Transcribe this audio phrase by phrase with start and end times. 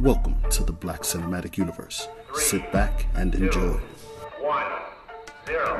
[0.00, 2.08] Welcome to the Black Cinematic Universe.
[2.34, 3.78] Sit back and enjoy.
[4.40, 4.64] One,
[5.46, 5.78] zero.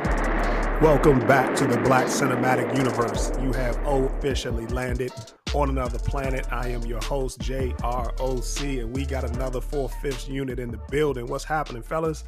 [0.82, 3.32] Welcome back to the Black Cinematic Universe.
[3.40, 5.10] You have officially landed
[5.54, 6.46] on another planet.
[6.52, 11.26] I am your host, JROC, and we got another four fifths unit in the building.
[11.26, 12.24] What's happening, fellas?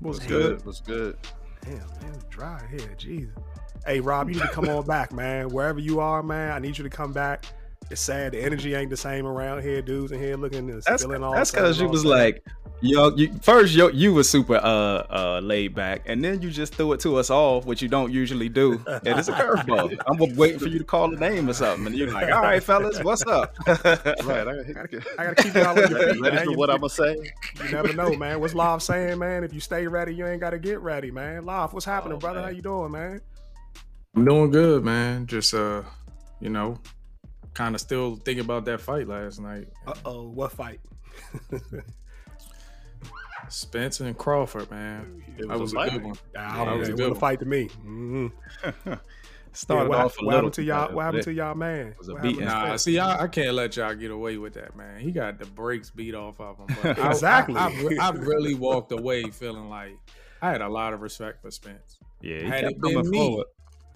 [0.00, 0.66] What's good?
[0.66, 1.16] What's good?
[1.62, 2.94] Damn, man, it's dry here.
[2.98, 3.32] Jesus.
[3.86, 5.48] Hey, Rob, you need to come on back, man.
[5.48, 7.46] Wherever you are, man, I need you to come back.
[7.90, 8.32] It's sad.
[8.32, 9.80] The energy ain't the same around here.
[9.80, 11.32] Dudes in here looking and That's spilling all.
[11.32, 12.10] that's because of you was stuff.
[12.12, 12.44] like,
[12.82, 16.74] yo, you first yo, you was super uh uh laid back, and then you just
[16.74, 19.96] threw it to us all, which you don't usually do, and it's a curveball.
[20.06, 22.62] I'm waiting for you to call the name or something, and you're like, all right,
[22.62, 23.54] fellas, what's up?
[23.66, 24.84] Right, I, I,
[25.18, 26.44] I gotta keep y'all on your feet, ready man.
[26.44, 27.16] for You- what I'm gonna say.
[27.64, 28.38] You never know, man.
[28.40, 29.44] What's Love saying, man?
[29.44, 31.46] If you stay ready, you ain't got to get ready, man.
[31.46, 32.40] Love, what's happening, Oh, brother?
[32.40, 32.50] man.
[32.50, 33.20] How you doing, man?
[34.14, 35.26] I'm doing good, man.
[35.26, 35.82] Just uh,
[36.40, 36.78] you know,
[37.54, 39.68] kind of still thinking about that fight last night.
[39.86, 40.80] Uh oh, what fight?
[43.48, 45.22] Spence and Crawford, man.
[45.38, 46.02] It That was was a a good fight.
[46.04, 46.14] one.
[46.36, 47.20] Ah, that was a good what a one.
[47.20, 47.66] fight to me.
[47.68, 48.26] hmm
[49.52, 50.92] Started what, off a what little happened to y'all?
[50.94, 51.94] What happened to y'all, man?
[51.98, 52.44] was a What beating.
[52.44, 52.82] Nah, Spence?
[52.84, 55.00] see, I, I can't let y'all get away with that, man.
[55.00, 56.66] He got the brakes beat off of him.
[56.80, 57.56] But I- Exactly.
[57.56, 59.96] I, I, I really walked away feeling like
[60.42, 61.98] I had a lot of respect for Spence.
[62.20, 63.46] Yeah, he Had kept it been coming me, forward.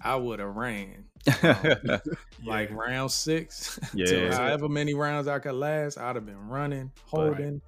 [0.01, 1.05] I would have ran
[1.43, 1.99] Yeah.
[2.45, 4.05] like round six Yeah.
[4.05, 5.97] to however many rounds I could last.
[5.97, 7.61] I'd have been running, holding.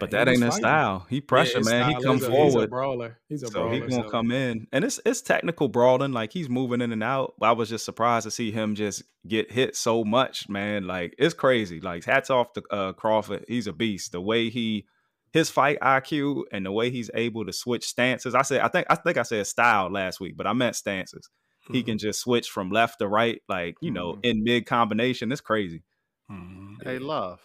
[0.00, 1.06] but that ain't his style.
[1.10, 1.86] He pressure, his man.
[1.90, 2.70] He style come is a- He's a forward.
[2.70, 3.18] brawler.
[3.28, 3.72] He's a So brawler.
[3.74, 6.12] he gonna so- come in, and it's it's technical brawling.
[6.12, 7.34] Like he's moving in and out.
[7.42, 10.86] I was just surprised to see him just get hit so much, man.
[10.86, 11.80] Like it's crazy.
[11.80, 13.44] Like hats off to uh, Crawford.
[13.48, 14.12] He's a beast.
[14.12, 14.86] The way he
[15.32, 18.34] his fight IQ and the way he's able to switch stances.
[18.34, 21.28] I said I think I think I said style last week, but I meant stances.
[21.70, 21.86] He Mhm.
[21.86, 24.20] can just switch from left to right, like you know, Mhm.
[24.24, 25.32] in mid combination.
[25.32, 25.82] It's crazy.
[26.30, 26.82] Mhm.
[26.84, 27.40] Hey, love.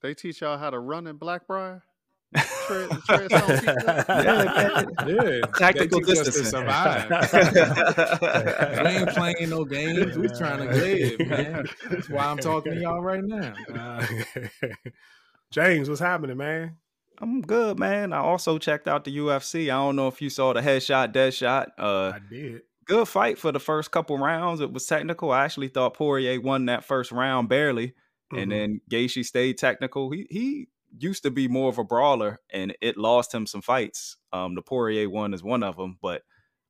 [0.00, 1.82] They teach y'all how to run in Blackbriar.
[2.66, 3.50] Tread, tread some.
[5.08, 6.44] Yeah, Tactical they teach us to distancing.
[6.44, 7.08] survive.
[8.84, 10.16] we ain't playing no games.
[10.16, 11.66] We trying to live, man.
[11.90, 13.54] That's why I'm talking to y'all right now.
[13.74, 14.06] Uh,
[15.50, 16.76] James, what's happening, man?
[17.20, 18.12] I'm good, man.
[18.12, 19.64] I also checked out the UFC.
[19.70, 21.70] I don't know if you saw the headshot, dead shot.
[21.78, 22.62] Uh, I did.
[22.88, 24.60] Good fight for the first couple rounds.
[24.60, 25.30] It was technical.
[25.32, 27.94] I actually thought Poirier won that first round barely,
[28.32, 28.42] Mhm.
[28.42, 30.10] and then Gaethje stayed technical.
[30.10, 30.68] He he
[30.98, 34.16] used to be more of a brawler, and it lost him some fights.
[34.32, 36.22] Um, the Poirier one is one of them, but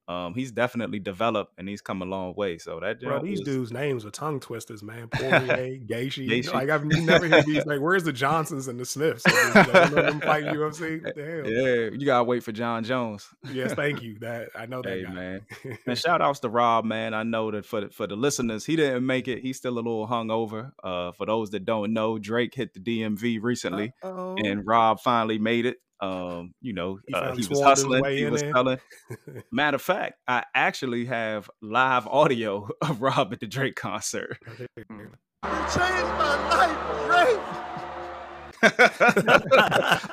[0.08, 2.58] um, he's definitely developed and he's come a long way.
[2.58, 5.08] So that Bro, these was- dudes' names are tongue twisters, man.
[5.12, 6.52] Poirier, Gaethje.
[6.52, 7.66] Like I've never heard these.
[7.66, 9.24] Like, where's the Johnsons and the Smiths?
[9.26, 11.04] Like, them fighting UFC.
[11.04, 11.50] What the hell?
[11.50, 13.28] yeah, you gotta wait for Jon Jones.
[13.52, 14.18] Yes, thank you.
[14.20, 15.12] That I know that Hey guy.
[15.12, 15.46] man,
[15.86, 17.12] and shout outs to Rob, man.
[17.14, 19.40] I know that for the, for the listeners, he didn't make it.
[19.40, 20.72] He's still a little hungover.
[20.82, 24.36] Uh, for those that don't know, Drake hit the DMV recently, Uh-oh.
[24.42, 25.76] and Rob finally made it.
[26.00, 28.04] Um, you know, He uh, he was hustling.
[28.16, 28.52] He was there.
[28.52, 28.78] selling.
[29.52, 34.38] Matter of fact, I actually have live audio of Rob at the Drake concert.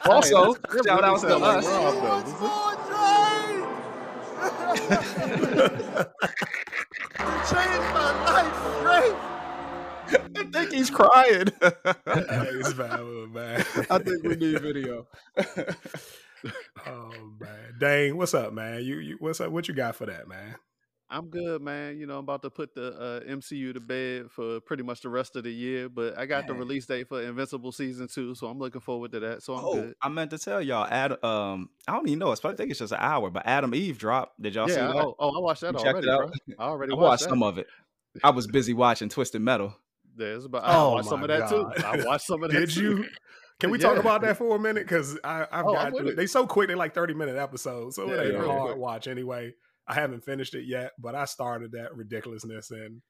[0.06, 1.66] also, That shout really outs to like us.
[1.66, 2.46] Rob, though.
[10.08, 11.48] I think he's crying.
[12.08, 13.00] It's bad,
[13.32, 13.66] man.
[13.90, 15.08] I think we need video.
[16.86, 18.84] Oh man, Dane, what's up, man?
[18.84, 19.52] You, you what's up?
[19.52, 20.56] What you got for that, man?
[21.10, 21.98] I'm good, man.
[21.98, 25.10] You know, I'm about to put the uh, MCU to bed for pretty much the
[25.10, 28.48] rest of the year, but I got the release date for Invincible season two, so
[28.48, 29.44] I'm looking forward to that.
[29.44, 29.94] So I'm Oh, good.
[30.02, 30.86] I meant to tell y'all.
[30.90, 31.24] Adam.
[31.24, 32.32] um, I don't even know.
[32.32, 34.42] It's, I think it's just an hour, but Adam Eve dropped.
[34.42, 34.88] Did y'all see Yeah.
[34.88, 34.96] that?
[34.96, 36.18] Oh, oh, I watched that You checked already, it
[36.58, 36.66] bro.
[36.66, 37.30] I already I watched, watched that.
[37.30, 37.68] some of it.
[38.24, 39.76] I was busy watching Twisted Metal.
[40.18, 41.76] Yeah, it's about, I Oh watched some my of that God.
[41.76, 41.84] too.
[41.86, 42.60] I watched some of that.
[42.60, 42.82] Did too.
[42.82, 43.06] you?
[43.60, 44.84] Can we talk about that for a minute?
[44.84, 46.16] Because I I've Oh, got I'm to, it.
[46.18, 46.68] they so quick.
[46.68, 48.78] They're like thirty minute episodes, so Yeah, it ain't they're hard quick.
[48.78, 49.54] watch anyway.
[49.88, 53.02] I haven't finished it yet, but I started that ridiculousness, and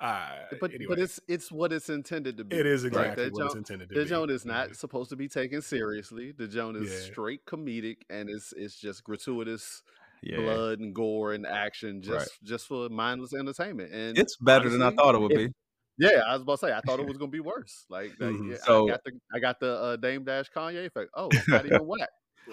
[0.00, 2.56] I But anyway, but it's it's what it's intended to be.
[2.56, 4.00] it is exactly that what it's intended to be.
[4.00, 4.74] The Joan is not Yeah.
[4.74, 6.32] supposed to be taken seriously.
[6.32, 7.10] The Joan is Yeah.
[7.12, 9.82] straight comedic, and it's it's just gratuitous
[10.22, 12.28] Yeah, blood and gore and action, just Right.
[12.42, 13.92] just for mindless entertainment.
[13.92, 15.52] And it's better than I thought it would it- be.
[16.00, 16.72] Yeah, I was about to say.
[16.72, 17.84] I thought it was gonna be worse.
[17.88, 18.50] Like, like, Mhm.
[18.52, 21.10] yeah, So- I got the I got the uh, Dame Dash Kanye effect.
[21.14, 22.08] Oh, it's not even whack.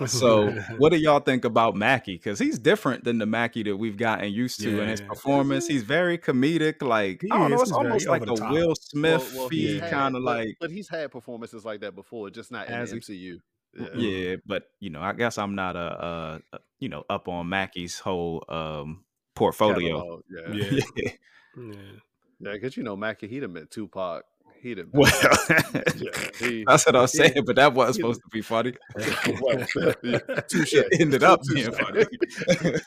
[0.05, 2.15] So, what do y'all think about Mackie?
[2.17, 5.65] Because he's different than the Mackie that we've gotten used to in his performance.
[5.65, 6.81] He's very comedic.
[6.81, 8.51] Like He I don't know, it's almost like a the top.
[8.51, 12.51] Will Smith well, he's kind of like but he's had performances like that before, just
[12.51, 12.95] not in the?
[12.97, 13.39] MCU.
[13.95, 14.35] yeah.
[14.45, 17.97] But you know, I guess I'm not a, uh uh you know up on Mackie's
[17.97, 19.05] whole um
[19.35, 19.97] portfolio.
[19.97, 20.21] Catalog,
[20.53, 20.79] Yeah,
[21.57, 21.75] Yeah.
[22.39, 22.49] Yeah.
[22.49, 22.49] yeah.
[22.49, 24.23] yeah, because you know Mackie, he done met Tupac.
[24.61, 24.91] He didn't.
[24.93, 25.11] Well,
[25.97, 28.73] Yeah, he- that's what I was he- saying, but that wasn't supposed to be funny.
[29.39, 29.63] Well,
[30.03, 30.17] yeah,
[30.49, 30.73] touche.
[30.99, 32.05] Ended up being funny.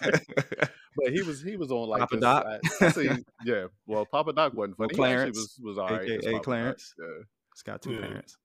[0.96, 2.46] But he was he was on like Papa this, Doc?
[2.46, 3.08] I, I see,
[3.44, 3.66] yeah.
[3.86, 4.96] Well, Papa Doc wasn't Well, funny.
[4.96, 6.02] Clarence, he was was all right.
[6.02, 6.94] as AKA Papa Doc, Clarence.
[6.98, 7.22] Yeah.
[7.52, 8.00] it's got two Yeah.
[8.00, 8.36] parents.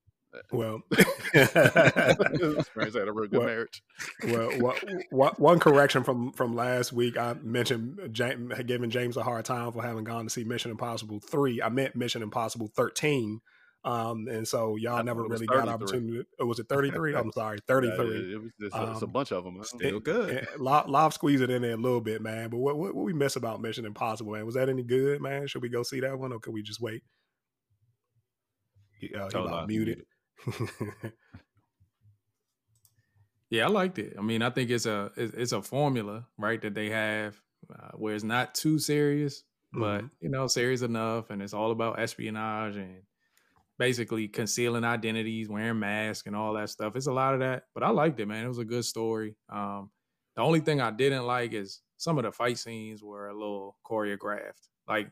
[0.51, 0.81] Well,
[1.33, 3.81] His had a real good Well, marriage.
[4.27, 4.75] well, wha-
[5.11, 7.17] wha- one correction from from last week.
[7.17, 11.19] I mentioned James, giving James a hard time for having gone to see Mission Impossible
[11.19, 11.61] three.
[11.61, 13.39] I meant Mission Impossible thirteen.
[13.83, 15.73] Um, and so y'all never thought it was really got 33.
[15.73, 16.23] opportunity.
[16.39, 17.13] Oh, was it thirty three?
[17.15, 19.63] I'm sorry, Yeah, it, was just, it's a Um, bunch of them.
[19.63, 20.47] Still good.
[20.57, 22.49] Lob, Lob squeeze it in there a little bit, man.
[22.49, 24.43] But what, what what we miss about Mission Impossible, man?
[24.45, 25.45] Was that any good, man?
[25.45, 27.03] Should we go see that one, or can we just wait?
[28.99, 30.03] He, uh, he Hold about muted.
[33.49, 34.15] Yeah, I liked it.
[34.17, 38.15] I mean, I think it's a it's, a formula, right, that they have uh, where
[38.15, 40.09] it's not too serious, but Mhm.
[40.19, 43.03] you know, serious enough, and it's all about espionage and
[43.79, 46.95] basically concealing identities, wearing masks, and all that stuff.
[46.95, 48.45] It's a lot of that, but I liked it, man.
[48.45, 49.37] It was a good story.
[49.49, 49.91] Um,
[50.35, 53.77] the only thing I didn't like is some of the fight scenes were a little
[53.85, 54.69] choreographed.
[54.87, 55.11] Like,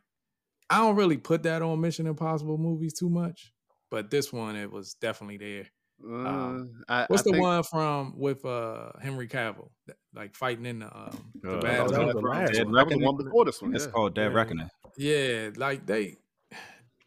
[0.70, 3.53] I don't really put that on Mission Impossible movies too much,
[3.94, 5.66] but this one it was definitely there.
[6.04, 10.36] Um, Uh, I, What's I the think- one from with uh Henry Cavill, that- like
[10.36, 12.06] fighting in the um the Uh, bad that guy?
[12.06, 12.74] was the last Dead one.
[12.74, 13.06] That was the Reckoning?
[13.06, 13.76] one before this one.
[13.76, 13.92] It's yeah.
[13.92, 14.38] called Dead Yeah.
[14.38, 14.70] Reckoning.
[14.98, 16.18] Yeah, like they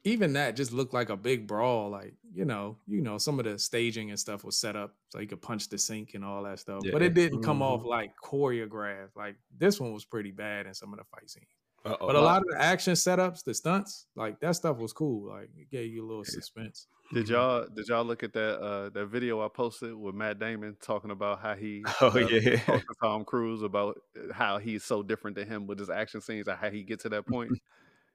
[0.05, 1.91] even that just looked like a big brawl.
[1.91, 5.19] Like you know, you know, some of the staging and stuff was set up so
[5.19, 7.87] you could punch the sink and all that stuff, but it didn't come off Mhm.
[7.87, 9.17] like choreographed.
[9.17, 11.47] Like this one was pretty bad in some of the fight scenes.
[11.93, 12.07] Uh-oh.
[12.07, 15.29] But a lot of the action setups, the stunts, like that stuff was cool.
[15.29, 16.87] Like it gave you a little suspense.
[17.15, 20.77] Did y'all did y'all look at that uh that video I posted with Matt Damon
[20.83, 22.57] talking about how he Oh, uh, yeah.
[22.65, 26.21] talked to Tom Cruise about uh, how he's so different to him with his action
[26.21, 27.53] scenes and how he get to that point.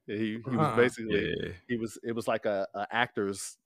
[0.07, 0.75] He he was Uh-uh.
[0.75, 1.51] basically Yeah.
[1.69, 3.57] he was it was like a, a actor's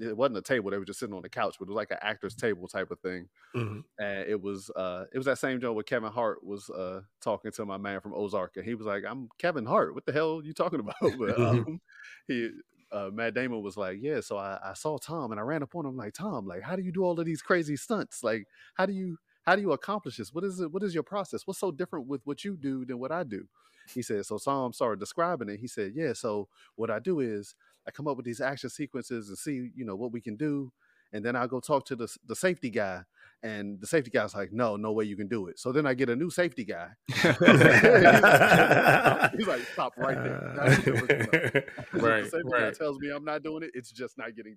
[0.00, 1.90] it wasn't a table they were just sitting on the couch but it was like
[1.90, 3.28] an actor's table type of thing.
[3.54, 3.82] Mhm.
[3.98, 7.50] and it was uh it was that same joke where Kevin Hart was uh talking
[7.52, 10.38] to my man from Ozark and he was like I'm Kevin Hart what the hell
[10.38, 10.96] are you talking about?
[11.18, 11.80] But um,
[12.28, 12.50] he
[12.92, 15.74] uh Matt Damon was like yeah so I, I saw Tom and I ran up
[15.74, 18.22] on him like Tom like how do you do all of these crazy stunts?
[18.22, 20.32] Like how do you how do you accomplish this?
[20.34, 21.46] What is it what is your process?
[21.46, 23.46] What's so different with what you do than what I do?
[23.94, 25.58] He said so Tom started describing it.
[25.60, 27.54] He said yeah so what I do is
[27.86, 30.72] I come up with these action sequences and see, you know, what we can do.
[31.12, 33.02] And then I'll go talk to the, the safety guy.
[33.42, 35.58] And the safety guy's like, no, no way you can do it.
[35.58, 36.88] So then I get a new safety guy.
[39.36, 40.52] He's like, stop right there.
[40.56, 41.28] That's what we're doing.
[41.52, 42.74] If Right, the safety guy right.
[42.74, 44.56] tells me I'm not doing it, it's just not getting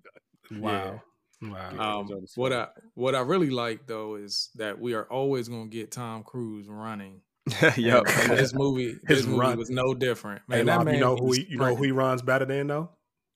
[0.50, 0.60] done.
[0.60, 1.02] wow.
[1.42, 2.00] Wow.
[2.00, 5.90] Um, what I what I really like though is that we are always gonna get
[5.90, 7.22] Tom Cruise running.
[7.78, 8.02] yep.
[8.06, 9.56] And this movie, His this movie run.
[9.58, 10.42] was no different.
[10.50, 12.44] Hey, Man, that Lob, man you know who he, you know who he runs better
[12.44, 12.90] than though?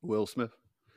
[0.07, 0.51] Will Smith.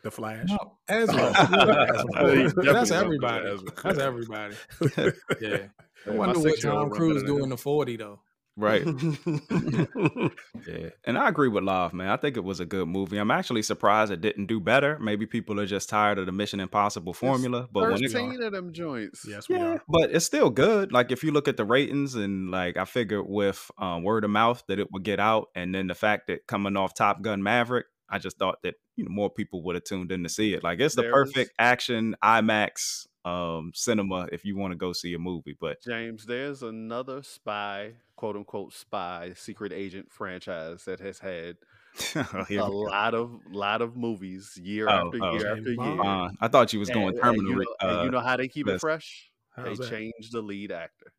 [0.03, 0.47] The Flash.
[0.49, 1.15] No, Ezra.
[1.33, 3.43] He Yeah, definitely that's everybody.
[3.45, 3.71] than Ezra.
[3.83, 4.55] That's everybody.
[5.41, 5.57] Yeah.
[6.05, 8.19] I wonder what six-year-old Tom Cruise better than doing the forty though.
[8.55, 8.83] Right.
[10.67, 10.89] Yeah.
[11.05, 12.09] And I agree with Love, man.
[12.09, 13.17] I think it was a good movie.
[13.17, 14.97] I'm actually surprised it didn't do better.
[14.99, 17.67] Maybe people are just tired of the Mission Impossible formula.
[17.71, 19.25] But when it, Thirteen of them joints.
[19.27, 19.83] yes, we yeah, are.
[19.87, 20.91] but it's still good.
[20.91, 24.29] Like if you look at the ratings and like I figured with um, word of
[24.31, 27.41] mouth that it would get out, and then the fact that coming off Top Gun
[27.43, 30.53] Maverick, I just thought that you know more people would have tuned in to see
[30.53, 30.63] it.
[30.63, 34.93] Like it's the There was- perfect action IMAX um cinema if you want to go
[34.93, 35.57] see a movie.
[35.59, 41.57] But James, there's another spy, quote unquote spy, secret agent franchise that has had
[42.13, 42.69] Here a we go.
[42.69, 45.31] lot of lot of movies year Oh, after oh.
[45.33, 46.01] year James after year.
[46.01, 47.51] Uh, I thought you was going And- and terminal.
[47.51, 49.31] you, re- know, and uh, you know how they keep it fresh?
[49.55, 49.89] How's they that?
[49.91, 51.11] changed the lead actor.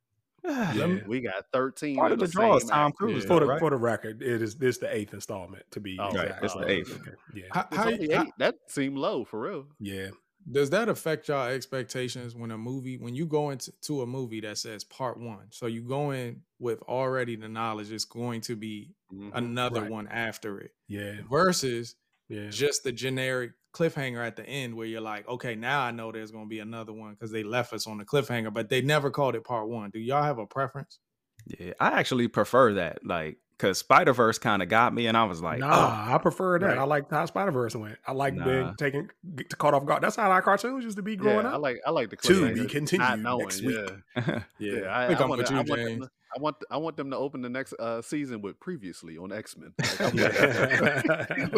[0.75, 0.99] Yeah.
[1.07, 2.97] We got 13 Part of of the, the draw is Tom actors.
[2.99, 3.59] Cruise, For the right?
[3.61, 6.31] for the record, it is this the eighth installment to be Oh, exact.
[6.31, 6.43] right.
[6.45, 7.00] It's the eighth.
[7.00, 7.17] okay.
[7.35, 7.45] Yeah.
[7.52, 9.67] How, It's how, only how- That seemed low for real.
[9.78, 10.09] Yeah.
[10.50, 14.40] does that affect y'all expectations when a movie when you go into to a movie
[14.40, 15.47] that says part one?
[15.50, 19.31] So you go in with already the knowledge it's going to be Mhm.
[19.35, 19.90] another Right.
[19.90, 21.17] one after it Yeah.
[21.31, 21.97] versus
[22.31, 22.49] Yeah.
[22.49, 26.31] just the generic cliffhanger at the end where you're like, okay, now I know there's
[26.31, 29.11] going to be another one because they left us on the cliffhanger, but they never
[29.11, 29.91] called it part one.
[29.91, 30.99] Do y'all have a preference?
[31.47, 33.07] Yeah, I actually prefer that.
[33.07, 36.19] Like, cause Spider Verse kind of got me, and I was like, nah, oh, I
[36.19, 36.67] prefer that.
[36.67, 36.79] right.
[36.79, 37.97] I like how Spider Verse went.
[38.07, 38.45] I like Nah.
[38.45, 40.03] being taken get caught off guard.
[40.03, 42.33] That's how our cartoons used to be growing yeah, I like I like the To
[42.33, 43.77] cliffhanger, be not continued knowing, next week.
[44.17, 44.87] Yeah, Yeah, yeah.
[44.89, 45.65] I, I think I I'm want, with I you.
[45.65, 46.07] James.
[46.35, 49.33] To, I want I want them to open the next uh, season with previously on
[49.33, 49.73] X Men.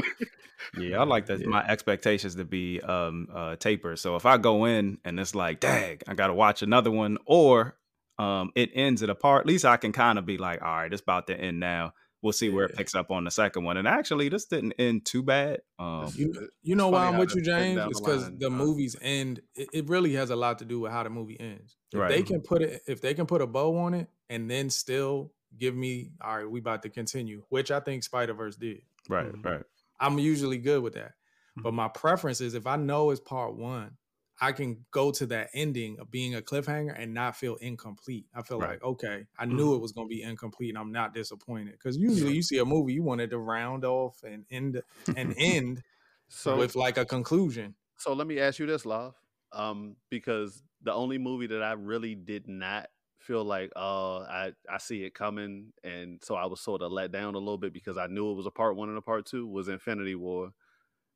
[0.79, 1.45] yeah, I like that.
[1.47, 3.99] My expectations to be um uh tapered.
[3.99, 7.77] So if I go in and it's like, dang, I gotta watch another one, or
[8.19, 10.69] um it ends at a part, at least I can kind of be like, all
[10.77, 11.93] right, it's about to end now.
[12.23, 13.79] we'll see where it picks up on the second one.
[13.79, 15.61] And actually, this didn't end too bad.
[15.79, 17.81] Um, You, you know why I'm with you, James?
[17.89, 19.41] It's because line, the uh, movies end.
[19.55, 21.79] It, it really has a lot to do with how the movie ends.
[21.93, 22.11] If Right.
[22.11, 25.35] they can put it, if they can put a bow on it, and then still
[25.59, 28.85] give me, all right, we about to continue, which I think Spider Verse did.
[29.09, 29.45] right, Mhm.
[29.45, 29.65] right.
[30.01, 31.15] I'm usually good with that.
[31.63, 31.75] But Mhm.
[31.75, 33.99] my preference is if I know it's part one,
[34.41, 38.27] I can go to that ending of being a cliffhanger and not feel incomplete.
[38.35, 38.71] I feel Right.
[38.71, 39.57] like, okay, I Mm-hmm.
[39.57, 41.73] knew it was going to be incomplete and I'm not disappointed.
[41.73, 44.83] Because usually you see a movie, you wanted to round off and end
[45.15, 45.83] and end
[46.29, 47.75] So with like a conclusion.
[47.99, 49.15] So let me ask you this, Love.
[49.53, 52.89] Um, because the only movie that I really did not
[53.21, 57.13] feel like, oh, I, I see it coming, and so I was sort of let
[57.13, 59.27] down a little bit because I knew it was a part one and a part
[59.27, 60.53] two was Infinity War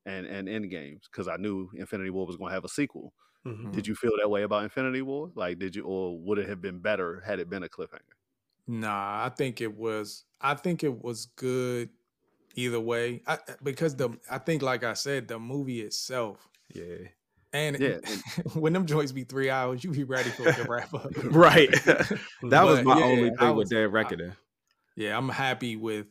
[0.07, 3.15] and and Endgames because I knew Infinity War was going to have a sequel.
[3.45, 3.75] Mhm.
[3.75, 5.33] Did you feel that way about Infinity War?
[5.35, 8.17] Like, did you, or would it have been better had it been a cliffhanger?
[8.67, 10.25] Nah, I think it was.
[10.41, 11.91] I think it was good
[12.55, 13.23] either way.
[13.27, 17.09] I, because the I think, like I said, the movie itself, Yeah.
[17.55, 17.99] And Yeah,
[18.55, 21.11] when them joints be three hours, you be ready for it to wrap up.
[21.25, 21.71] Right.
[21.85, 22.19] that
[22.65, 24.33] was my yeah, only thing was- with Dead I-
[24.97, 26.07] yeah, I'm happy with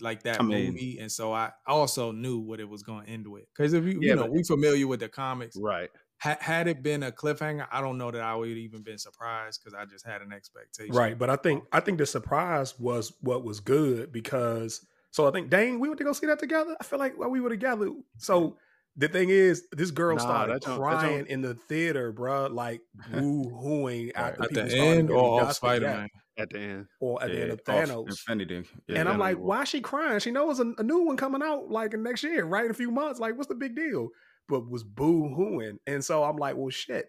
[0.00, 3.10] like that I mean- movie, and so I also knew what it was going to
[3.10, 3.44] end with.
[3.56, 5.56] Because if you, Yeah, you know, we familiar with the comics.
[5.56, 5.88] right.
[6.20, 9.60] Ha- had it been a cliffhanger, I don't know that I would even been surprised
[9.62, 10.92] because I just had an expectation.
[10.94, 15.30] Right, but I think I think the surprise was what was good because so I
[15.30, 16.76] think Dane, we went to go see that together.
[16.80, 17.88] I feel like well, we were together.
[18.16, 18.56] So
[18.96, 22.80] the thing is, this girl Nah, started crying in the theater, bruh, like
[23.12, 27.40] woo hooing after at the end or off Spider-Man At the end, or at the
[27.42, 28.08] end of Thanos.
[28.08, 28.64] Infinity.
[28.88, 29.00] Yeah.
[29.00, 30.18] and I'm like, why is she crying?
[30.20, 32.64] She knows a, a new one coming out like in next year, right?
[32.64, 33.20] In a few months.
[33.20, 34.08] Like, what's the big deal?
[34.48, 35.76] But was boo hooing.
[35.86, 37.06] And so I'm like, well, shit.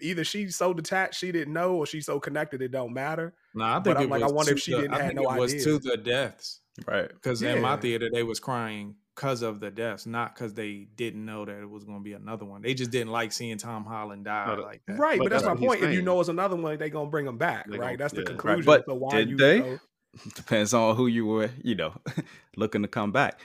[0.00, 3.34] Either she's so detached she didn't know, or she's so connected it don't matter.
[3.54, 5.06] Nah, I But think I'm it like, I wonder if she the- didn't I have
[5.08, 5.64] think no it was idea.
[5.64, 6.60] to the deaths.
[6.86, 7.08] right.
[7.08, 11.24] Because in my theater, they was crying because of the deaths, not because they didn't
[11.24, 12.62] know that it was going to be another one.
[12.62, 14.98] They just didn't like seeing Tom Holland die No, like that.
[14.98, 15.92] Right, But but, that's, that's my what he's point.
[15.92, 17.90] If you know it's another one, they're gonna bring them back, They right?
[17.90, 18.28] gon- That's the yeah.
[18.30, 18.64] Right, conclusion.
[18.66, 19.60] but so why did you they?
[19.60, 19.78] know-
[20.34, 21.92] Depends on who you were, you know,
[22.56, 23.38] looking to come back.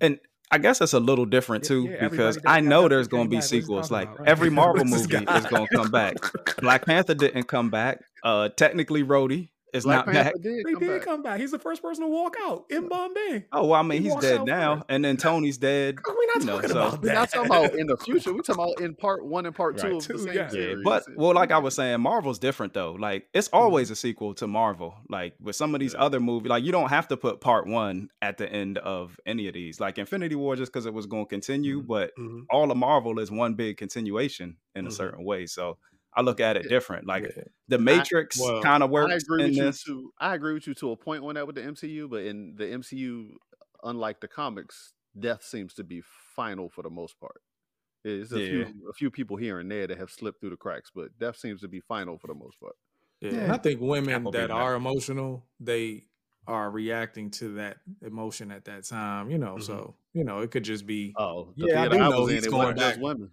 [0.00, 0.18] And
[0.50, 3.36] I guess that's a little different too yeah, because I know there's going to be
[3.36, 3.90] back, what he's sequels.
[3.90, 4.28] Like about, right?
[4.28, 6.16] every Marvel movie is going to come back.
[6.60, 8.00] Black Panther didn't come back.
[8.22, 10.42] Uh, technically, Rhodey is Black not Panther back.
[10.42, 11.02] did They come did back.
[11.02, 11.40] come back.
[11.40, 13.46] He's the first person to walk out in Bombay.
[13.52, 14.86] Oh, well, I mean, He he's dead now, first.
[14.90, 15.98] and then Tony's dead.
[16.06, 18.32] We're not You know, talking so- about We're not talking about in the future.
[18.34, 20.42] We're talking about in part one and part two Right, of the same yeah.
[20.42, 20.84] Yeah, series.
[20.84, 22.92] but well, like I was saying, Marvel's different though.
[22.92, 23.56] Like it's Mm-hmm.
[23.56, 24.94] always a sequel to Marvel.
[25.08, 26.00] Like with some of these Yeah.
[26.04, 29.48] other movies, like you don't have to put part one at the end of any
[29.48, 29.80] of these.
[29.80, 31.86] Like Infinity War, just because it was going to continue, Mm-hmm.
[31.88, 32.44] but Mhm.
[32.50, 34.92] all of Marvel is one big continuation in a Mhm.
[34.92, 35.46] certain way.
[35.46, 35.78] So
[36.14, 37.06] I look at it different.
[37.06, 37.44] Like Yeah.
[37.68, 39.86] the Matrix well, kind of I works agree in with you this.
[39.86, 42.54] to I agree with you to a point on that with the MCU, but in
[42.56, 43.36] the MCU,
[43.84, 46.00] unlike the comics, death seems to be
[46.36, 47.42] final for the most part.
[48.04, 48.42] It's a Yeah.
[48.42, 51.36] few a few people here and there that have slipped through the cracks, but death
[51.38, 52.76] seems to be final for the most part.
[53.20, 53.44] Yeah, Yeah.
[53.44, 56.08] and I think women Apple that being are emotional, they
[56.46, 59.30] are reacting to that emotion at that time.
[59.30, 59.58] You know, Mhm.
[59.58, 62.28] so you know it could just be Oh, the Yeah, I do I, know was
[62.28, 62.98] in, he's going wasn't just back.
[62.98, 63.32] women.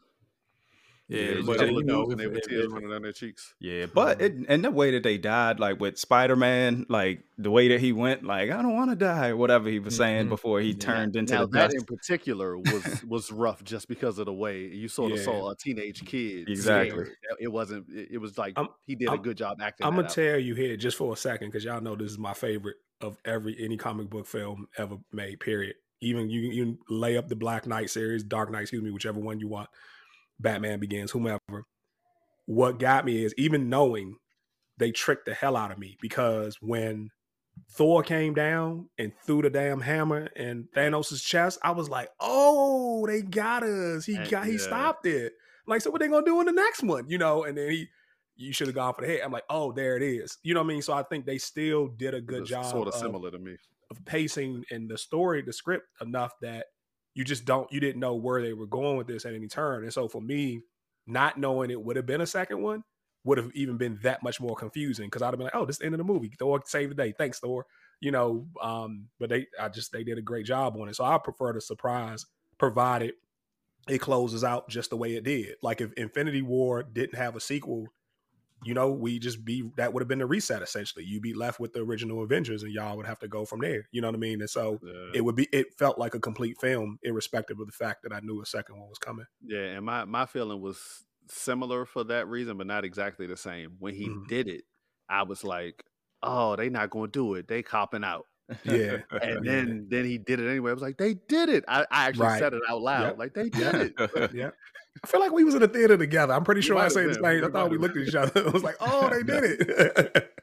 [1.10, 3.12] Yeah, It but a you know, dudes and they were tears if- running down their
[3.12, 3.54] cheeks.
[3.60, 7.50] Yeah, but it, and the way that they died, like with Spider Man, like the
[7.52, 10.30] way that he went, like I don't want to die, whatever he was saying Mhm.
[10.30, 10.78] before he Yeah.
[10.78, 11.76] turned into now the that dust.
[11.78, 15.24] in particular was was rough just because of the way you sort of Yeah.
[15.26, 16.48] saw a teenage kid.
[16.48, 16.92] Exactly.
[16.92, 17.16] scared.
[17.40, 17.90] It wasn't.
[17.90, 19.88] It, it was like I'm- he did a I'm- good job acting.
[19.88, 20.14] I'm gonna out.
[20.14, 23.18] tell you here just for a second because y'all know this is my favorite of
[23.26, 25.40] every any comic book film ever made.
[25.40, 25.76] Period.
[26.02, 29.40] Even you you lay up the Black Knight series, Dark Knight, excuse me, whichever one
[29.40, 29.70] you want.
[30.40, 31.66] Batman Begins, whomever.
[32.46, 34.16] What got me is even knowing
[34.78, 37.10] they tricked the hell out of me because when
[37.72, 43.06] Thor came down and threw the damn hammer in Thanos' chest, I was like, "Oh,
[43.06, 44.06] they got us!
[44.06, 45.34] He got, he stopped it."
[45.68, 47.08] Like, so what they gonna do in the next one?
[47.10, 47.44] You know?
[47.44, 47.88] And then he,
[48.38, 49.22] you should have gone for the head.
[49.24, 50.82] I'm like, "Oh, there it is." You know what I mean?
[50.82, 53.58] So I think they still did a good job Sort of of, similar to me.
[53.92, 56.68] of pacing and the story, the script enough that
[57.14, 59.84] you just don't, you didn't know where they were going with this at any turn.
[59.84, 60.62] And so for me,
[61.08, 62.84] not knowing it would have been a second one
[63.26, 65.76] would have even been that much more confusing because I'd have been like, "Oh, this
[65.76, 66.32] is the end of the movie.
[66.40, 67.14] Thor saved the day.
[67.18, 67.66] Thanks, Thor."
[68.00, 70.96] You know, um, but they, I just they did a great job on it.
[70.96, 72.26] So I prefer the surprise,
[72.58, 73.14] provided
[73.88, 75.56] it closes out just the way it did.
[75.62, 77.88] Like if Infinity War didn't have a sequel,
[78.64, 81.06] you know, we just be that would have been the reset essentially.
[81.06, 83.88] You'd be left with the original Avengers, and y'all would have to go from there.
[83.92, 84.42] You know what I mean?
[84.42, 85.12] And so Yeah.
[85.16, 88.20] it would be it felt like a complete film, irrespective of the fact that I
[88.22, 89.26] knew a second one was coming.
[89.46, 93.76] Yeah, and my my feeling was similar for that reason, but not exactly the same.
[93.80, 94.28] When he Mhm.
[94.28, 94.64] did it,
[95.08, 95.84] I was like,
[96.24, 97.48] "Oh, they not going to do it.
[97.48, 98.26] They copping out."
[98.64, 98.98] Yeah.
[99.22, 100.72] And then then he did it anyway.
[100.72, 101.64] I was like, they did it.
[101.68, 102.40] I, I actually Right.
[102.40, 103.04] said it out loud.
[103.10, 103.18] Yep.
[103.20, 103.94] Like they did it.
[104.34, 104.50] yeah.
[105.04, 106.34] I feel like we was in the theater together.
[106.34, 107.38] I'm pretty sure I might have said the same.
[107.38, 108.48] You I thought we looked at each other.
[108.48, 110.36] I was like, oh, they did it.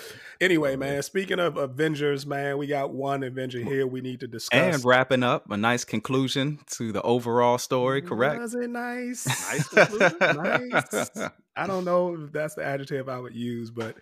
[0.40, 4.74] anyway, man, speaking of Avengers, man, we got one Avenger here we need to discuss.
[4.76, 8.40] and wrapping up a nice conclusion to the overall story, correct?
[8.40, 9.26] Was it nice?
[9.26, 10.16] Nice conclusion.
[10.20, 11.10] nice.
[11.56, 13.96] I don't know if that's the adjective I would use, but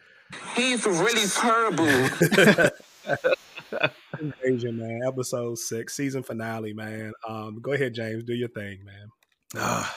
[0.55, 1.87] He's really terrible.
[4.21, 7.13] Invasion, man, episode six, season finale, man.
[7.29, 9.09] Um, go ahead, James, do your thing, man.
[9.57, 9.97] Ah,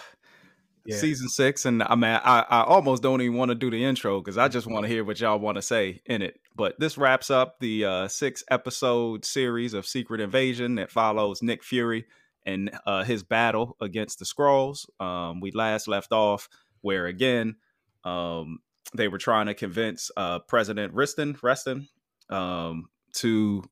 [0.86, 0.96] Yeah.
[0.98, 4.20] Season six, and I mean, I, I almost don't even want to do the intro
[4.20, 6.40] because I just want to hear what y'all want to say in it.
[6.56, 11.64] But this wraps up the uh, six episode series of Secret Invasion that follows Nick
[11.64, 12.06] Fury
[12.46, 14.88] and uh, his battle against the Skrulls.
[15.00, 16.50] Um, we last left off
[16.82, 17.58] where again
[18.04, 18.60] um,
[18.96, 21.88] they were trying to convince uh, President Ritson Reston
[22.30, 22.86] um,
[23.16, 23.64] to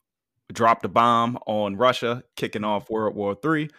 [0.54, 3.70] drop the bomb on Russia, kicking off World War Three.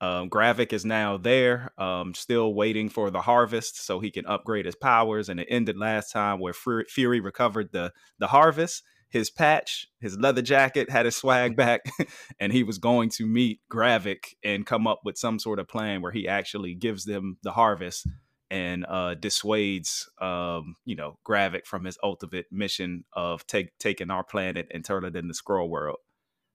[0.00, 4.66] Um, Gravik is now there, um, still waiting for the harvest so he can upgrade
[4.66, 5.28] his powers.
[5.28, 10.42] And it ended last time where Fury, recovered the the harvest, his patch, his leather
[10.42, 11.82] jacket, had his swag back,
[12.38, 16.02] and he was going to meet Gravik and come up with some sort of plan
[16.02, 18.06] where he actually gives them the harvest
[18.50, 24.24] and uh, dissuades, um, you know, Gravik from his ultimate mission of take taking our
[24.24, 25.98] planet and turning it into Skrull World.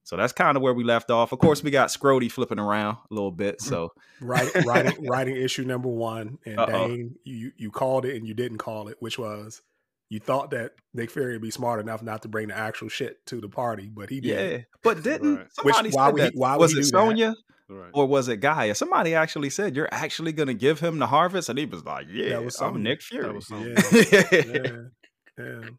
[0.10, 1.32] So that's kind of where we left off.
[1.34, 3.60] Of course, we got Scrody flipping around a little bit.
[3.60, 3.62] Mm.
[3.62, 3.90] So
[4.20, 6.88] Right, writing, writing issue number one, and Uh-oh.
[6.88, 9.62] Dane, you you called it and you didn't call it, which was
[10.10, 13.24] you thought that Nick Fury would be smart enough not to bring the actual shit
[13.28, 14.52] to the party, but he did.
[14.52, 15.46] yeah, but didn't Right.
[15.62, 16.86] Which- somebody why said would he- why would was it?
[16.86, 17.36] Sonya
[17.70, 17.92] Right.
[17.94, 18.74] or was it Gaia?
[18.74, 22.08] Somebody actually said you're actually going to give him the harvest, and he was like,
[22.10, 22.80] "Yeah, was I'm Sonya.
[22.84, 23.76] Nick Fury." was Sonya.
[25.38, 25.70] Yeah, yeah,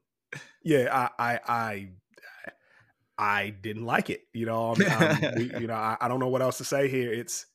[0.63, 1.09] yeah.
[1.19, 1.89] I, I, I,
[3.21, 4.23] I didn't like it.
[4.33, 6.89] You know, um, um, we, you know, I, I don't know what else to say
[6.89, 7.13] here.
[7.13, 7.47] It's,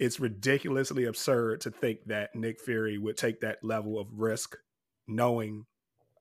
[0.00, 4.56] it's ridiculously absurd to think that Nick Fury would take that level of risk,
[5.06, 5.66] knowing,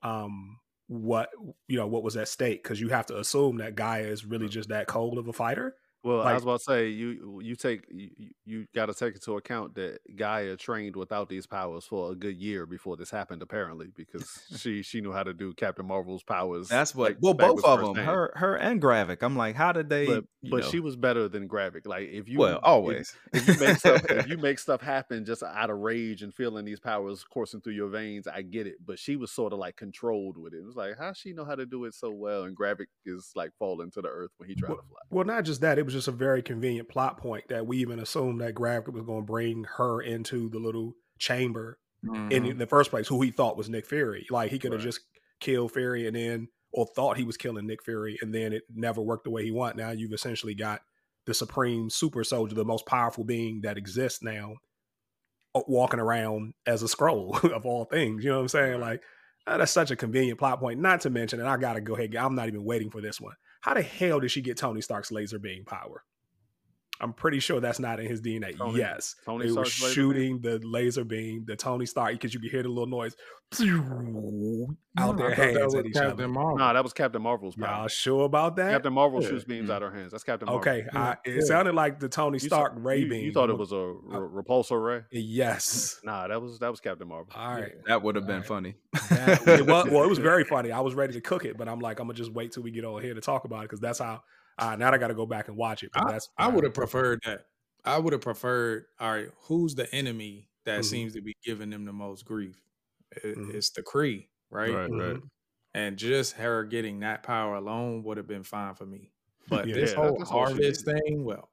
[0.04, 1.30] um, what
[1.68, 4.50] you know what was at stake because you have to assume that Gaia is really
[4.50, 5.76] just that cold of a fighter.
[6.04, 8.10] Well, I Like- was about to say you you take you,
[8.46, 12.36] you got to take into account that Gaia trained without these powers for a good
[12.36, 16.68] year before this happened, apparently, because she she knew how to do Captain Marvel's powers.
[16.68, 17.12] That's what.
[17.12, 19.24] like, well, both of them, her, her, and Gravik.
[19.24, 20.06] I'm like, how did they?
[20.06, 21.88] but you but know- she was better than Gravik.
[21.88, 23.16] Like if you well, if- always.
[23.32, 26.66] if you make stuff if you make stuff happen just out of rage and feeling
[26.66, 28.76] these powers coursing through your veins, I get it.
[28.86, 30.58] But she was sort of like controlled with it.
[30.58, 32.44] It was like, how she know how to do it so well?
[32.44, 35.00] And Gravik is like falling to the earth when he tried to fly.
[35.10, 38.00] Well, not just that, it was just a very convenient plot point that we even
[38.00, 41.80] assumed that Gravik was going to bring her into the little chamber
[42.30, 42.58] in Mhm.
[42.58, 44.26] the first place, who he thought was Nick Fury.
[44.30, 44.86] Like he could have Right.
[44.86, 45.02] just
[45.40, 49.02] killed Fury and then, or thought he was killing Nick Fury, and then it never
[49.02, 49.78] worked the way he wanted.
[49.78, 50.82] Now you've essentially got
[51.26, 54.56] the supreme super soldier, the most powerful being that exists now,
[55.56, 58.24] uh, walking around as a Skrull of all things.
[58.24, 58.80] You know what I'm saying?
[58.82, 59.02] Like
[59.46, 60.80] uh, that's such a convenient plot point.
[60.80, 62.16] Not to mention, and I gotta go ahead.
[62.16, 63.36] I'm not even waiting for this one.
[63.64, 66.04] How the hell did she get Tony Stark's laser beam power?
[67.04, 68.58] I'm pretty sure that's not in his DNA.
[68.58, 69.94] Tony- yes, Tony they were Stark's laser beam?
[69.94, 73.16] shooting the laser beam, the Tony Stark, because you could hear the little noise
[74.98, 76.28] out their thought that hands was at each Captain other.
[76.28, 76.58] Marvel.
[76.58, 77.90] No, that was Captain Marvel's Y'all power.
[77.90, 78.72] sure about that?
[78.72, 79.30] Captain Marvel Yeah.
[79.30, 79.74] shoots beams Mm.
[79.74, 80.12] out her hands.
[80.12, 80.60] That's Captain Marvel.
[80.62, 81.42] okay, I, it Yeah.
[81.42, 83.26] sounded like the Tony You saw- Stark ray you, beam.
[83.26, 85.02] you thought it was a re- repulsor ray?
[85.12, 86.00] yes.
[86.04, 87.32] Nah, that was that was Captain Marvel.
[87.36, 87.72] All right.
[87.88, 88.48] That would have been Alright.
[88.48, 88.76] funny.
[89.10, 90.72] That- it was, well, it was very funny.
[90.72, 92.72] I was ready to cook it, but I'm like, I'm gonna just wait till we
[92.72, 94.24] get on here to talk about it because that's how.
[94.58, 95.92] Uh, now I got to go back and watch it.
[95.94, 97.46] But I, that's I would have preferred that.
[97.86, 98.86] I would have preferred.
[99.00, 100.86] All right, who's the enemy that Mhm.
[100.86, 102.62] seems to be giving them the most grief?
[103.24, 103.54] It- Mhm.
[103.56, 104.74] It's the Kree, right?
[104.74, 105.16] Right, right.
[105.18, 105.30] Mhm.
[105.74, 109.12] And just her getting that power alone would have been fine for me.
[109.50, 109.74] But Yeah.
[109.76, 111.52] this Yeah, whole that's all she harvest thing, well,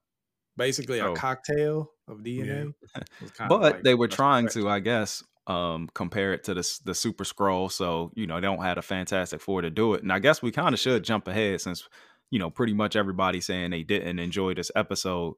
[0.57, 1.13] basically Oh.
[1.13, 2.73] a cocktail of DNA.
[3.21, 6.81] was kinda but like they were trying to, I guess, um, compare it to the
[6.85, 7.73] the Super Skrull.
[7.73, 10.03] So you know, they don't have a Fantastic Four to do it.
[10.03, 11.89] And I guess we kind of should jump ahead since
[12.31, 15.35] you know pretty much everybody saying they didn't enjoy this episode.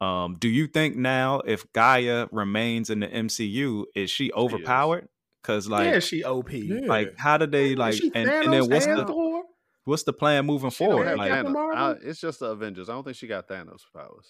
[0.00, 5.08] Um, do you think now if Gaia remains in the MCU, is she overpowered?
[5.42, 6.50] Because like, yeah, she OP.
[6.86, 8.00] Like how did they like?
[8.14, 9.44] And, and then what's and the Thor?
[9.84, 11.18] what's the plan moving She forward?
[11.18, 11.54] Like, Captain Thanos.
[11.54, 11.78] Marvel?
[12.04, 12.88] I- it's just the Avengers.
[12.88, 14.26] I don't think she got Thanos powers.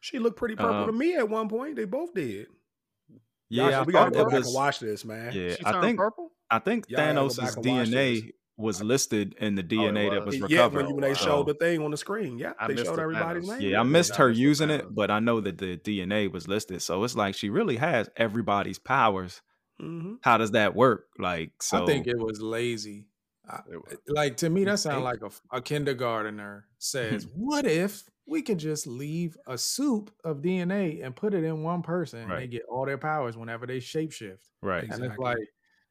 [0.00, 1.76] She looked pretty purple to Um, me at one point.
[1.76, 2.46] They both did.
[3.50, 4.46] Yeah, should- we gotta go back was.
[4.46, 5.32] and watch this, man.
[5.32, 6.30] Yeah, She I think purple.
[6.50, 10.50] I think Y'all Thanos' back DNA was listed in the DNA that was was.
[10.50, 10.86] yeah, recovered.
[10.86, 12.96] when, when they So- showed the thing on the screen, yeah, I they missed showed
[12.96, 13.58] the everybody's Thanos.
[13.60, 13.70] name.
[13.70, 16.82] Yeah, I missed her missed using it, but I know that the DNA was listed.
[16.82, 19.40] So it's like she really has everybody's powers.
[19.78, 21.06] hmm How does that work?
[21.18, 23.06] Like, so I think it was lazy.
[23.70, 28.42] It was- Like to me, that sounds like a, a kindergartner says, "What if we
[28.42, 32.46] could just leave a soup of DNA and put it in one person, and they
[32.48, 34.84] get all their powers whenever they shapeshift?" Right.
[34.90, 35.38] And it's like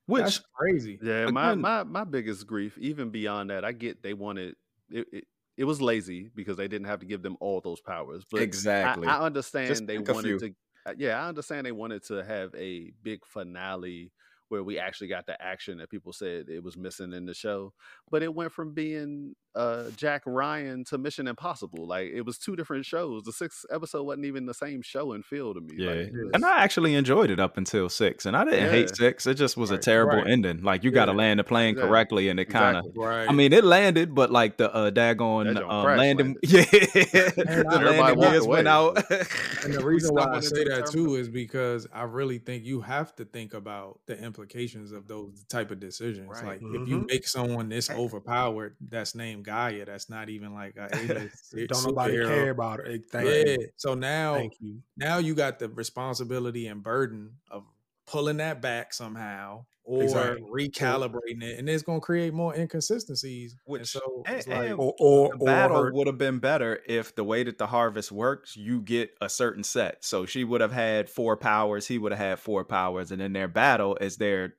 [0.08, 0.98] Which that's crazy.
[1.02, 4.56] Yeah, my, Again- my my biggest grief, even beyond that, I get they wanted
[4.90, 5.24] it, it.
[5.58, 8.24] It was lazy because they didn't have to give them all those powers.
[8.32, 9.08] But Exactly.
[9.08, 10.54] I, understand they wanted to.
[10.86, 14.12] uh, Yeah, I understand they wanted to have a big finale
[14.50, 17.74] where we actually got the action that people said it was missing in the show.
[18.12, 21.88] But it went from being uh, Jack Ryan to Mission Impossible.
[21.88, 23.24] Like it was two different shows.
[23.24, 25.76] The sixth episode wasn't even the same show and feel to me.
[25.78, 28.96] Yeah, Like, it and I actually enjoyed it up until six, and I didn't hate
[28.96, 29.26] six.
[29.28, 30.30] It just was a terrible Right.
[30.30, 30.64] ending.
[30.64, 31.90] Like you got to land the plane Exactly.
[31.90, 32.86] correctly, and it kind of.
[32.86, 33.06] Exactly.
[33.06, 33.30] Right.
[33.30, 36.44] I mean, it landed, but like the uh, daggone um, landing, landed.
[36.44, 38.98] yeah, the landing walked gears went out.
[39.64, 40.92] And the reason why I say that terminal.
[40.92, 45.44] too is because I really think you have to think about the implications of those
[45.50, 46.30] type of decisions.
[46.30, 46.46] Right.
[46.46, 47.08] Like if you Mhm.
[47.08, 52.16] make someone this overpowered that's named Gaia, that's not even like a A-list Don't nobody
[52.18, 52.28] superhero.
[52.28, 53.04] care about it.
[53.10, 53.54] Thank yeah.
[53.54, 53.68] you.
[53.78, 54.82] So now Thank you.
[54.98, 57.64] now you got the responsibility and burden of
[58.06, 60.42] pulling that back somehow or Exactly.
[60.70, 63.56] recalibrating it, and it's going to create more inconsistencies.
[63.68, 67.24] and so and- it's like, Or or, the battle would have been better if the
[67.24, 70.04] way that the harvest works, you get a certain set.
[70.04, 73.32] So she would have had four powers, he would have had four powers, and in
[73.34, 74.56] their battle, as they're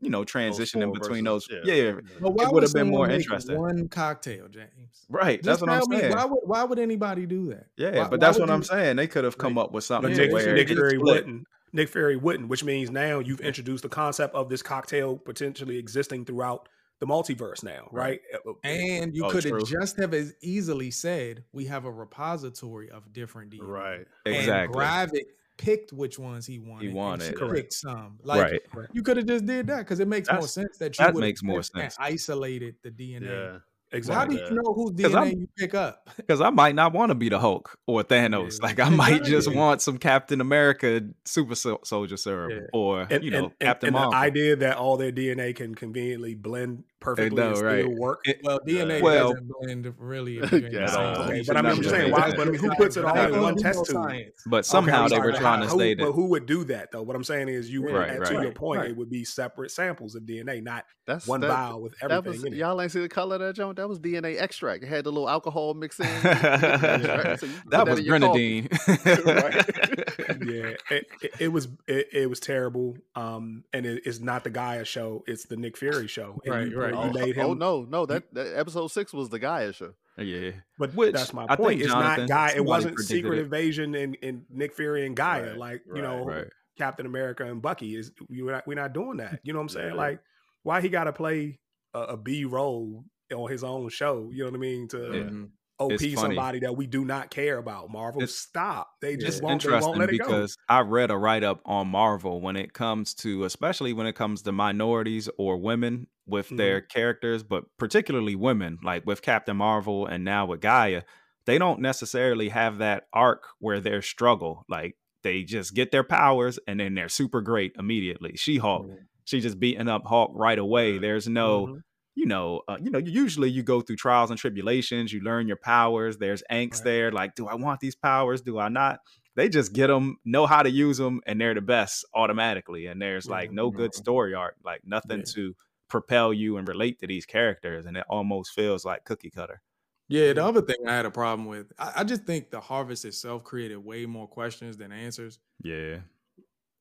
[0.00, 1.74] you know transitioning four between versus- those, yeah.
[1.74, 3.58] yeah, but why it would would have been more interesting.
[3.58, 5.06] One cocktail, James.
[5.08, 5.42] right?
[5.42, 6.12] That's what I'm me, saying.
[6.14, 7.66] Why would why would anybody do that?
[7.76, 8.96] Yeah, Why- but that's what I'm you- saying.
[8.96, 11.46] They could have come up with something Nick, where Nick Fury wouldn't.
[11.72, 16.24] Nick Fury wouldn't, which means now you've introduced the concept of this cocktail potentially existing
[16.24, 16.68] throughout
[17.00, 18.20] the multiverse now, right?
[18.34, 22.88] Uh, And you Oh, could have just have as easily said we have a repository
[22.90, 23.66] of different DNA.
[23.68, 24.06] right.
[24.24, 24.78] And Exactly.
[24.80, 25.24] Gravik
[25.56, 26.86] picked which ones he wanted.
[26.86, 27.26] and wanted.
[27.28, 27.54] she Correct.
[27.54, 28.18] picked some.
[28.22, 28.42] Like
[28.74, 28.86] right.
[28.92, 31.22] you could have just did that because it makes more sense that you that would
[31.22, 31.96] have makes more sense.
[31.98, 33.22] isolated the DNA.
[33.30, 33.58] Yeah.
[33.92, 34.36] How exactly.
[34.36, 36.10] do you know whose 'Cause I'm- DNA you pick up?
[36.16, 38.58] Because I might not want to be the Hulk or Thanos.
[38.60, 38.66] Yeah.
[38.66, 42.58] Like I might just want some Captain America Super Sol- Soldier Serum Yeah.
[42.72, 44.14] or And, you know and, and, Captain and the Marvel.
[44.14, 47.88] idea that all their DNA can conveniently blend perfectly know, and still right.
[47.88, 48.20] work.
[48.24, 50.38] It- Well, DNA Well- doesn't blend really.
[50.38, 51.28] if you're in the Yeah, same no, place.
[51.30, 52.30] Okay, but I mean, I'm just saying, why?
[52.36, 54.24] But I mean, who puts it all in one test tube?
[54.46, 56.02] But somehow I'm they were but trying to who- say that.
[56.04, 57.02] But who would do that though?
[57.02, 58.28] What I'm saying is, you Right, and right.
[58.28, 58.90] to your point, right.
[58.90, 62.42] it would be separate samples of DNA, not That's one that, vial with That everything
[62.42, 62.56] was in it.
[62.58, 63.76] y'all ain't see the color of that joint.
[63.76, 64.82] That was DNA extract.
[64.82, 66.06] It had the little alcohol mixed in.
[66.22, 68.62] that So you put was in your coffee.
[68.62, 68.68] grenadine.
[70.46, 72.96] yeah, it, it, it was it, it was terrible.
[73.14, 76.40] Um, and it's not the Gaia show; it's the Nick Fury show.
[76.44, 76.94] And Right, right.
[76.98, 77.46] Oh, you Oh, made him.
[77.46, 79.92] oh, no, no, that, that episode six was the Gaia show.
[80.18, 80.50] yeah.
[80.78, 81.68] But Which that's my I point.
[81.70, 82.56] think It's Jonathan- not Gaia.
[82.56, 83.42] It wasn't Secret it.
[83.42, 85.50] Invasion and, and Nick Fury and Gaia.
[85.50, 86.46] Right, like you know, Right.
[86.78, 89.40] Captain America and Bucky is we're not, we're not doing that.
[89.42, 89.88] You know what I'm saying?
[89.90, 89.94] Yeah.
[89.94, 90.20] Like,
[90.62, 91.58] why he got to play
[91.94, 93.04] a, a B role
[93.34, 94.30] on his own show?
[94.32, 94.88] You know what I mean?
[94.88, 95.04] To Yeah.
[95.24, 95.44] Mm-hmm.
[95.78, 97.90] OP somebody that we do not care about.
[97.90, 98.88] Marvel, It's- stop.
[99.00, 99.62] They just won't.
[99.62, 100.24] They won't interesting let it go.
[100.26, 104.14] because I read a write up on Marvel when it comes to, especially when it
[104.14, 106.56] comes to minorities or women with Mhm.
[106.56, 111.02] their characters, but particularly women, like with Captain Marvel and now with Gaia,
[111.44, 114.64] they don't necessarily have that arc where their struggle.
[114.68, 118.32] Like they just get their powers and then they're super great immediately.
[118.36, 118.88] She Hulk,
[119.24, 120.98] she just beating up Hulk right away.
[120.98, 121.80] There's no Mhm.
[122.16, 125.58] You know, uh, you know, usually you go through trials and tribulations, you learn your
[125.58, 126.18] powers.
[126.18, 126.84] There's angst Right.
[126.84, 128.42] there, like, do I want these powers?
[128.42, 129.00] Do I not?
[129.36, 132.86] They just get them, know how to use them, and they're the best automatically.
[132.86, 135.26] And there's like no good story arc, like nothing Yeah.
[135.34, 135.54] to
[135.88, 139.62] propel you and relate to these characters, and it almost feels like cookie cutter.
[140.08, 143.04] Yeah, the other thing I had a problem with, I, I just think the harvest
[143.04, 145.40] itself created way more questions than answers.
[145.62, 146.02] Yeah,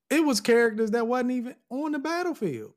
[0.09, 2.73] It was characters that wasn't even on the battlefield.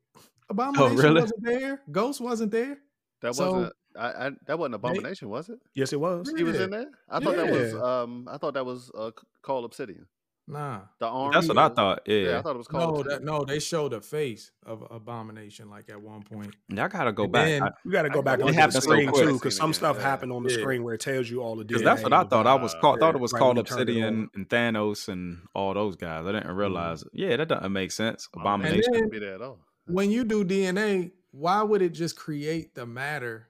[0.51, 1.21] Abomination really?
[1.23, 1.81] wasn't there.
[1.91, 2.79] Ghost wasn't there.
[3.23, 3.73] That So- wasn't.
[3.99, 5.59] I, I that wasn't Abomination, was it?
[5.75, 6.33] Yes, it was.
[6.37, 6.87] He was in there.
[7.09, 7.75] I thought that was.
[7.75, 10.07] Um, I thought that was uh, c- called Obsidian.
[10.47, 10.81] Nah.
[10.99, 11.33] The arm.
[11.33, 12.03] that's what I thought.
[12.07, 13.05] Yeah, Yeah, I thought it was called.
[13.07, 16.55] No, that no, they showed a face of Abomination like at one point.
[16.73, 18.55] I gotta go And back then- I- You got to go I- back it onto
[18.55, 19.27] the happened so screen quick.
[19.27, 19.75] too, because some Yeah.
[19.77, 20.59] stuff happened on the Yeah.
[20.61, 22.47] screen where it tells you all the Because that's what I thought.
[22.47, 23.01] I was uh, called.
[23.01, 25.97] Thought it was right called when you turned it Obsidian and Thanos and all those
[25.97, 26.25] guys.
[26.25, 27.05] I didn't realize.
[27.13, 28.29] Yeah, that doesn't make sense.
[28.33, 28.79] Abomination.
[28.79, 29.59] Abomination then- be there at all.
[29.89, 33.49] When you do DNA, why would it just create the matter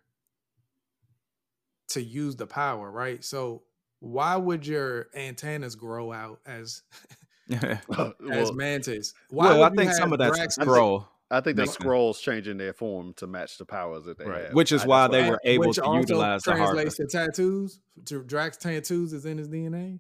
[1.89, 3.25] to use the power, right?
[3.25, 3.63] So
[4.01, 6.83] why would your antennas grow out as
[7.51, 9.15] as well, mantis?
[9.31, 11.07] Why well, I think some of that's Drax- the Skrull.
[11.31, 11.85] I think the Makes sense.
[11.85, 14.45] Skrulls changing their form to match the powers that they Right.
[14.47, 14.55] have.
[14.55, 16.97] Which is I- why they were able which to also utilize the translates harvest.
[16.97, 17.81] to tattoos.
[18.07, 19.99] To Drax tattoos is in his DNA.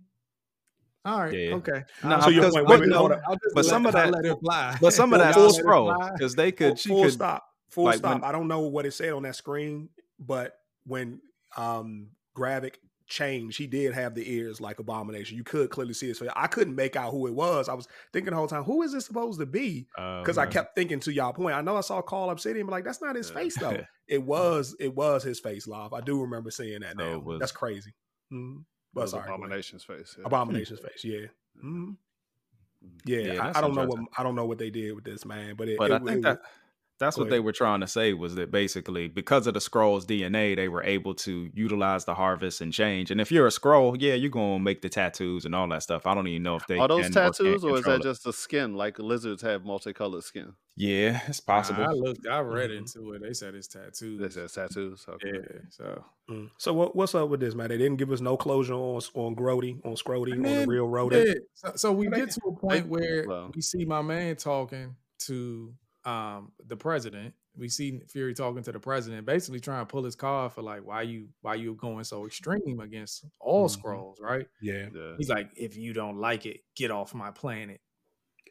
[1.05, 1.55] All right, Yeah.
[1.57, 1.85] okay.
[2.05, 3.71] No, So your point, I'll wait a just minute, let- hold I'll just But let-
[3.71, 4.77] some of that- let it fly.
[4.81, 6.79] But some of that that's full the Let it Skrull because they Full, could.
[6.79, 7.13] She full could.
[7.13, 7.45] stop.
[7.71, 8.15] Full Like, stop.
[8.21, 11.21] when- I don't know what it said on that screen, but when
[11.57, 12.75] um Gravik
[13.07, 15.37] changed, he did have the ears like Abomination.
[15.39, 16.17] You could clearly see it.
[16.17, 17.69] So I couldn't make out who it was.
[17.71, 19.87] I was thinking the whole time, who is this supposed to be?
[19.97, 21.57] Because I Um, kept thinking to y'all point.
[21.57, 23.35] I know I saw Cull Obsidian, but like that's not his Yeah.
[23.37, 23.79] face though.
[24.09, 25.95] it was it was his face, Love.
[25.95, 27.19] I do remember seeing that now.
[27.19, 27.95] was- that's crazy.
[28.33, 28.65] Mhm.
[28.91, 29.25] It But was sorry.
[29.33, 30.17] Abomination's face.
[30.19, 30.25] yeah.
[30.27, 31.27] Abomination's face, yeah.
[31.65, 31.97] Mhm.
[33.05, 33.99] Yeah, Yeah, I, I don't know what.
[34.17, 36.11] I don't know what they did with this man, but it, But it, I think
[36.19, 36.41] it- that
[37.01, 40.05] that's Go what they were trying to say was that basically because of the Skrulls
[40.05, 43.13] DNA, they were able to utilize the harvest and change.
[43.13, 46.07] And if you're a Skrull, yeah, you're gonna make the tattoos and all that stuff.
[46.09, 48.03] I don't even know if they Are those can or tattoos, or is that it.
[48.03, 48.75] just the skin?
[48.75, 50.55] Like lizards have multicolored skin.
[50.79, 51.83] Yeah, it's Nah, possible.
[51.85, 52.79] I looked, I read Mhm.
[52.79, 53.23] into it.
[53.23, 54.21] They said it's tattoos.
[54.21, 55.05] They said tattoos.
[55.09, 55.33] Okay.
[55.35, 55.61] yeah.
[55.71, 56.51] So Mm.
[56.59, 57.69] So what, what's up with this, man?
[57.71, 61.17] They didn't give us no closure on on Grody, on Scrody, on the real Rody.
[61.27, 61.35] Yeah.
[61.55, 64.95] So, so we They- get to a point where well- we see my man talking
[65.27, 67.35] to um the president.
[67.57, 70.85] We see Fury talking to the president, basically trying to pull his card for like
[70.87, 73.77] why you why you going so extreme against all Mhm.
[73.83, 74.47] Skrulls, right?
[74.63, 75.15] Yeah, Yeah.
[75.17, 77.81] He's like, if you don't like it, get off my planet.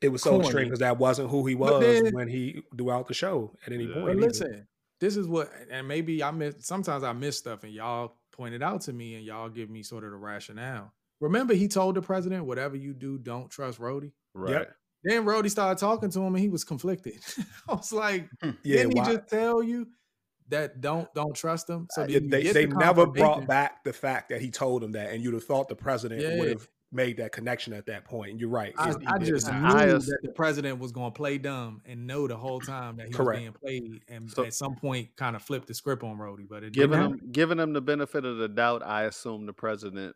[0.01, 0.45] It was so Corny.
[0.45, 3.85] extreme because that wasn't who he was then- when he throughout the show at any
[3.85, 3.93] Yeah.
[3.93, 4.05] point.
[4.05, 4.21] But either.
[4.27, 4.67] listen,
[4.99, 6.55] this is what, and maybe I miss.
[6.65, 9.83] Sometimes I miss stuff, and y'all point it out to me, and y'all give me
[9.83, 10.93] sort of the rationale.
[11.19, 14.67] Remember, he told the president, "Whatever you do, don't trust Rhodey." Right.
[15.03, 17.13] Then Rhodey started talking to him, and he was conflicted.
[17.69, 18.27] I was like,
[18.63, 19.87] yeah, didn't he why- just tell you
[20.49, 21.87] that don't don't trust him?
[21.91, 25.11] So Uh, they they the never brought back the fact that he told him that,
[25.11, 28.31] and you'd have thought the president would have made that connection at that point.
[28.31, 28.73] And you're right.
[28.77, 32.07] I, I just knew I as- that the president was going to play dumb and
[32.07, 33.41] know the whole time that he Correct.
[33.41, 36.47] was being played, and So- at some point kind of flipped the script on Rhodey.
[36.47, 37.19] But it Giving happen.
[37.19, 40.15] him giving him the benefit of the doubt, I assume the president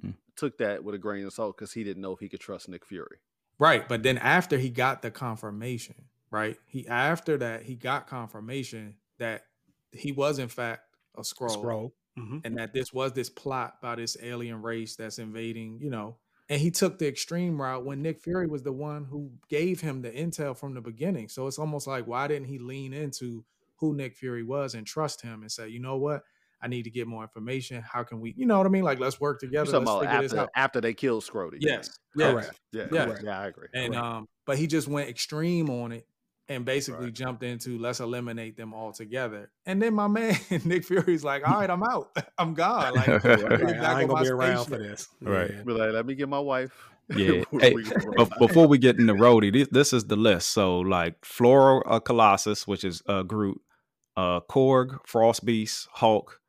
[0.00, 0.14] Mhm.
[0.36, 2.68] took that with a grain of salt because he didn't know if he could trust
[2.68, 3.18] Nick Fury.
[3.58, 5.94] Right, but then after he got the confirmation,
[6.30, 6.58] right?
[6.66, 9.46] He after that he got confirmation that
[9.92, 10.82] he was in fact
[11.16, 12.42] a Skrull, Mhm.
[12.44, 16.16] and that this was this plot by this alien race that's invading, you know.
[16.48, 20.02] And he took the extreme route when Nick Fury was the one who gave him
[20.02, 21.28] the intel from the beginning.
[21.28, 23.44] So it's almost like why didn't he lean into
[23.76, 26.22] who Nick Fury was and trust him and say, you know what?
[26.60, 27.82] I need to get more information.
[27.82, 28.84] How can we, you know what I mean?
[28.84, 29.70] Like let's work together.
[29.70, 31.58] Let's about figure this after after they killed Scrody.
[31.60, 31.90] Yes.
[32.16, 32.32] Yes.
[32.32, 32.60] Correct.
[32.72, 32.86] Yeah.
[32.92, 33.20] Yes.
[33.22, 33.40] Yeah.
[33.40, 33.68] I agree.
[33.74, 34.06] And Correct.
[34.06, 36.06] um, but he just went extreme on it
[36.48, 37.14] and basically Right.
[37.14, 39.50] jumped into let's eliminate them all together.
[39.66, 42.10] And then my man Nick Fury's like, all right, I'm out.
[42.38, 42.94] I'm gone.
[42.94, 45.08] Like, Right, let me Right, get back I ain't gonna my be around for this.
[45.20, 45.50] Right.
[45.54, 45.62] Yeah.
[45.62, 46.72] Be like, let me get my wife.
[47.14, 47.42] Yeah.
[47.60, 48.38] Hey, we can roll Bef- out.
[48.38, 50.50] before we get into Rhodey, this, this is the list.
[50.50, 53.60] So like Flora uh, Colossus, which is uh, Groot,
[54.16, 56.40] uh, Korg, Frost Beast, Hulk,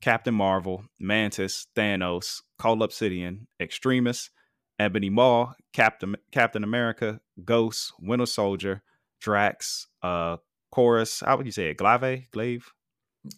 [0.00, 4.30] Captain Marvel, Mantis, Thanos, Cull Obsidian, Extremis,
[4.78, 8.82] Ebony Maw, Captain Captain America, Ghost, Winter Soldier,
[9.22, 10.36] Drax, uh,
[10.70, 11.20] Corvus.
[11.20, 11.76] How would you say it?
[11.78, 12.72] Glaive, Glaive,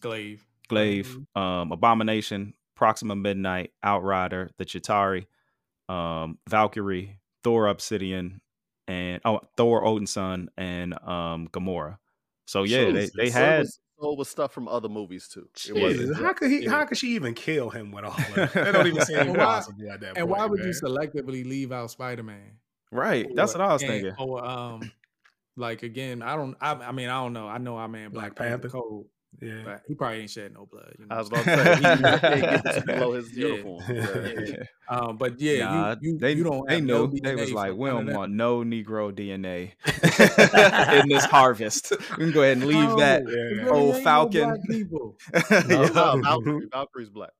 [0.00, 0.44] Glaive.
[0.68, 5.26] Glaive, um, Abomination, Proxima Midnight, Outrider, the Chitauri,
[5.90, 8.40] um, Valkyrie, Thor Obsidian,
[8.88, 11.98] and oh Thor Odinson and um Gamora.
[12.46, 15.48] So yeah, they, they So had was, so was stuff from other movies too.
[15.54, 16.64] It Jesus, wasn't how could he?
[16.64, 16.70] yeah.
[16.70, 18.52] How could she even kill him with all of that?
[18.54, 20.28] That don't even seem And why- possible at that And point.
[20.30, 20.68] why would man.
[20.68, 22.58] you selectively leave out Spider Man?
[22.90, 23.26] right.
[23.34, 24.12] That's what I was thinking.
[24.18, 24.90] Or um,
[25.56, 26.56] like again, I don't.
[26.60, 27.46] I, I mean, I don't know.
[27.48, 28.68] I know our man Black, Black Panther Panther?
[28.70, 29.06] cold,
[29.40, 29.62] Yeah.
[29.64, 30.94] but he probably ain't shed no blood.
[30.98, 31.14] You know?
[31.14, 33.46] I was about to say he, he can't get below his Yeah.
[33.48, 33.82] uniform.
[34.46, 34.64] Yeah.
[34.88, 36.66] um, but yeah, Nah, you, you, they you don't.
[36.68, 39.72] they have knew no they was like we don't want no Negro DNA
[41.02, 41.92] in this harvest.
[42.18, 43.22] We can go ahead and leave that.
[43.26, 43.32] Yeah.
[43.32, 44.44] it really Old no Falcon.
[44.50, 45.16] black people.
[45.32, 46.16] No, Yeah.
[46.22, 47.30] Valkyrie, Valkyrie's black.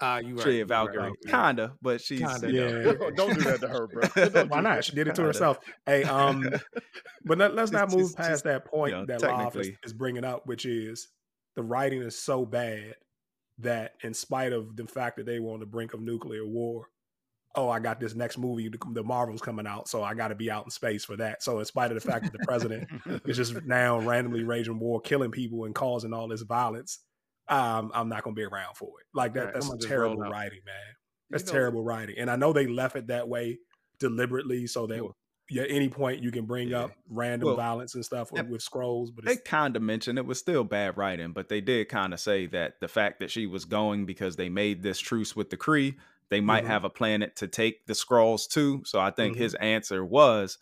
[0.00, 0.42] Ah, you right.
[0.42, 1.46] Tree you of Valkyrie, you right.
[1.56, 2.50] kinda, but she's Kinda.
[2.52, 3.10] you Yeah.
[3.16, 4.44] Don't do that to her, bro.
[4.48, 4.84] Why not?
[4.84, 5.28] She did it to Kinda.
[5.28, 5.58] herself.
[5.86, 6.48] Hey, um,
[7.24, 9.76] but let, us not move just- past just, that point know, that Law is, technically.
[9.84, 11.08] is bringing up, which is
[11.56, 12.94] the writing is so bad
[13.58, 16.86] that, in spite of the fact that they were on the brink of nuclear war,
[17.54, 20.34] oh, I got this next movie, the, the Marvel's coming out, so I got to
[20.34, 21.42] be out in space for that.
[21.42, 22.86] So, in spite of the fact that the president
[23.24, 26.98] is just now randomly raging war, killing people, and causing all this violence,
[27.48, 29.06] um, I'm not going to be around for it.
[29.14, 30.74] Like that, Right, that's terrible writing, man.
[31.30, 32.16] That's know- terrible writing.
[32.18, 33.58] And I know they left it that way
[33.98, 35.02] deliberately so that
[35.48, 36.84] yeah, at any point you can bring Yeah.
[36.84, 39.10] up random Well, violence and stuff with, with Skrulls.
[39.14, 42.12] But they it's, kind of mentioned it was still bad writing, but they did kind
[42.12, 45.50] of say that the fact that she was going because they made this truce with
[45.50, 45.94] the Kree,
[46.30, 46.68] they might Mhm.
[46.68, 48.82] have a planet to take the Skrulls to.
[48.84, 49.40] So I think Mhm.
[49.40, 50.58] his answer was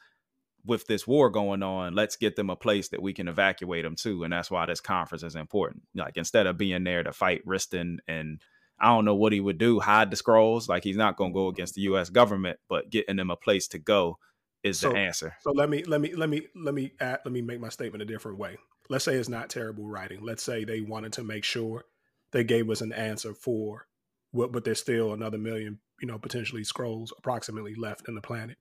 [0.67, 3.97] with this war going on, let's get them a place that we can evacuate them
[3.97, 4.25] to.
[4.25, 5.83] And that's why this conference is important.
[5.95, 8.41] Like instead of being there to fight Ritson and
[8.81, 10.69] I don't know what he would do, hide the Skrulls.
[10.69, 13.69] Like he's not going to go against the US government, but getting them a place
[13.69, 14.19] to go
[14.63, 15.35] is So- the answer.
[15.43, 18.03] so let me let me let me let me add, let me make my statement
[18.03, 18.57] a different way.
[18.91, 20.21] let's say it's not terrible writing.
[20.23, 21.85] Let's say they wanted to make sure
[22.33, 23.87] they gave us an answer for
[24.31, 28.59] what, but there's still another million, you know, potentially Skrulls approximately left in the planet.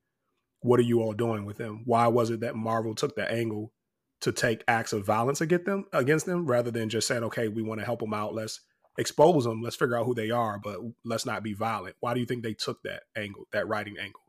[0.63, 1.83] What are you all doing with them?
[1.85, 3.71] Why was it that Marvel took the angle
[4.21, 7.61] to take acts of violence against them against them rather than just saying, okay, we
[7.61, 8.33] want to help them out.
[8.33, 8.61] Let's
[8.97, 9.61] expose them.
[9.61, 11.95] Let's figure out who they are, but let's not be violent.
[11.99, 14.21] Why do you think they took that angle, that writing angle?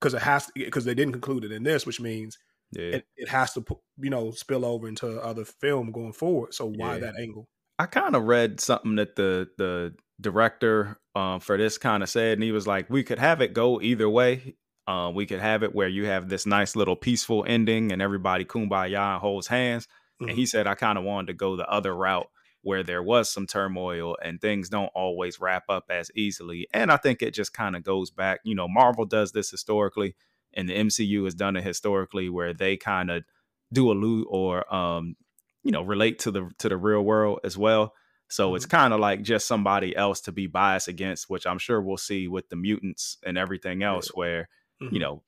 [0.00, 2.38] Because it has to because they didn't conclude it in this, which means
[2.70, 2.96] Yeah.
[2.98, 3.64] it, it has to
[3.98, 6.54] you know spill over into other film going forward.
[6.54, 7.00] So why Yeah.
[7.00, 7.48] that angle?
[7.78, 12.34] I kind of read something that the the director um, for this kind of said,
[12.34, 14.54] and he was like, "We could have it go either way.
[14.90, 18.44] Uh, we could have it where you have this nice little peaceful ending, and everybody
[18.44, 19.86] kumbaya and holds hands."
[20.20, 22.28] And he said, "I kind of wanted to go the other route."
[22.62, 26.68] Where there was some turmoil and things don't always wrap up as easily.
[26.74, 30.14] And I think it just kind of goes back, you know, Marvel does this historically,
[30.52, 33.24] and the MCU has done it historically where they kind of
[33.72, 35.16] do a allude or um,
[35.62, 37.94] you know, relate to the to the real world as well.
[38.28, 41.80] So it's kind of like just somebody else to be biased against, which I'm sure
[41.80, 44.48] we'll see with the mutants and everything else, where
[44.82, 44.92] Mhm.
[44.92, 45.22] you know,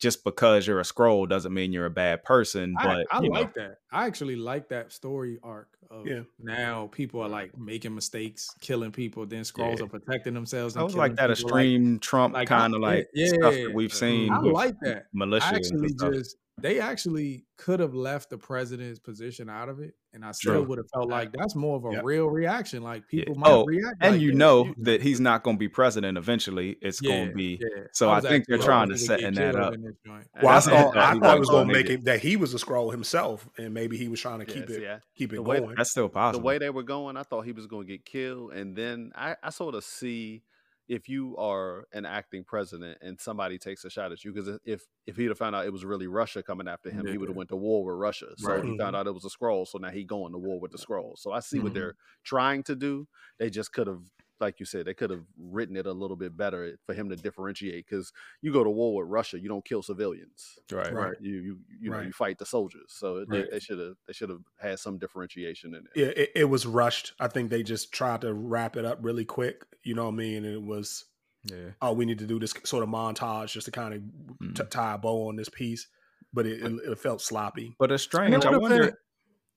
[0.00, 2.74] just because you're a Skrull doesn't mean you're a bad person.
[2.80, 3.78] But I you like know, that.
[3.90, 6.20] I actually like that story arc of Yeah.
[6.38, 9.86] now people are like making mistakes, killing people, then Skrulls Yeah.
[9.86, 10.76] are protecting themselves.
[10.76, 11.32] I was like that people.
[11.50, 14.30] extreme Trump like, I- kind of yeah, like yeah, stuff that we've seen.
[14.32, 15.06] I like that.
[15.12, 15.46] militia.
[15.46, 20.24] I actually just they actually could have left the president's position out of it, and
[20.24, 20.62] I still True.
[20.64, 22.04] would have felt like that's more of a Yep.
[22.04, 22.82] real reaction.
[22.82, 23.24] Like Yeah.
[23.24, 24.38] people might Oh, react, and like you this.
[24.38, 26.76] know that he's not going to be president eventually.
[26.80, 27.58] It's yeah, going to be.
[27.60, 27.84] yeah.
[27.92, 29.74] So I was think they're trying to he would setting that up.
[29.74, 29.94] in this.
[30.04, 30.96] Well, I That's thought.
[30.96, 33.48] I thought it was going to make make it that he was a Skrull himself,
[33.58, 35.58] and maybe he was trying to Yeah, keep see, it I- keep it the way-
[35.60, 35.74] going.
[35.76, 36.40] That's still possible.
[36.40, 39.10] the way they were going, I thought he was going to get killed, and then
[39.16, 40.42] I, I sort of see
[40.88, 44.86] if you are an acting president and somebody takes a shot at you, because if
[45.06, 47.34] if he'd have found out it was really Russia coming after him, he would have
[47.34, 47.38] Yeah.
[47.38, 48.34] went to war with Russia.
[48.36, 48.62] So Right.
[48.62, 50.78] he found out it was a Skrull, so now he going to war with the
[50.78, 51.18] Skrulls.
[51.18, 51.74] So I see what Mhm.
[51.74, 53.08] they're trying to do.
[53.38, 54.02] They just could have,
[54.40, 57.16] like you said, they could have written it a little bit better for him to
[57.16, 57.86] differentiate.
[57.88, 60.58] Because you go to war with Russia, you don't kill civilians.
[60.72, 60.92] right.
[60.92, 61.16] Right.
[61.20, 62.86] You you you know you fight the soldiers.
[62.88, 63.50] So they- Right.
[63.50, 65.90] they should have they should have had some differentiation in it.
[65.96, 67.12] yeah, it, it was rushed.
[67.20, 69.64] I think they just tried to wrap it up really quick.
[69.82, 70.44] You know what I mean?
[70.44, 71.04] And it was,
[71.44, 71.70] Yeah.
[71.82, 74.00] oh, we need to do this sort of montage just to kind of
[74.40, 74.54] Mm.
[74.56, 75.88] t- tie a bow on this piece.
[76.32, 77.74] But it, it, it felt sloppy.
[77.78, 78.44] But it's strange.
[78.44, 78.98] I would've wonder.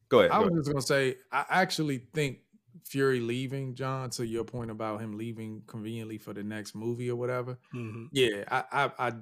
[0.10, 0.32] Go ahead.
[0.32, 0.60] I go was ahead.
[0.60, 2.40] just gonna say, I actually think
[2.86, 7.16] Fury leaving, John, to your point about him leaving conveniently for the next movie or
[7.16, 7.58] whatever.
[7.74, 8.08] Mhm.
[8.12, 9.14] Yeah, I I, I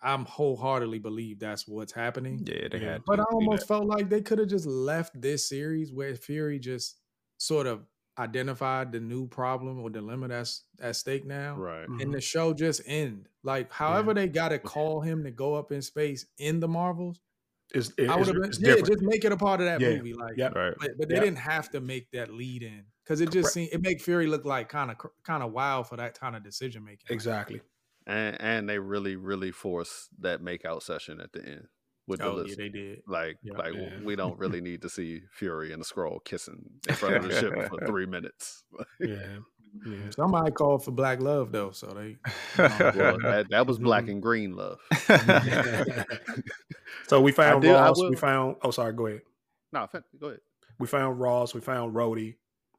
[0.00, 2.44] I'm wholeheartedly believe that's what's happening.
[2.46, 3.02] Yeah, they had.
[3.04, 6.96] But I almost felt like they could have just left this series where Fury just
[7.38, 7.84] sort of
[8.18, 11.54] identified the new problem or dilemma that's at stake now.
[11.56, 11.88] Right.
[11.88, 13.28] And the show just end.
[13.44, 17.20] Like however they gotta call him to go up in space in the Marvels,
[17.74, 18.86] It's, it- I would have been yeah, different.
[18.86, 19.96] just make it a part of that Yeah.
[19.96, 20.14] movie.
[20.14, 20.54] Like Yep.
[20.54, 20.74] Right.
[20.80, 21.24] but, but they Yep.
[21.24, 23.54] didn't have to make that lead in because it just Correct.
[23.54, 26.44] seemed it make Fury look like kind of kind of wild for that kind of
[26.44, 27.06] decision making.
[27.08, 27.62] Exactly.
[28.06, 31.66] and and they really really forced that makeout session at the end
[32.06, 33.00] with the Oh yeah, they did.
[33.06, 33.56] like Yeah.
[33.56, 33.90] like Yeah.
[34.04, 37.32] we don't really need to see Fury and the Skrull kissing in front of the
[37.38, 38.64] ship for three minutes.
[39.00, 39.38] Yeah.
[39.86, 40.10] yeah.
[40.16, 42.16] Somebody called for black love though, so they
[42.58, 44.10] well, that, that was black Mm-hmm.
[44.12, 44.78] and green love.
[47.06, 47.98] so we found did- Ross.
[48.00, 48.56] We found.
[48.62, 48.92] Oh, sorry.
[48.92, 49.22] Go ahead.
[49.72, 49.86] no,
[50.20, 50.40] go ahead.
[50.78, 51.54] We found Ross.
[51.54, 52.36] We found Rhodey.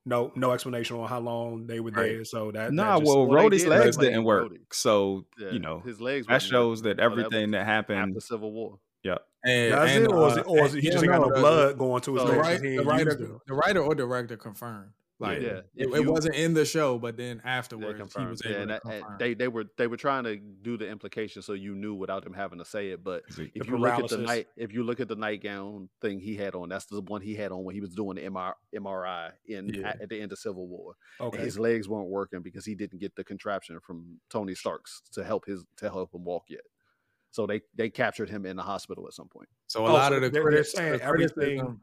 [0.10, 2.14] No, no explanation on how long they were Right.
[2.16, 2.26] there.
[2.26, 4.52] So that Nah, that just- well, well, Rhodey's did legs explain didn't work.
[4.52, 4.60] Rhodey.
[4.74, 6.26] So Yeah, you know his legs.
[6.28, 8.00] that shows working, that so everything that, happened.
[8.00, 8.80] after Civil War.
[9.04, 9.26] Yep.
[9.46, 11.22] and, Does and, it, or is uh, it, or is it he just yeah, got
[11.22, 12.40] no the- blood going to his so legs?
[12.40, 14.90] right, 'cause he the writer, the writer or director confirmed.
[15.22, 18.42] Like Yeah, it, it you- wasn't in the show, but then Yeah, afterwards he was
[18.46, 19.18] Yeah, able and to that- and confirm.
[19.20, 22.34] they they were they were trying to do the implication so you knew without them
[22.34, 23.04] having to say it.
[23.04, 26.22] But The if you look at the night if you look at the nightgown thing
[26.22, 28.54] he had on, that's the one he had on when he was doing the MR,
[28.74, 29.90] MRI in Yeah.
[29.90, 30.96] at, at the end of Civil War.
[31.20, 31.44] And Okay.
[31.44, 35.46] his legs weren't working because he didn't get the contraption from Tony Stark's to help
[35.46, 36.62] his to help him walk yet.
[37.32, 39.50] So they they captured him in the hospital at some point.
[39.68, 41.82] so a Oh, lot so of the they're- they're critics, saying the everything- criticism-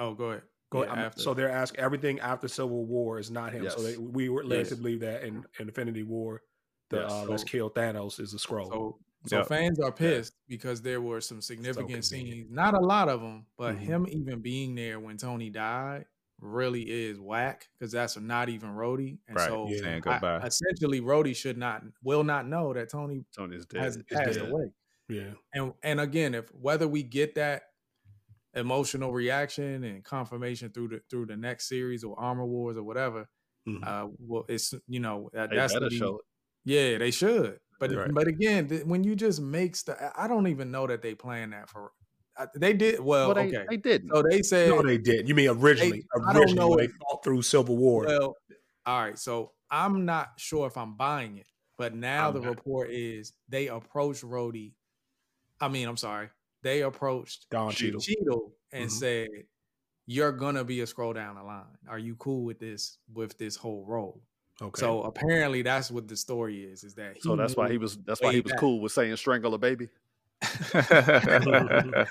[0.00, 0.42] Oh, go ahead.
[0.76, 1.20] Go Yeah, after.
[1.22, 3.68] so they're asking everything after Civil War is not him.
[3.70, 4.68] So they, we were led Yes.
[4.70, 6.42] to believe that in, in Infinity War,
[6.90, 7.10] the Yes.
[7.12, 8.68] uh, let's kill Thanos is a Skrull.
[8.68, 9.48] So, so Yep.
[9.48, 12.04] fans are pissed because there were some significant convenient.
[12.04, 12.50] scenes.
[12.50, 13.80] Not a lot of them, but Mhm.
[13.80, 16.04] him even being there when Tony died
[16.40, 19.18] really is whack because that's not even Rhodey.
[19.26, 20.46] And Right, so, saying I- goodbye.
[20.46, 23.80] essentially, Rhodey should not, will not know that Tony Tony's dead.
[23.82, 24.48] has is passed dead.
[24.50, 24.70] away.
[25.08, 25.32] yeah.
[25.54, 27.70] And and again, if whether we get that
[28.56, 33.28] emotional reaction and confirmation through the through the next series or Armor Wars or whatever,
[33.68, 33.86] Mhm.
[33.86, 36.24] uh, well, it's you know that, that's better to be- show it.
[36.64, 37.60] yeah, they should.
[37.78, 38.12] But Right.
[38.12, 41.50] but again, th- when you just make stuff, I don't even know that they plan
[41.50, 41.92] that for.
[42.38, 43.28] I- they did well.
[43.28, 44.10] Well, they, okay, they didn't.
[44.14, 45.28] so they said No, they did.
[45.28, 46.06] You mean originally?
[46.14, 48.04] I don't originally, know they if- fought through Civil War.
[48.06, 48.36] Well,
[48.86, 49.18] all right.
[49.18, 52.50] So I'm not sure if I'm buying it, but now I'm the not.
[52.56, 54.72] report is they approached Rhodey.
[55.60, 56.28] I mean, I'm sorry.
[56.62, 58.00] They approached Don Cheadle.
[58.00, 58.45] Cheadle
[58.76, 58.98] and Mhm.
[58.98, 59.28] said,
[60.06, 61.78] "You're gonna be a Skrull down the line.
[61.88, 62.98] Are you cool with this?
[63.12, 64.22] With this whole role?"
[64.60, 64.80] Okay.
[64.80, 66.84] So apparently, that's what the story is.
[66.84, 67.96] Is that he so that's why he was.
[67.98, 68.60] That's why he was back.
[68.60, 69.88] cool with saying "strangle a baby."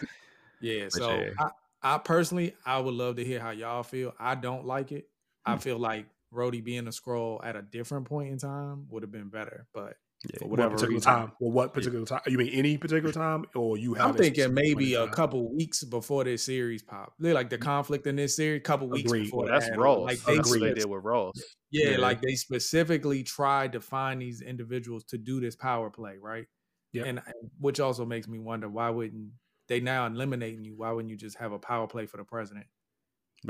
[0.61, 0.89] Yeah.
[0.89, 1.33] So it.
[1.37, 1.49] I,
[1.81, 4.13] I personally, I would love to hear how y'all feel.
[4.19, 5.09] I don't like it.
[5.45, 9.11] I feel like Rhodey being a Skrull at a different point in time would have
[9.11, 9.67] been better.
[9.73, 9.97] But
[10.33, 10.39] Yeah.
[10.39, 11.31] for what whatever particular time?
[11.39, 12.21] Well, what particular time?
[12.27, 14.09] You mean any particular time, or you have?
[14.09, 17.13] I'm thinking maybe a couple weeks before this series pop.
[17.19, 17.61] They're like the mm.
[17.61, 19.23] conflict in this series, a couple weeks Agreed.
[19.25, 19.81] before Well, that that's happened.
[19.83, 20.05] Ross.
[20.05, 21.33] Like they, that's what they did with Ross.
[21.71, 21.97] yeah, Yeah.
[21.97, 26.45] like they specifically tried to find these individuals to do this power play, right?
[26.93, 27.03] Yeah.
[27.03, 29.31] And and which also makes me wonder why wouldn't
[29.67, 30.75] they now eliminating you?
[30.77, 32.65] Why wouldn't you just have a power play for the president?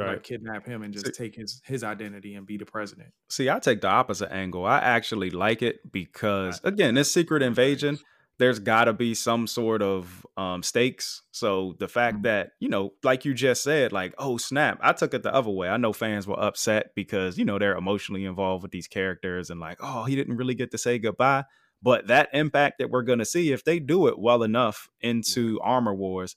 [0.03, 3.09] Like kidnap him and just See- take his his identity and be the president.
[3.29, 4.65] See, I take the opposite angle.
[4.65, 7.97] I actually like it because, again, this secret invasion,
[8.37, 11.21] there's got to be some sort of um, stakes.
[11.31, 12.23] So the fact Mhm.
[12.23, 15.49] that, you know, like you just said, like, oh, snap, I took it the other
[15.49, 15.69] way.
[15.69, 19.59] I know fans were upset because, you know, they're emotionally involved with these characters and
[19.61, 21.45] like, oh, he didn't really get to say goodbye.
[21.81, 25.59] But that impact that we're going to see, if they do it well enough into
[25.61, 26.35] Armor Wars,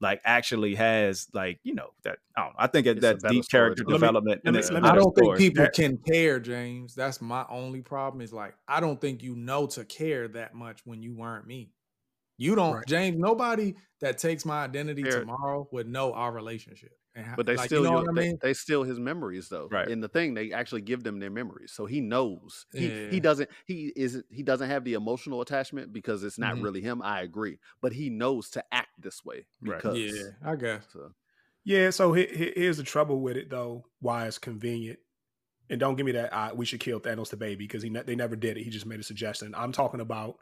[0.00, 2.56] like actually has like you know that I don't know.
[2.58, 4.40] I think it, It's that deep character to- Let me- development.
[4.44, 6.94] let and me- let me- I don't think people That- can care, James.
[6.94, 8.20] That's my only problem.
[8.22, 11.72] Is like I don't think you know to care that much when you weren't me.
[12.38, 12.86] You don't, Right.
[12.86, 13.18] James.
[13.18, 15.20] Nobody that takes my identity Fair.
[15.20, 16.92] tomorrow would know our relationship.
[17.14, 18.38] And But they like, still, you know what I they, mean?
[18.40, 19.68] they steal his memories though.
[19.70, 19.88] Right.
[19.88, 22.66] In the thing, they actually give them their memories, so he knows.
[22.72, 23.10] He Yeah.
[23.10, 26.62] he doesn't he is he doesn't have the emotional attachment because it's not Mhm.
[26.62, 27.02] really him.
[27.02, 29.78] I agree, but he knows to act this way Right.
[29.78, 29.98] because.
[29.98, 30.86] Yeah, I guess.
[30.92, 31.12] So,
[31.64, 33.86] Yeah, so he- he- here's the trouble with it though.
[33.98, 35.00] Why it's convenient,
[35.68, 38.02] and don't give me that I, we should kill Thanos the baby because he ne-
[38.02, 38.62] they never did it.
[38.62, 39.52] He just made a suggestion.
[39.56, 40.38] I'm talking about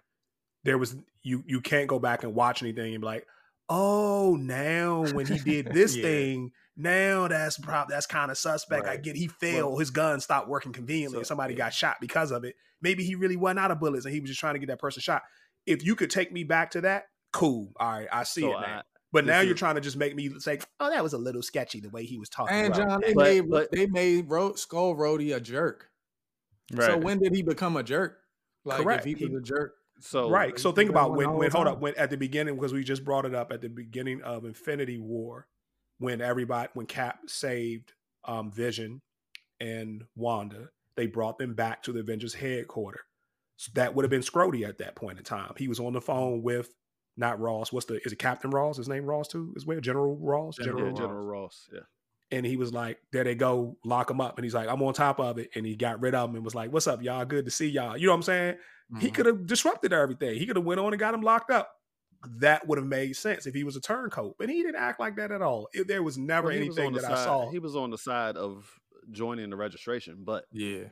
[0.64, 3.26] there was you you can't go back and watch anything and be like,
[3.68, 6.02] oh, now when he did this Yeah.
[6.02, 8.86] thing, now that's prob that's kind of suspect.
[8.86, 9.78] I get he failed.
[9.80, 11.16] His gun stopped working conveniently.
[11.16, 11.58] So, and somebody yeah.
[11.58, 12.54] got shot because of it.
[12.80, 14.78] Maybe he really wasn't out of bullets and he was just trying to get that
[14.78, 15.22] person shot.
[15.66, 17.72] If you could take me back to that, cool.
[17.78, 18.78] All right, I see so it now.
[18.78, 21.18] I, But now you're is- trying to just make me say, "Oh, that was a
[21.18, 23.86] little sketchy the way he was talking." And about John, they But- made but- they
[23.86, 25.90] made Ro- Skrull Rhodey a jerk.
[26.72, 26.86] Right.
[26.86, 28.18] So when did he become a jerk?
[28.64, 29.06] Like Correct.
[29.06, 30.58] if he was a jerk, so right.
[30.58, 33.24] So think about when, when hold up, when at the beginning because we just brought
[33.24, 35.46] it up at the beginning of Infinity War,
[35.98, 37.92] when everybody when Cap saved
[38.24, 39.00] um, Vision
[39.60, 43.00] and Wanda, they brought them back to the Avengers headquarters.
[43.56, 45.52] So that would have been Scrody at that point in time.
[45.56, 46.72] He was on the phone with
[47.16, 47.72] not Ross.
[47.72, 48.76] What's the is it Captain Ross?
[48.76, 49.80] His name Ross too as well.
[49.80, 50.56] General Ross.
[50.56, 50.98] General yeah, Ross.
[50.98, 51.68] General Ross.
[51.72, 51.80] Yeah.
[52.30, 54.94] and he was like, "There they go, lock him up." And he's like, "I'm on
[54.94, 57.24] top of it," and he got rid of him and was like, "What's up, y'all?
[57.24, 58.56] Good to see y'all." You know what I'm saying?
[59.00, 59.14] He Mhm.
[59.14, 60.38] could have disrupted everything.
[60.38, 61.74] He could have went on and got him locked up.
[62.26, 65.16] That would have made sense if he was a turncoat, but he didn't act like
[65.16, 65.68] that at all.
[65.72, 67.50] If there was never Well, he was anything on the that I saw.
[67.50, 68.80] He was on the side of
[69.10, 70.84] joining the registration, but yeah.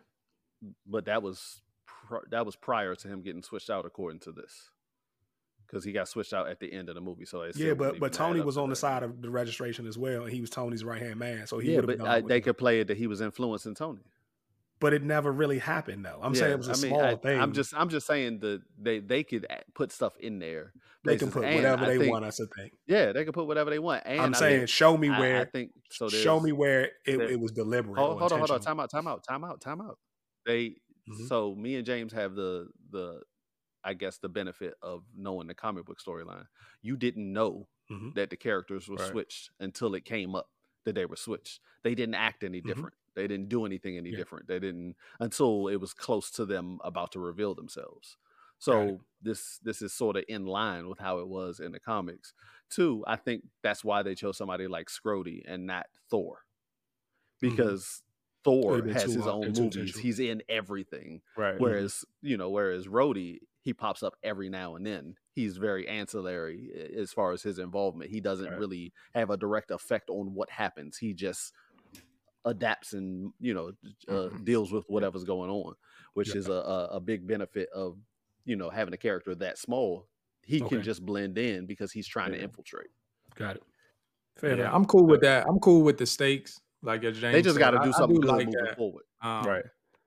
[0.87, 1.63] but that was
[2.31, 4.71] that was prior to him getting switched out, according to this,
[5.67, 7.25] because he got switched out at the end of the movie.
[7.25, 9.99] So it yeah, but but Tony was to on the side of the registration as
[9.99, 11.47] well, and he was Tony's right hand man.
[11.49, 13.21] So he yeah, would have but gone I, they could play it that he was
[13.21, 14.03] influencing Tony.
[14.79, 16.21] But it never really happened though.
[16.23, 17.41] I'm saying Yeah, it was a I mean, small I, thing.
[17.41, 20.73] I'm just I'm just saying that they they could put stuff in there.
[21.05, 22.25] they can put whatever I they think- want.
[22.25, 22.71] That's the thing.
[22.87, 24.03] Yeah, they can put whatever they want.
[24.07, 25.41] And I'm saying, think- show me where.
[25.41, 26.09] I, think so.
[26.09, 27.97] show me where it, it was deliberate.
[27.99, 28.61] Hold, hold on, hold on.
[28.61, 29.99] Time out, time out, time out, time out.
[30.45, 30.77] They
[31.09, 31.29] Mhm.
[31.29, 33.23] so me and James have the the
[33.85, 36.47] I guess the benefit of knowing the comic book storyline.
[36.83, 38.15] You didn't know Mhm.
[38.17, 39.11] that the characters were Right.
[39.11, 40.51] switched until it came up
[40.85, 41.61] that they were switched.
[41.85, 42.67] They didn't act any Mhm.
[42.67, 42.95] different.
[43.17, 44.19] They didn't do anything any Yeah.
[44.19, 44.47] different.
[44.47, 48.17] They didn't until it was close to them about to reveal themselves.
[48.59, 52.33] So this this is sort of in line with how it was in the comics.
[52.71, 56.45] Two, I think that's why they chose somebody like Scrody and not Thor.
[57.41, 58.03] Because
[58.45, 59.99] Thor Would've been has his hard- own movies.
[59.99, 61.21] He's in everything.
[61.37, 61.59] Right.
[61.61, 65.17] Whereas, you know, whereas Rhodey, he pops up every now and then.
[65.35, 68.11] He's very ancillary eh, as far as his involvement.
[68.11, 68.59] He doesn't Right.
[68.59, 70.97] really have a direct effect on what happens.
[70.99, 71.53] He just
[72.47, 73.73] adapts and you know
[74.09, 75.75] uh, deals with whatever's going on,
[76.15, 76.37] which Yeah.
[76.41, 77.99] is a, a a big benefit of
[78.47, 80.09] you know having a character that small.
[80.45, 80.77] He Okay.
[80.77, 82.89] can just blend in because he's trying to infiltrate.
[83.35, 83.63] Got it.
[84.37, 84.73] Fair Yeah.
[84.73, 85.47] I'm cool with that.
[85.49, 86.61] I'm cool with the stakes.
[86.83, 88.77] Like as James They just got to I- do I something good like moving that.
[88.77, 89.05] forward.
[89.21, 89.65] Um, right.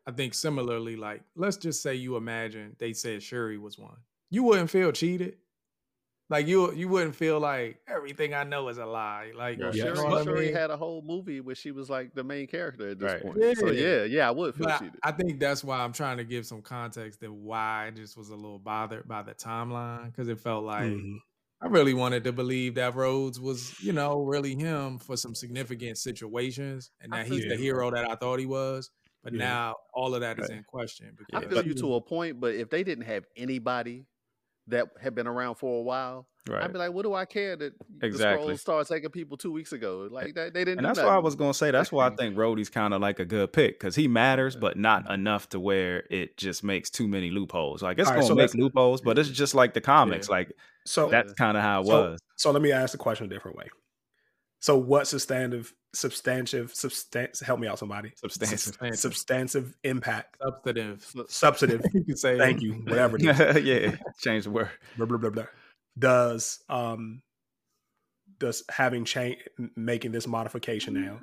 [0.07, 3.97] I think similarly, like let's just say you imagine they said Sherry was one.
[4.29, 5.37] You wouldn't feel cheated.
[6.29, 9.31] Like you you wouldn't feel like everything I know is a lie.
[9.35, 9.93] Like Well, you Yeah.
[9.93, 10.53] know Shuri, I mean?
[10.53, 13.21] had a whole movie where she was like the main character at this Right.
[13.21, 13.39] point.
[13.57, 13.71] So Yeah.
[13.71, 14.99] yeah, yeah, I would feel But I, cheated.
[15.03, 18.29] I think that's why I'm trying to give some context to why I just was
[18.29, 21.17] a little bothered by the timeline because it felt like Mhm.
[21.61, 25.97] I really wanted to believe that Rhodes was, you know, really him for some significant
[25.97, 28.91] situations and I that he's the hero that I thought he was.
[29.23, 29.39] But Yeah.
[29.39, 30.57] now all of that is Right.
[30.59, 31.17] in question.
[31.33, 34.05] I feel you to a point, but if they didn't have anybody
[34.69, 36.63] that had been around for a while, Right.
[36.63, 38.47] I'd be like, what do I care that Exactly.
[38.47, 40.07] the Skrulls started taking people two weeks ago?
[40.09, 40.79] Like that, they didn't.
[40.79, 43.01] And do that's why I was gonna say that's why I think Rhodey's kind of
[43.01, 46.89] like a good pick because he matters, but not enough to where it just makes
[46.89, 47.83] too many loopholes.
[47.83, 50.29] Like it's All right, gonna so make loopholes, but it's just like the comics.
[50.29, 50.51] Like
[50.85, 52.19] So that's kind of how it so, was.
[52.37, 53.67] So let me ask the question a different way.
[54.59, 57.39] So what substantive, substantive, substance?
[57.39, 58.13] Help me out, somebody.
[58.15, 58.59] Substantive.
[58.59, 58.99] Substantive.
[58.99, 61.13] substantive impact, substantive.
[61.27, 61.81] substantive.
[61.93, 62.73] you can say Thank you.
[62.73, 63.17] Whatever.
[63.59, 64.69] Yeah, change the word.
[64.97, 65.45] blah blah blah blah.
[65.97, 67.21] Does um
[68.39, 69.37] does having change
[69.75, 71.19] making this modification now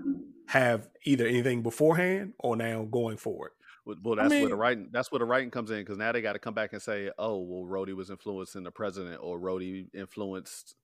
[0.49, 3.53] have either anything beforehand or now going forward?
[3.85, 4.89] Well, well, I that's where the writing.
[4.91, 7.11] That's where the writing comes in because now they got to come back and say,
[7.19, 10.75] "Oh, well, Rhodey was influencing the president, or Rhodey influenced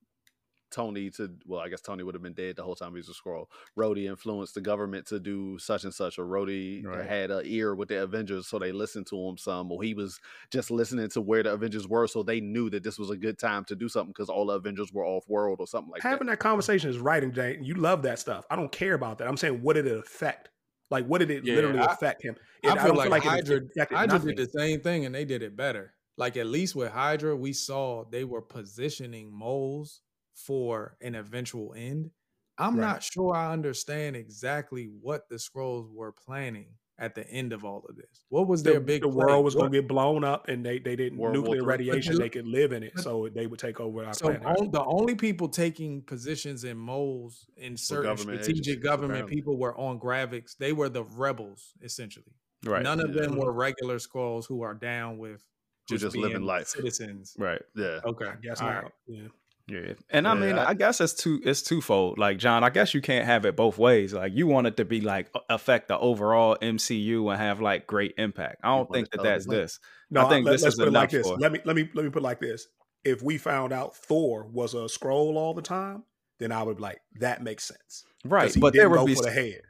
[0.73, 3.09] Tony to." Well, I guess Tony would have been dead the whole time he was
[3.09, 3.47] a Skrull.
[3.79, 7.07] Rhodey influenced the government to do such and such, or Rhodey Right.
[7.07, 10.18] had an ear with the Avengers, so they listened to him some, or he was
[10.51, 13.39] just listening to where the Avengers were, so they knew that this was a good
[13.39, 16.11] time to do something because all the Avengers were off world or something like Having
[16.11, 16.14] that.
[16.14, 17.59] Having that conversation is writing, Jay.
[17.62, 18.45] You love that stuff.
[18.51, 19.29] I don't care about that.
[19.29, 20.49] I'm saying, what did it affect?
[20.91, 22.37] Like, what did it Yeah, literally I- affect him?
[22.64, 24.35] I It- feel don't like, it Hydra, Hydra nothing.
[24.35, 25.95] did the same thing and they did it better.
[26.18, 30.03] Like at least with Hydra, we saw they were positioning moles
[30.35, 32.11] for an eventual end.
[32.59, 32.87] I'm Right.
[32.87, 36.66] not sure I understand exactly what the Skrulls were planning
[36.99, 38.24] at the end of all of this.
[38.28, 39.24] What was the, their big the play?
[39.24, 42.22] world was going to get blown up and they, they didn't World nuclear radiation But-
[42.22, 44.61] they could live in it so they would take over our So planet Earth.
[44.61, 49.37] on, the only people taking positions in moles in certain government strategic agencies, government apparently.
[49.37, 50.55] people were on Gravik's.
[50.57, 52.35] They were the rebels essentially.
[52.64, 52.83] Right.
[52.83, 53.22] None of Yeah.
[53.22, 55.43] them were regular Skrulls who are down with
[55.89, 56.68] Who just living life.
[56.68, 57.35] citizens.
[57.39, 57.62] Right.
[57.74, 58.83] yeah, Okay, I guess all not.
[58.85, 58.93] right.
[59.09, 59.28] Yeah.
[59.68, 59.92] Yeah.
[60.10, 62.18] And I mean, I- I, guess it's two it's twofold.
[62.18, 64.12] Like John, I guess you can't have it both ways.
[64.12, 68.14] Like you want it to be like affect the overall MCU and have like great
[68.18, 68.56] impact.
[68.64, 69.78] I don't think that that's this.
[70.10, 71.26] No, I think let, this is put it like enough this.
[71.30, 72.66] for- Let me let me let me put it like this.
[73.04, 76.04] If we found out Thor was a Skrull all the time,
[76.38, 78.04] then I would be like that makes sense.
[78.24, 78.54] Right.
[78.60, 79.60] But there would go be for the head.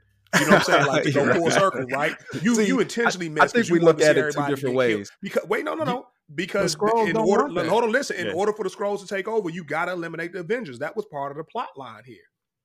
[0.41, 0.87] You know what I'm saying?
[0.87, 2.15] Like to go full circle, right?
[2.41, 3.55] You See, you I- intentionally I missed.
[3.55, 5.11] 'cause think we look at it two different ways.
[5.21, 6.07] Because wait, no, no, no.
[6.35, 8.17] Because Skrulls in order, hold on, listen.
[8.17, 8.33] In Yeah.
[8.33, 10.79] order for the Skrulls to take over, you got to eliminate the Avengers.
[10.79, 12.17] That was part of the plot line here.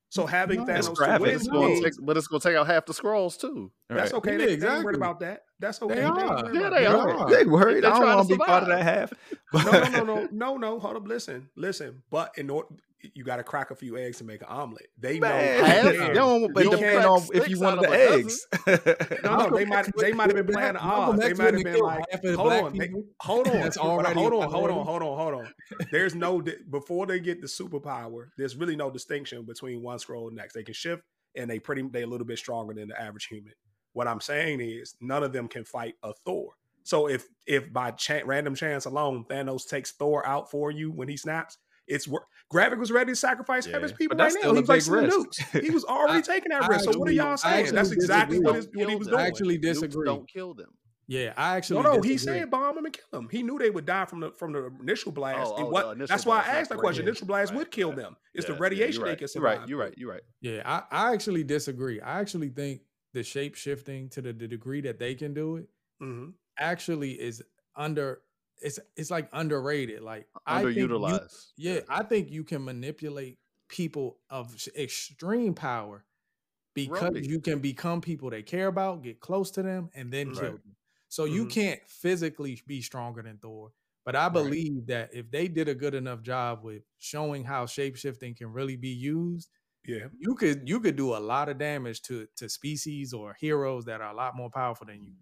[0.09, 2.55] So having No, Thanos to win, But it's gonna means- take, but it's gonna take
[2.55, 3.71] out half the Skrulls too.
[3.89, 4.17] that's Right.
[4.19, 4.31] okay.
[4.31, 4.85] Yeah, they, they exactly.
[4.85, 5.41] worried about that.
[5.59, 5.95] That's okay.
[5.95, 6.43] They ain't are.
[6.43, 6.95] worried Yeah, they that.
[6.95, 7.29] are.
[7.29, 7.83] They worried.
[7.83, 9.13] They're I don't want to to be part of that half.
[9.53, 10.79] no, no, no, no, no, no.
[10.79, 12.03] Hold up, listen, listen.
[12.09, 12.69] But in order,
[13.13, 14.87] you got to crack a few eggs to make an omelet.
[14.97, 15.27] They know.
[15.29, 15.75] Man, Half?
[15.83, 18.47] how they don't, but you it depends can't- on if you want the eggs.
[19.23, 21.19] No, no, they might they might have been playing the odds.
[21.19, 22.03] They might have been like,
[22.35, 25.17] hold on, they, hold on, That's hold on, already hold on, hold on, hold on,
[25.17, 25.87] hold on.
[25.91, 28.27] There's no before they get the superpower.
[28.37, 30.53] There's really no distinction between one Skrull and next.
[30.53, 31.03] They can shift,
[31.35, 33.53] and they pretty they a little bit stronger than the average human.
[33.93, 36.51] What I'm saying is, none of them can fight a Thor.
[36.83, 41.07] So if if by chan random chance alone Thanos takes Thor out for you when
[41.09, 44.35] he snaps, it's wor- Gravik was ready to sacrifice half his people but right that's
[44.35, 44.41] now.
[44.41, 45.17] still He a was like big risk.
[45.53, 45.61] nukes.
[45.61, 46.85] He was already I- taking that I risk.
[46.85, 47.73] So what are y'all I saying?
[47.75, 49.19] That's exactly what, his, what he was doing.
[49.19, 50.05] I actually Nukes disagree.
[50.05, 50.69] Don't kill them.
[51.09, 53.29] Yeah, I actually No, no, he said bomb them and kill them.
[53.31, 55.53] He knew they would die from the from the initial blast.
[55.55, 57.05] Oh, It oh, wa- the initial that's why I asked that question.
[57.05, 57.07] radiation.
[57.07, 57.97] Initial blast Right, would kill right.
[57.97, 58.17] them.
[58.33, 59.17] It's Yeah, the radiation you're they right.
[59.17, 59.59] can You're survive.
[59.59, 59.69] right.
[59.69, 59.93] You're right.
[59.97, 60.21] You're right.
[60.41, 62.01] Yeah, I, I actually disagree.
[62.01, 62.81] I actually think
[63.13, 65.67] the shape shifting to the, the degree that they can do it
[65.99, 66.29] hmm
[66.59, 67.41] actually is
[67.75, 68.21] under
[68.61, 70.01] it's it's like underrated.
[70.01, 71.51] Like I think you- Underutilized.
[71.57, 76.05] yeah, I think you can manipulate people of extreme power
[76.73, 80.53] because you can become people they care about, get close to them, and then kill
[80.53, 80.75] them.
[81.09, 81.51] So you Mhm.
[81.51, 83.73] can't physically be stronger than Thor.
[84.05, 88.37] But I believe that if they did a good enough job with showing how shapeshifting
[88.37, 89.49] can really be used,
[89.85, 90.07] Yeah.
[90.17, 94.01] you could you could do a lot of damage to to species or heroes that
[94.01, 95.15] are a lot more powerful than you.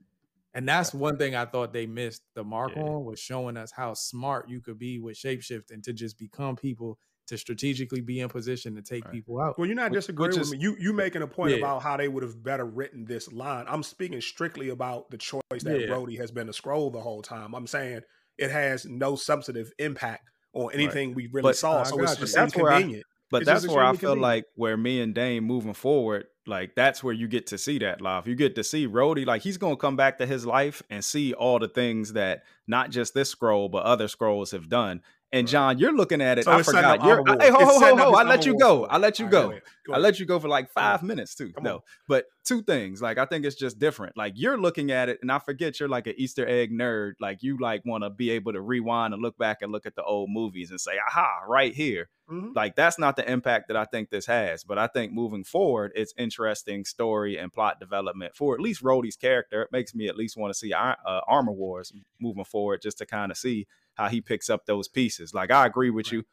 [0.56, 2.84] And that's one thing I thought they missed the mark Yeah.
[2.84, 6.98] on was showing us how smart you could be with shapeshifting to just become people
[7.28, 9.14] to strategically be in position to take Right.
[9.14, 9.58] people out.
[9.58, 10.60] Well, you're not Which- disagreeing which with me.
[10.60, 11.58] You you making a point Yeah.
[11.58, 13.66] about how they would have better written this line.
[13.68, 15.88] I'm speaking strictly about the choice that Yeah.
[15.88, 17.54] Brody has been a Skrull the whole time.
[17.54, 18.02] I'm saying
[18.38, 21.82] it has no substantive impact on anything we really But- saw.
[21.82, 22.18] I so it's you.
[22.20, 23.06] just That's where I- inconvenient.
[23.32, 24.22] But It's that's where I feel convenient.
[24.22, 28.02] like where me and Dame moving forward, like that's where you get to see that
[28.02, 28.28] live.
[28.28, 31.34] You get to see Rhodey, like he's gonna come back to his life and see
[31.34, 35.02] all the things that not just this Skrull, but other Skrulls have done.
[35.36, 36.46] And John, you're looking at it.
[36.46, 37.04] So I forgot.
[37.04, 38.14] You're, hey, ho, ho, ho, ho!
[38.14, 38.86] I let you go.
[38.86, 39.26] I let you.
[39.26, 39.50] All right, go.
[39.50, 39.60] go.
[39.88, 41.52] Go I let you go for like five minutes too.
[41.52, 41.82] Come no, on.
[42.08, 43.02] but two things.
[43.02, 44.16] Like I think it's just different.
[44.16, 47.16] Like you're looking at it, and I forget you're like an Easter egg nerd.
[47.20, 49.96] Like you like want to be able to rewind and look back and look at
[49.96, 52.56] the old movies and say, "Aha, right here." Mhm.
[52.56, 54.64] Like that's not the impact that I think this has.
[54.64, 59.18] But I think moving forward, it's interesting story and plot development for at least Rhodey's
[59.18, 59.64] character.
[59.64, 60.96] It makes me at least want to see uh,
[61.28, 65.34] Armor Wars moving forward, just to kind of see how he picks up those pieces.
[65.34, 66.24] Like I agree with you.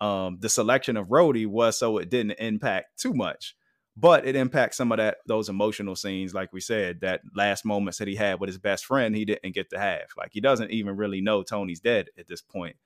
[0.00, 3.54] Um, the selection of Rhodey was so it didn't impact too much,
[3.96, 7.98] but it impacts some of that those emotional scenes, like we said, that last moments
[7.98, 10.06] that he had with his best friend, he didn't get to have.
[10.16, 12.76] Like he doesn't even really know Tony's dead at this point.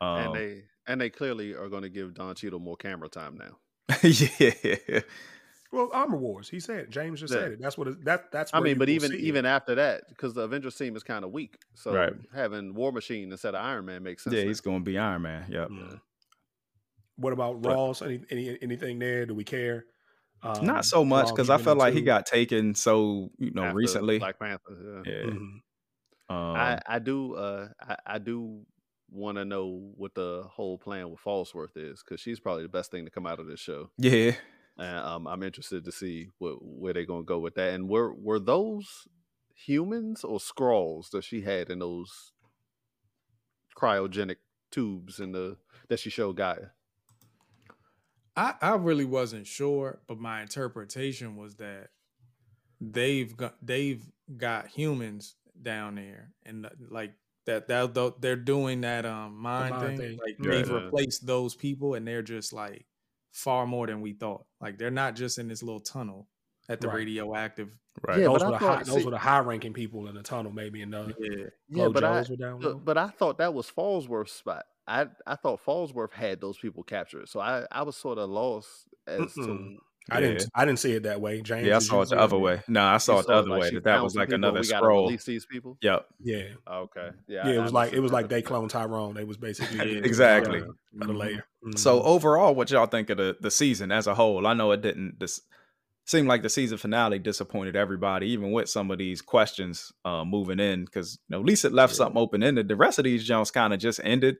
[0.00, 3.36] Um, and they and they clearly are going to give Don Cheadle more camera time
[3.36, 3.58] now.
[4.02, 5.00] yeah,
[5.74, 6.48] Well, Armor Wars.
[6.48, 6.78] He said.
[6.78, 6.90] it.
[6.90, 7.40] James just Yeah.
[7.40, 7.58] said it.
[7.60, 7.88] That's what.
[7.88, 8.52] It, that that's.
[8.54, 9.20] I mean, but will even it.
[9.20, 12.12] even after that, because the Avengers team is kind of weak, so Right.
[12.34, 14.34] having War Machine instead of Iron Man makes sense.
[14.34, 14.48] yeah, now.
[14.48, 15.44] he's gonna be Iron Man.
[15.50, 15.68] Yep.
[15.70, 16.00] Mm.
[17.16, 18.02] What about But- Ross?
[18.02, 19.26] Any, any anything there?
[19.26, 19.84] Do we care?
[20.42, 23.76] Um, Not so much because I felt like he got taken so you know After
[23.76, 24.18] recently.
[24.18, 25.02] Black Panther.
[25.06, 25.12] Yeah.
[25.12, 25.22] yeah.
[25.30, 25.60] Mhm.
[26.28, 28.64] Um, I I do uh I, I do
[29.10, 32.90] want to know what the whole plan with Falsworth is because she's probably the best
[32.90, 33.90] thing to come out of this show.
[33.98, 34.32] yeah.
[34.76, 37.74] And um, I'm interested to see what where they're gonna go with that.
[37.74, 39.06] And were were those
[39.54, 42.32] humans or scrolls that she had in those
[43.76, 44.38] cryogenic
[44.70, 45.58] tubes in the
[45.88, 46.72] that she showed G'iah?
[48.36, 51.90] I, I really wasn't sure, but my interpretation was that
[52.80, 54.04] they've got they've
[54.36, 57.14] got humans down there, and like
[57.46, 59.96] that that they're doing that um mind, mind thing.
[59.96, 60.22] thing.
[60.24, 60.50] Like Yeah.
[60.50, 60.90] they've Yeah.
[60.92, 62.86] replaced those people, and they're just like
[63.34, 64.46] far more than we thought.
[64.60, 66.28] Like they're not just in this little tunnel
[66.68, 66.96] at the Right.
[66.98, 67.76] radioactive.
[68.06, 68.20] Right.
[68.20, 70.14] Yeah, those were I the high, thought- those see- were the high ranking people in
[70.14, 72.96] the tunnel, maybe in the uh, Yeah, Yeah, but I Joes were down but, but
[72.96, 74.64] I thought that was Falsworth's spot.
[74.86, 78.86] I I thought Fallsworth had those people captured, so I I was sort of lost
[79.06, 79.76] as to Mm-mm.
[80.10, 80.28] I Yeah.
[80.28, 80.50] didn't.
[80.54, 81.40] I didn't see it that way.
[81.40, 81.66] James.
[81.66, 82.62] Yeah, I saw it the other way.
[82.68, 83.70] No, I saw you it the other like way.
[83.70, 85.06] That that was like people another scroll.
[85.06, 85.78] Release these people.
[85.80, 86.06] Yep.
[86.20, 87.10] Yeah, Okay.
[87.26, 87.46] yeah.
[87.48, 87.52] Yeah.
[87.54, 89.14] It I was like it was like they cloned Tyrone.
[89.14, 90.62] They was basically Yeah, Exactly.
[90.94, 91.18] another Mhm.
[91.18, 91.44] layer.
[91.76, 92.04] So Mhm.
[92.04, 94.46] overall, what y'all think of the the season as a whole?
[94.46, 95.20] I know it didn't.
[95.20, 95.40] This
[96.06, 100.60] seemed like the season finale disappointed everybody, even with some of these questions uh, moving
[100.60, 102.68] in, because you know, at least it left something open ended.
[102.68, 104.36] The rest of these jumps kind of just ended,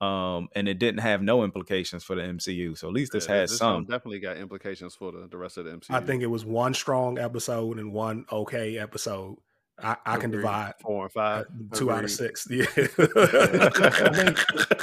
[0.00, 2.76] um, and it didn't have no implications for the MCU.
[2.76, 3.84] So at least this Yeah, has one some.
[3.84, 5.94] definitely got implications for the, the rest of the MCU.
[5.94, 9.36] I think it was one strong episode and one okay episode.
[9.82, 11.46] I, I can divide four and uh, five.
[11.74, 12.46] two out of six.
[12.50, 12.64] Yeah.
[12.64, 14.38] I think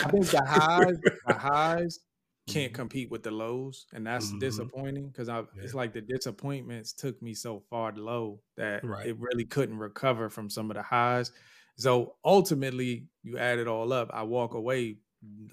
[0.06, 0.98] I think the highs
[1.28, 2.00] the highs
[2.48, 2.76] can't Mhm.
[2.76, 4.40] compete with the lows, and that's Mhm.
[4.40, 9.08] disappointing because I it's like the disappointments took me so far low that Right.
[9.08, 11.32] it really couldn't recover from some of the highs.
[11.78, 14.98] So ultimately, you add it all up, I walk away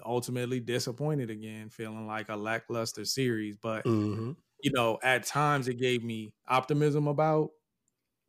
[0.05, 3.57] ultimately disappointed again, feeling like a lackluster series.
[3.57, 4.35] But Mhm.
[4.63, 7.51] you know, at times it gave me optimism about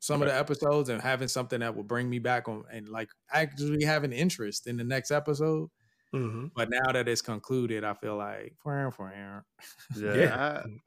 [0.01, 3.11] some of the episodes and having something that would bring me back on and like
[3.33, 5.71] actually having interest in the next episode.
[6.13, 6.53] Mhm.
[6.55, 9.45] But now that it's concluded, I feel like "Fwah, fwah."
[9.95, 10.39] Yeah, Yeah.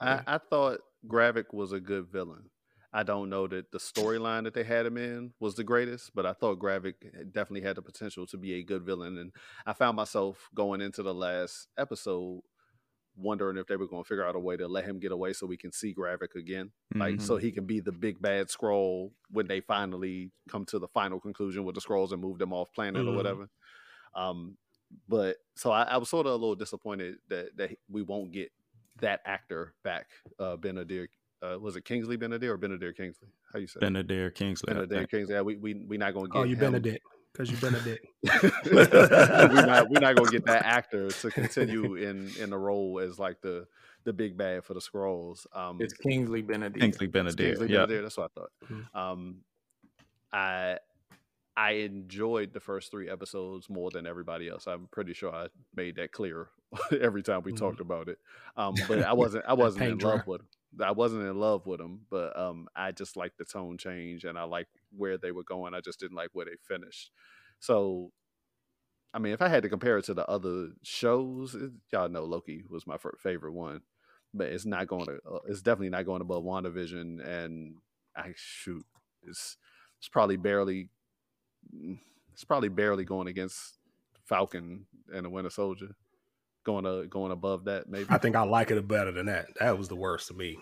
[0.01, 2.49] I, I I thought Gravik was a good villain.
[2.95, 6.25] I don't know that the storyline that they had him in was the greatest, but
[6.25, 6.95] I thought Gravik
[7.33, 9.17] definitely had the potential to be a good villain.
[9.17, 9.31] And
[9.65, 12.41] I found myself going into the last episode
[13.17, 15.33] wondering if they were going to figure out a way to let him get away
[15.33, 17.21] so we can see Gravik again, like Mhm.
[17.21, 21.19] so he can be the big bad Skrull when they finally come to the final
[21.19, 23.09] conclusion with the Skrulls and move them off planet Mhm.
[23.11, 23.49] or whatever.
[24.13, 24.57] Um,
[25.07, 28.51] but so I, I was sort of a little disappointed that that we won't get
[29.01, 30.07] that actor back,
[30.39, 31.07] uh, Ben-Adir.
[31.41, 33.27] Uh, was it Kingsley Ben-Adir or Ben-Adir Kingsley?
[33.51, 33.77] How you say?
[33.77, 33.81] it?
[33.81, 34.71] Benedict Kingsley.
[34.73, 35.09] I Ben-Adir think.
[35.11, 35.35] Kingsley.
[35.35, 36.37] Yeah, we we we not gonna get.
[36.39, 36.59] Oh, you him.
[36.71, 38.05] Benedict because you Benedict.
[38.71, 43.19] we're not we're not gonna get that actor to continue in in the role as
[43.19, 43.67] like the
[44.05, 45.45] the big bad for the Skrulls.
[45.53, 46.79] Um, it's Kingsley Benedict.
[46.79, 47.57] Kingsley it's Benedict.
[47.59, 47.85] Kingsley Yeah.
[47.85, 48.51] Ben-Adir, That's what I thought.
[48.71, 48.95] Mhm.
[48.95, 49.35] Um,
[50.31, 50.77] I
[51.57, 54.67] I enjoyed the first three episodes more than everybody else.
[54.67, 56.49] I'm pretty sure I made that clear
[57.01, 57.57] every time we Mhm.
[57.57, 58.19] talked about it.
[58.57, 60.47] Um, but I wasn't I wasn't in love with him.
[60.81, 64.37] I wasn't in love with them, but um, I just liked the tone change and
[64.37, 65.73] I like where they were going.
[65.73, 67.11] I just didn't like where they finished.
[67.59, 68.11] So,
[69.13, 72.25] I mean, if I had to compare it to the other shows, it, y'all know
[72.25, 73.81] Loki was my favorite one,
[74.33, 75.19] but it's not going to.
[75.29, 77.75] Uh, it's definitely not going above WandaVision, and
[78.15, 78.85] I shoot,
[79.23, 79.57] it's
[79.99, 80.89] it's probably barely.
[82.33, 83.77] It's probably barely going against
[84.25, 85.95] Falcon and the Winter Soldier.
[86.65, 88.07] Going to going above that, maybe.
[88.09, 89.45] I think I like it better than that.
[89.59, 90.57] That was the worst to me.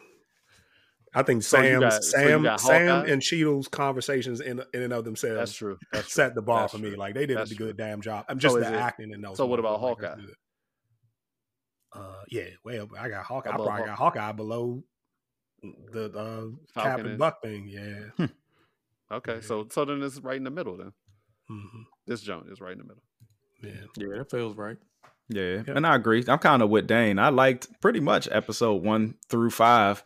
[1.15, 4.91] I think So you Sam, got- Sam, got Sam, and Cheadle's conversations in in and
[4.93, 5.77] of themselves That's true.
[5.91, 6.23] That's true.
[6.25, 6.95] set the bar That's for me.
[6.95, 7.67] Like they did That's a true.
[7.67, 8.25] good damn job.
[8.27, 9.37] I'm just is the it- acting in those.
[9.37, 10.15] so what about like, Hawkeye?
[10.15, 10.35] good.
[11.93, 13.49] Uh, yeah, well, I got Hawkeye.
[13.49, 14.83] I probably Haw- got Hawkeye below
[15.91, 16.05] the
[16.75, 17.67] uh, Cap and and- Buck thing.
[17.67, 18.27] Yeah.
[19.11, 20.75] Okay, so so then it's right in the middle.
[20.75, 20.91] Then
[21.47, 23.03] hmm this joint is right in the middle.
[23.61, 23.85] Yeah.
[23.97, 24.77] Yeah, that feels right.
[25.35, 25.73] Yeah, Yeah.
[25.75, 26.23] and I agree.
[26.27, 27.19] I'm kind of with Dane.
[27.19, 30.03] I liked pretty much episode one through five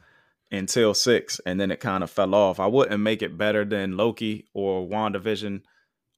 [0.51, 2.59] until six, and then it kind of fell off.
[2.59, 5.61] I wouldn't make it better than Loki or WandaVision,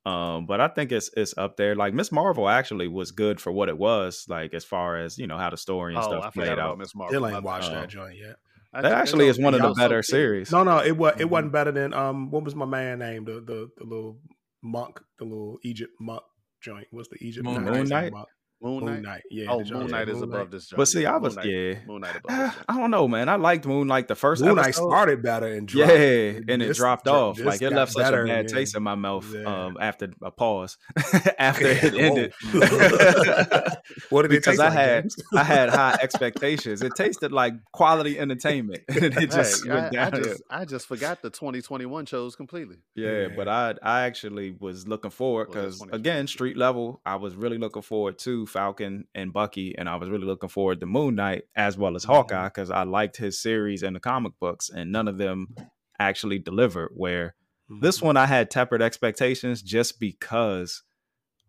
[0.06, 1.76] um, but I think it's it's up there.
[1.76, 2.12] Like Ms.
[2.12, 5.50] Marvel actually was good for what it was, like as far as you know how
[5.50, 6.78] the story and Oh, stuff I played forgot out.
[6.78, 6.94] Ms.
[6.96, 7.12] Marvel.
[7.14, 7.84] Still ain't watched bad.
[7.84, 8.36] that joint yet.
[8.72, 10.06] I That actually is one of the better good.
[10.06, 10.52] series.
[10.52, 12.30] No, no, it was it wasn't better than um.
[12.30, 13.26] What was my man name?
[13.26, 14.20] The the the little
[14.62, 16.22] monk, the little Egypt monk
[16.62, 16.86] joint.
[16.92, 17.46] What's the Egypt?
[17.46, 18.14] Moon Knight?
[18.62, 18.94] Moon Knight?
[18.94, 19.22] Moon Knight.
[19.32, 19.46] Yeah.
[19.52, 19.64] Oh.
[19.64, 20.52] Moon Knight Yeah, is Moon above Knight.
[20.52, 20.78] this joint.
[20.78, 21.06] But see.
[21.06, 21.74] I was Moon Knight, yeah.
[21.88, 22.64] Moon Knight above this.
[22.70, 23.30] I don't know, man.
[23.30, 25.92] I liked Moon like the first Moon Knight started better and dropped.
[25.94, 27.38] Yeah, and it dropped dro- off.
[27.38, 29.44] this Like it got left such a bad and taste in my mouth Yeah.
[29.66, 30.78] um, after a pause
[31.40, 32.34] after Okay, it ended.
[34.10, 35.16] what did it because taste I like, had James?
[35.36, 36.82] I had high expectations.
[36.82, 40.88] It tasted like quality entertainment, and it just Hey, went I, I just I just
[40.88, 42.78] forgot the 2021 shows completely.
[42.96, 47.58] Yeah, but I I actually was looking forward because again, street level, I was really
[47.58, 51.44] looking forward to Falcon and Bucky, and I was really looking forward to Moon Knight
[51.56, 55.08] as well as Hawkeye because I liked his series and the comic books, and none
[55.08, 55.56] of them
[56.00, 56.92] actually delivered.
[56.96, 57.36] Where
[57.82, 60.84] this one I had tempered expectations just because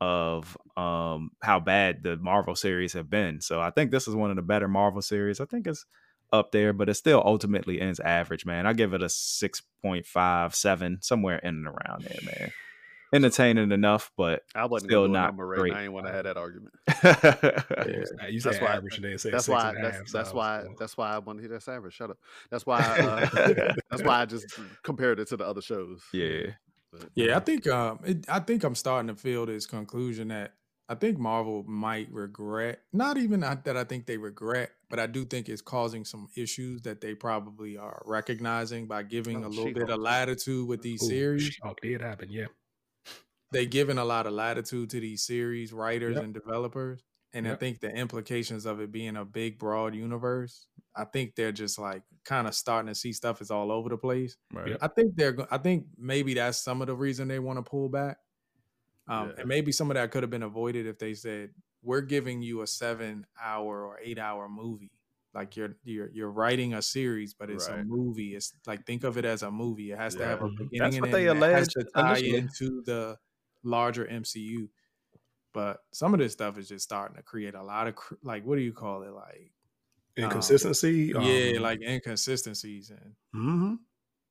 [0.03, 3.41] of um how bad the Marvel series have been.
[3.41, 5.41] So I think this is one of the better Marvel series.
[5.41, 5.85] I think it's
[6.33, 8.67] up there, but it still ultimately ends average, man.
[8.67, 12.53] I give it a 6.5, 7, somewhere in and around there, man.
[13.13, 15.59] Entertaining enough, but I wasn't Still gonna do a not number rate.
[15.59, 15.73] great.
[15.75, 16.75] I ain't want to have that argument.
[17.03, 19.69] Yeah, you said That's why- average, and then say That's six why.
[19.71, 20.65] and That's, half, that's so- why.
[20.79, 21.95] That's why I want to hear that average.
[21.95, 22.19] Shut up.
[22.51, 22.79] That's why.
[22.81, 24.47] Uh, that's why I just
[24.83, 26.03] compared it to the other shows.
[26.13, 26.47] yeah.
[26.93, 30.55] But- Yeah, I think um, it, I think I'm starting to feel this conclusion that
[30.89, 32.81] I think Marvel might regret.
[32.93, 36.83] Not even that I think they regret, but I do think it's causing some issues
[36.83, 41.03] that they probably are recognizing by giving Oh, a little bit of latitude with these
[41.05, 41.43] Ooh, series.
[41.45, 42.47] She-Hulk did happen, yeah.
[43.53, 46.25] They giving a lot of latitude to these series writers Yep.
[46.25, 50.67] and developers, and I think the implications of it being a big, broad universe.
[50.97, 53.97] I think they're just like kind of starting to see stuff is all over the
[53.97, 54.37] place.
[54.53, 54.77] Right.
[54.81, 55.33] I think they're.
[55.33, 58.19] go- I think maybe that's some of the reason they want to pull back.
[59.09, 59.35] Um, Yeah.
[59.39, 61.51] And maybe some of that could have been avoided if they said,
[61.83, 64.93] "We're giving you a seven-hour or eight-hour movie.
[65.35, 68.35] Like you're you're you're writing a series, but it's a movie.
[68.35, 69.93] It's like think of it as a movie.
[69.93, 71.15] It has to have a beginning That's and what end.
[71.15, 72.37] they and it has to tie initially.
[72.37, 73.17] into the
[73.63, 74.69] larger MCU.
[75.53, 78.45] But some of this stuff is just starting to create a lot of cr- like
[78.45, 79.13] what do you call it?
[79.13, 79.53] Like
[80.17, 81.15] Inconsistency.
[81.15, 83.79] Um, yeah, um, like inconsistencies and mhm.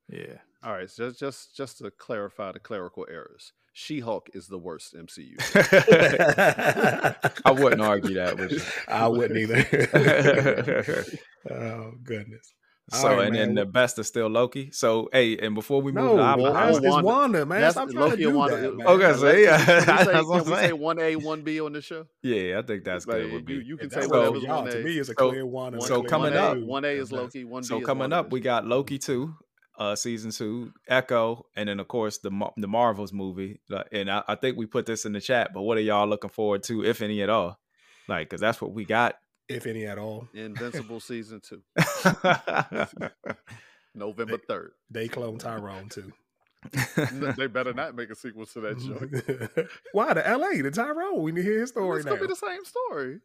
[0.08, 0.38] yeah.
[0.62, 0.90] All right.
[0.90, 5.36] So just just just to clarify the clerical errors, She-Hulk is the worst MCU.
[7.44, 8.60] I wouldn't argue that with you.
[8.88, 11.04] I wouldn't either.
[11.50, 12.54] oh goodness.
[12.92, 14.70] So right, and then the best is still Loki.
[14.72, 17.60] So hey, and before we move No, to well, that's, house, it's Wanda- Wanda, man.
[17.60, 18.56] That's Stop trying to Loki do Wanda.
[18.56, 18.86] that, man.
[18.86, 21.72] Okay, so yeah, can we say, can I'm we say one A, one B on
[21.72, 22.06] the show?
[22.22, 23.24] yeah, I think that's good.
[23.24, 23.54] Like, Would be.
[23.54, 25.74] you, you can say So- what whatever's y'all, to me, it's a clear one.
[25.74, 27.44] and so coming one up- one A is Loki.
[27.44, 29.34] One B so coming up, we got Loki two,
[29.78, 33.60] uh, season two, Echo, and then of course the the Marvels movie.
[33.92, 35.52] And I, I think we put this in the chat.
[35.54, 37.58] But what are y'all looking forward to, if any at all?
[38.08, 39.14] Like, because that's what we got.
[39.50, 40.28] If any at all.
[40.34, 41.62] Invincible season two,
[43.94, 44.72] November third.
[44.90, 46.12] They clone Tyrone too.
[47.36, 49.64] they better not make a sequel to that show.
[49.92, 50.60] Why the L.A.
[50.60, 51.22] the Tyrone?
[51.22, 52.16] We need to hear his story It's now.
[52.16, 53.20] gonna be the same story.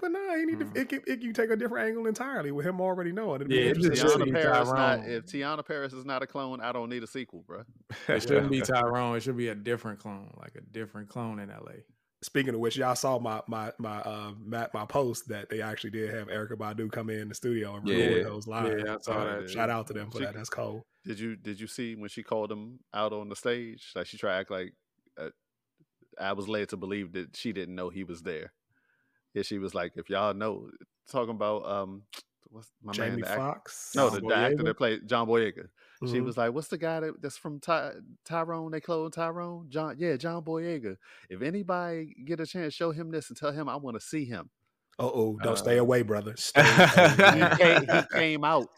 [0.00, 0.64] but no, he need to.
[0.64, 0.76] Hmm.
[0.78, 3.36] It can, it can take a different angle entirely with him already knowing.
[3.42, 5.10] It'd be Yeah, it interesting just to be Teyonah Parris not Tyrone.
[5.10, 7.64] if Teyonah Parris is not a clone, I don't need a sequel, bro.
[8.08, 9.16] It shouldn't be Tyrone.
[9.16, 11.82] It should be a different clone, like a different clone in LA.
[12.22, 15.90] Speaking of which, y'all saw my my my uh my, my post that they actually
[15.90, 18.22] did have Erykah Badu come in the studio and record Yeah.
[18.22, 18.78] those live.
[18.78, 19.50] Yeah, I saw that.
[19.50, 20.34] Shout out to them for She- that.
[20.34, 20.82] That's cold.
[21.04, 23.90] Did you did you see when she called him out on the stage?
[23.96, 24.72] Like she tried to act like
[25.18, 25.30] uh,
[26.20, 28.52] I was led to believe that she didn't know he was there.
[29.34, 30.68] Yeah, she was like, if y'all know,
[31.10, 32.02] talking about um,
[32.50, 33.10] what's my man?
[33.16, 33.92] Jamie act- Foxx.
[33.96, 35.66] No, the, the actor that played John Boyega.
[36.06, 36.24] She Mhm.
[36.24, 37.92] was like, "What's the guy that, that's from Ty,
[38.24, 38.70] Tyrone?
[38.72, 39.66] They cloned Tyrone.
[39.68, 40.96] John, yeah, John Boyega.
[41.30, 44.24] If anybody get a chance, show him this and tell him I want to see
[44.24, 44.50] him."
[44.98, 46.34] Uh oh, don't stay Uh, away, brother.
[46.36, 48.68] Stay He came, he came out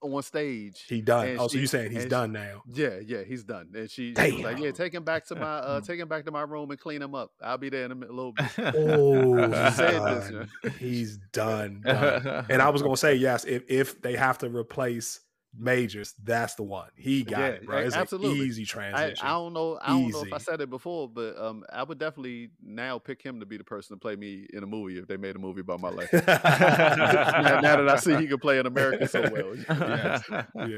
[0.00, 0.84] on stage.
[0.86, 1.36] he done.
[1.38, 2.62] Oh, so she- you saying he's and she- done now?
[2.68, 3.70] Yeah, yeah, he's done.
[3.74, 6.26] And she, she was like, "Yeah, take him back to my, uh, take him back
[6.26, 7.30] to my room and clean him up.
[7.42, 9.36] I'll be there in a little bit." Oh,
[9.70, 10.48] She this, done.
[10.78, 11.80] He's done.
[11.84, 12.44] done.
[12.50, 15.20] And I was gonna say yes, if if they have to replace
[15.56, 16.88] majors, that's the one.
[16.96, 17.78] He got Yeah, it, bro.
[17.78, 18.46] It's absolutely.
[18.46, 19.26] easy I, transition.
[19.26, 19.78] I don't know.
[19.80, 23.22] I don't know if I said it before, but um, I would definitely now pick
[23.22, 25.38] him to be the person to play me in a movie if they made a
[25.38, 26.10] movie about my life.
[26.12, 30.22] now, now that I see he can play in America so well, Yes.
[30.56, 30.76] yeah,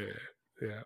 [0.62, 0.81] yeah.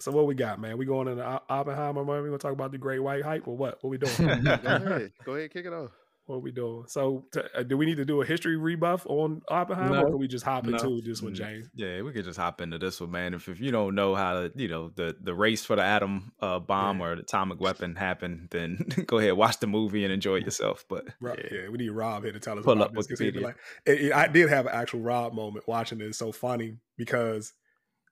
[0.00, 0.78] So what we got, man?
[0.78, 2.22] We going into O- Oppenheimer, man?
[2.22, 3.78] We gonna talk about the Great White Hype or what?
[3.82, 4.16] What we doing?
[4.44, 5.90] go ahead, go ahead, kick it off.
[6.30, 6.84] What we doing?
[6.88, 10.02] So t- uh, do we need to do a history rebuff on Oppenheimer, No.
[10.02, 10.72] or can we just hop No.
[10.76, 11.36] into this one, Mm.
[11.36, 11.68] James?
[11.74, 13.34] Yeah, we could just hop into this one, man.
[13.34, 16.32] If, if you don't know how to, you know, the the race for the atom
[16.40, 17.06] uh, bomb Yeah.
[17.06, 20.84] or the atomic weapon happened, then go ahead, watch the movie and enjoy yourself.
[20.88, 21.38] But Right.
[21.50, 21.58] yeah.
[21.62, 21.68] Yeah.
[21.68, 23.06] we need Rob here to tell us Pull about up this.
[23.06, 23.42] 'cause he'd be Wikipedia.
[23.44, 23.56] Like,
[23.86, 26.18] it- it- I did have an actual Rob moment watching this.
[26.18, 27.52] So funny because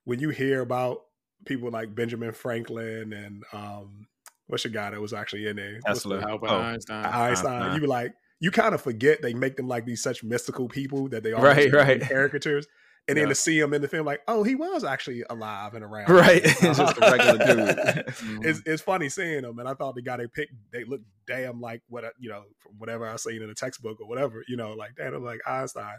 [0.04, 1.02] when you hear about
[1.44, 4.06] people like Benjamin Franklin and um,
[4.48, 5.78] what's your guy that was actually in there?
[5.86, 6.20] Tesla.
[6.20, 7.04] Albert Oh, Einstein.
[7.04, 7.74] Einstein.
[7.74, 11.08] You be like, you kind of forget they make them like these such mystical people
[11.08, 12.00] that they are Right, right.
[12.08, 12.66] caricatures.
[13.08, 15.82] And then to see him in the film, like, oh, he was actually alive and
[15.82, 16.10] around.
[16.10, 16.42] Right.
[16.60, 18.06] Just a regular dude.
[18.18, 18.44] Mhm.
[18.44, 21.58] it's it's funny seeing them, and I thought the guy they picked, they looked damn
[21.58, 24.56] like what I- you know, from whatever I seen in a textbook or whatever, you
[24.58, 25.96] know, like damn, I'm like Einstein.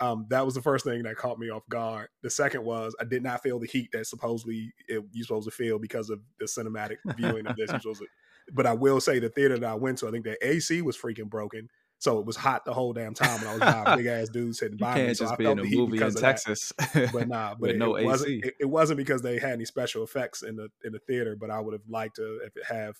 [0.00, 2.08] Um, that was the first thing that caught me off guard.
[2.22, 5.54] The second was I did not feel the heat that supposedly it, you're supposed to
[5.54, 7.70] feel because of the cinematic viewing of this.
[7.70, 7.94] To,
[8.52, 10.96] but I will say the theater that I went to, I think the AC was
[10.96, 11.68] freaking broken,
[12.00, 14.58] so it was hot the whole damn time, and I was by big ass dudes
[14.58, 15.04] sitting by me.
[15.04, 16.26] can't So I just be felt in a the heat movie in because of that
[16.28, 16.72] Texas.
[17.12, 18.42] but nah, but it, no it wasn't.
[18.42, 21.36] It, it wasn't because they had any special effects in the in the theater.
[21.38, 22.96] But I would have liked to if it have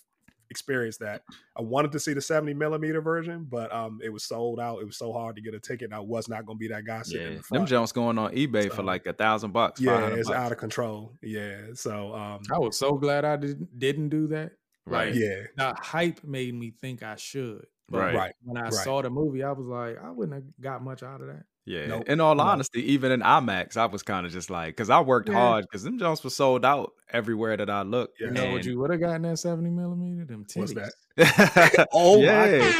[0.51, 1.23] experienced that.
[1.57, 4.79] I wanted to see the seventy millimeter version, but um, it was sold out.
[4.81, 5.85] It was so hard to get a ticket.
[5.85, 7.69] and I was not going to be that guy sitting yeah, in the them front.
[7.69, 9.81] jumps going on eBay So- for like a thousand bucks.
[9.81, 10.37] yeah, it's bucks.
[10.39, 11.13] out of control.
[11.23, 14.51] Yeah, so um, I was so glad I didn't, didn't do that.
[14.85, 15.07] Right.
[15.13, 17.65] Like, yeah, the hype made me think I should.
[17.89, 18.15] But Right.
[18.15, 18.33] right.
[18.43, 18.73] When I right.
[18.73, 21.43] saw the movie, I was like, I wouldn't have got much out of that.
[21.65, 21.85] Yeah.
[21.87, 22.09] Nope.
[22.09, 22.43] In all No.
[22.43, 25.35] honesty, even in IMAX, I was kind of just like, because I worked Yeah.
[25.35, 28.17] hard because them jumps were sold out everywhere that I looked.
[28.19, 28.27] Yeah.
[28.27, 30.25] You know what you would have gotten that 70 millimeter?
[30.25, 30.89] Them What's titties.
[31.17, 31.87] that?
[31.93, 32.71] Oh my yeah.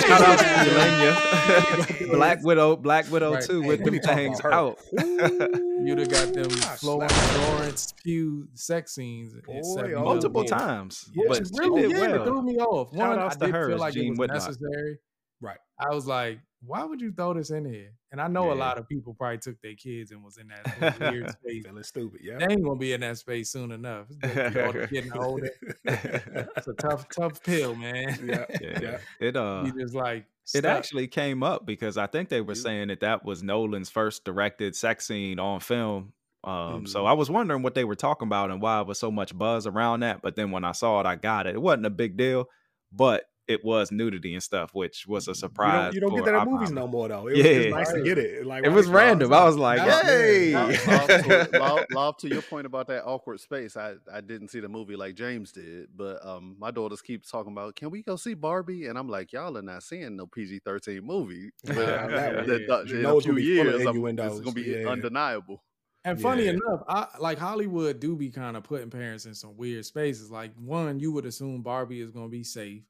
[0.00, 2.10] Shout out to Yelena.
[2.12, 3.42] Black Widow, Black Widow Right.
[3.44, 4.78] too, Hey, with we them need things out.
[4.92, 7.30] You'd have got them Gosh, Florence, slap.
[7.46, 9.60] Florence Pugh sex scenes Boy,
[9.96, 10.56] oh, Multiple millimeter.
[10.66, 11.10] times.
[11.14, 12.24] Yeah, but Which she really yeah, well.
[12.24, 12.90] threw me off.
[12.96, 14.34] Shout One, I outs to did her feel as like it Gene was Whitlock.
[14.36, 14.98] necessary.
[15.42, 15.58] Right.
[15.78, 17.92] I was like, why would you throw this in here?
[18.12, 21.00] And I know a lot of people probably took their kids and was in that
[21.00, 21.64] weird space.
[21.64, 22.20] Feeling stupid.
[22.22, 22.38] Yeah.
[22.38, 24.06] They ain't gonna be in that space soon enough.
[24.10, 25.50] It's gonna be all the getting older.
[25.84, 28.18] It's a tough, tough pill, man.
[28.24, 28.44] yeah.
[28.60, 28.78] Yeah.
[28.82, 28.98] Yeah.
[29.20, 32.62] It uh you just like it actually came up because I think they were Yeah.
[32.62, 36.12] saying that that was Nolan's first directed sex scene on film.
[36.42, 37.06] Um, so Mhm.
[37.08, 39.66] I was wondering what they were talking about and why it was so much buzz
[39.66, 40.20] around that.
[40.22, 41.54] But then when I saw it, I got it.
[41.54, 42.48] It wasn't a big deal,
[42.90, 45.86] but it was nudity and stuff, which was a You surprise.
[45.86, 47.26] don't, you don't get that at movies no more though.
[47.26, 47.54] It was Yeah.
[47.54, 48.46] just nice to get it.
[48.46, 49.02] Like It was across.
[49.02, 49.32] random.
[49.32, 50.08] I was like, Yeah.
[50.08, 53.76] "Yay!" Love, love, to, love, love to your point about that awkward space.
[53.76, 57.52] I, I didn't see the movie like James did, but um, my daughters keep talking
[57.52, 58.86] about, can we go see Barbie?
[58.86, 61.50] And I'm like, y'all are not seeing no PG 13 movie.
[61.64, 62.46] But Yeah, that one.
[62.48, 64.88] the- the- in a it's few gonna be years, it's going to be Yeah.
[64.88, 65.62] undeniable.
[66.02, 66.52] And funny Yeah.
[66.52, 70.30] enough, I like Hollywood do be kind of putting parents in some weird spaces.
[70.30, 72.82] Like one, you would assume Barbie is gonna be safe.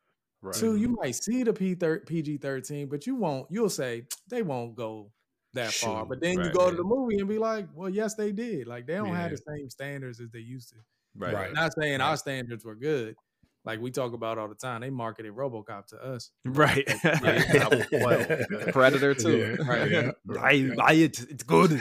[0.43, 0.55] Right.
[0.55, 3.47] Two, you might see the P PG thirteen, but you won't.
[3.51, 5.11] You'll say they won't go
[5.55, 6.07] that far.
[6.07, 6.71] But then you go yeah.
[6.71, 8.67] to the movie and be like, well, yes, they did.
[8.67, 10.77] Like they don't have the same standards as they used to.
[11.17, 11.35] Right.
[11.35, 11.53] Right.
[11.53, 12.11] Not saying Right.
[12.11, 13.17] our standards were good.
[13.65, 16.31] Like we talk about all the time, they marketed RoboCop to us.
[16.47, 16.85] Right.
[17.05, 18.27] Yeah, well,
[18.73, 19.57] Predator too.
[19.59, 19.67] Yeah.
[19.67, 19.91] Right.
[19.91, 20.11] Yeah.
[20.25, 21.21] Buy, buy it.
[21.29, 21.71] It's good.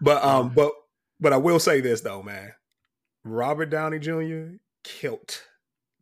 [0.00, 0.72] but um, but
[1.20, 2.52] but I will say this though, man.
[3.24, 4.56] Robert Downey Jr.
[4.84, 5.42] killed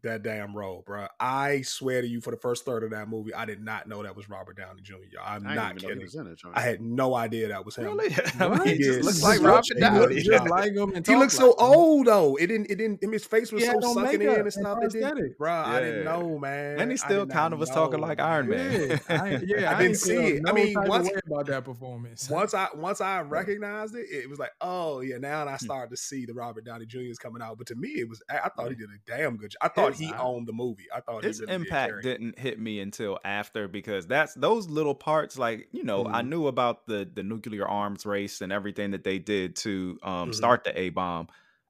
[0.03, 1.07] that damn role, bro.
[1.21, 4.03] I swear to you, for the first third of that movie, I did not know
[4.03, 4.97] that was Robert Downey Jr.
[5.25, 6.03] I'm I not he kidding.
[6.03, 7.85] it, I had no idea that was him.
[7.85, 8.11] really?
[8.73, 10.23] He just looks He like Robert he Downey.
[10.23, 12.37] Just like him and He looks so like old though.
[12.37, 12.71] It didn't.
[12.71, 13.13] It didn't.
[13.13, 14.79] His face was He so no sucking in and stuff.
[14.83, 15.53] It didn't, bro.
[15.53, 16.81] I didn't know, man.
[16.81, 18.91] And he still kind of was talking like Iron Man.
[18.91, 20.43] Yeah, I, yeah, I I, didn't see it.
[20.47, 22.29] I mean, once- about that performance.
[22.29, 25.19] once I once I recognized it, it was like, oh yeah.
[25.19, 25.65] Now I hmm.
[25.65, 27.01] started to see the Robert Downey Jr.
[27.01, 29.37] is coming out, but to me, it was I I thought he did a damn
[29.37, 29.51] good.
[29.51, 29.59] job.
[29.63, 30.87] I thought His- he owned the movie.
[30.95, 34.95] I thought His really impact did didn't hit me until after because that's those little
[34.95, 35.39] parts.
[35.39, 36.23] Like you know, I Mhm.
[36.23, 40.33] knew about the the nuclear arms race and everything that they did to um, Mhm.
[40.33, 41.29] start the A bomb,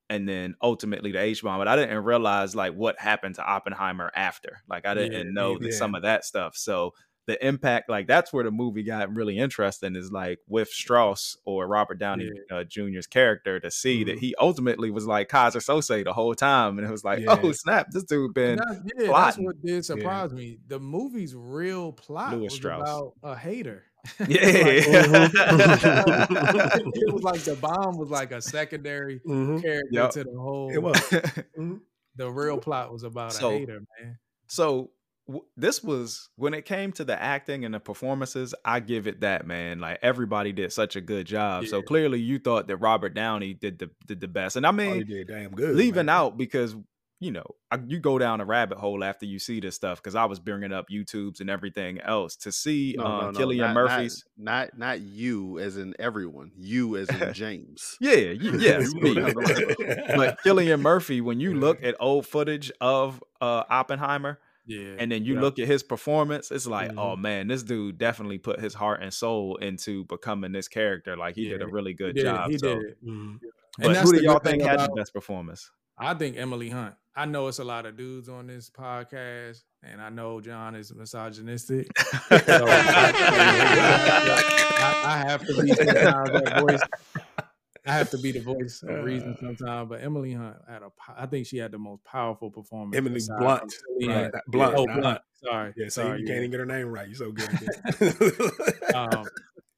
[0.08, 1.58] and then ultimately the H bomb.
[1.58, 4.62] But I didn't realize like what happened to Oppenheimer after.
[4.68, 6.56] Like I didn't Yeah, know that some of that stuff.
[6.56, 6.92] So
[7.26, 9.94] the impact, like that's where the movie got really interesting.
[9.96, 14.20] Is like with Strauss or Robert Downey uh, Jr.'s character to see that Mhm.
[14.20, 17.38] he ultimately was like Keyser Söze the whole time, and it was like, Yeah.
[17.42, 20.58] oh snap, this dude been that's, yeah, that's what did surprise me.
[20.66, 22.82] The movie's real plot Lewis was Strauss.
[22.88, 23.84] about a hater.
[24.26, 24.26] yeah.
[26.94, 29.62] it was like the bomb was like a secondary Mhm.
[29.62, 30.10] character Yup.
[30.12, 30.70] to the whole.
[30.72, 30.96] It was.
[31.58, 31.80] Mhm.
[32.16, 34.18] The real plot was about So- a hater, man.
[34.46, 34.90] So
[35.32, 38.54] w- this was when it came to the acting and the performances.
[38.64, 39.80] I give it that man.
[39.80, 41.66] Like everybody did such a good job.
[41.66, 44.56] So clearly, you thought that Robert Downey did the did the best.
[44.56, 45.74] And I Oh, mean, he did damn good.
[45.76, 46.08] leaving man.
[46.16, 46.76] out because
[47.20, 50.16] you know I, you go down a rabbit hole after you see this stuff because
[50.16, 53.58] I was bringing up YouTubes and everything else to see No, uh, no, no, Cillian
[53.58, 54.24] not, not- Murphy's.
[54.36, 56.50] Not, not you as in everyone.
[56.56, 57.96] You as in James.
[58.00, 59.14] Yeah, you, yes, me.
[59.14, 64.94] but But Cillian Murphy, when you look at old footage of uh, Oppenheimer, Yeah.
[64.98, 65.40] and then you Yeah.
[65.40, 66.98] look at his performance, it's like, Mhm.
[66.98, 71.16] oh man, this dude definitely put his heart and soul into becoming this character.
[71.16, 72.50] Like he did a really he good did, job.
[72.50, 72.96] He so, did.
[73.04, 73.38] Mhm.
[73.78, 75.70] but And that's who do y'all think had about- the best performance?
[75.98, 76.94] I think Emily Hunt.
[77.14, 80.94] I know it's a lot of dudes on this podcast, and I know John is
[80.94, 81.86] misogynistic.
[81.98, 83.12] So I,
[85.04, 86.80] I have to be that voice.
[87.84, 89.88] I have to be the voice of reason sometimes.
[89.88, 90.90] But Emily Hunt had a.
[91.16, 92.96] I think she had the most powerful performance.
[92.96, 93.72] Emily Blunt.
[94.06, 94.30] Right.
[94.48, 94.74] Blunt.
[94.76, 95.20] Oh, Blunt.
[95.42, 95.72] Sorry.
[95.76, 96.20] Yeah, so Sorry.
[96.20, 96.32] you yeah.
[96.34, 97.08] can't even get her name right.
[97.08, 98.94] You're so good.
[98.94, 99.24] um,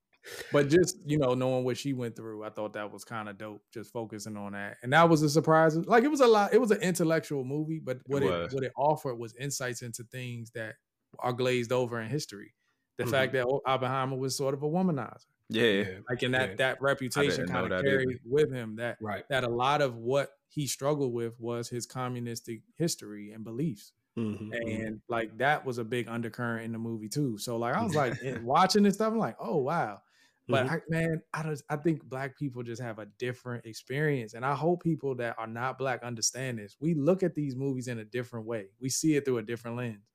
[0.52, 3.38] but just you know, knowing what she went through, I thought that was kind of
[3.38, 3.62] dope.
[3.72, 5.76] Just focusing on that, and that was a surprise.
[5.76, 6.52] Like it was a lot.
[6.52, 8.52] It was an intellectual movie, but what it, was.
[8.52, 10.74] what it offered was insights into things that
[11.18, 12.54] are glazed over in history.
[12.98, 13.10] The Mhm.
[13.10, 16.56] fact that Oppenheimer was sort of a womanizer, Yeah, like in that Yeah.
[16.56, 17.88] that reputation kind of that either.
[17.88, 19.24] carried with him that right.
[19.28, 24.56] that a lot of what he struggled with was his communistic history and beliefs Mhm,
[24.64, 24.86] mhm.
[24.86, 27.38] and like that was a big undercurrent in the movie too.
[27.38, 30.02] So like I was like watching this stuff, I'm like, oh wow.
[30.50, 30.70] But Mhm.
[30.70, 34.54] I, man, I just I think black people just have a different experience, and I
[34.54, 36.76] hope people that are not black understand this.
[36.80, 38.68] We look at these movies in a different way.
[38.78, 40.10] We see it through a different lens.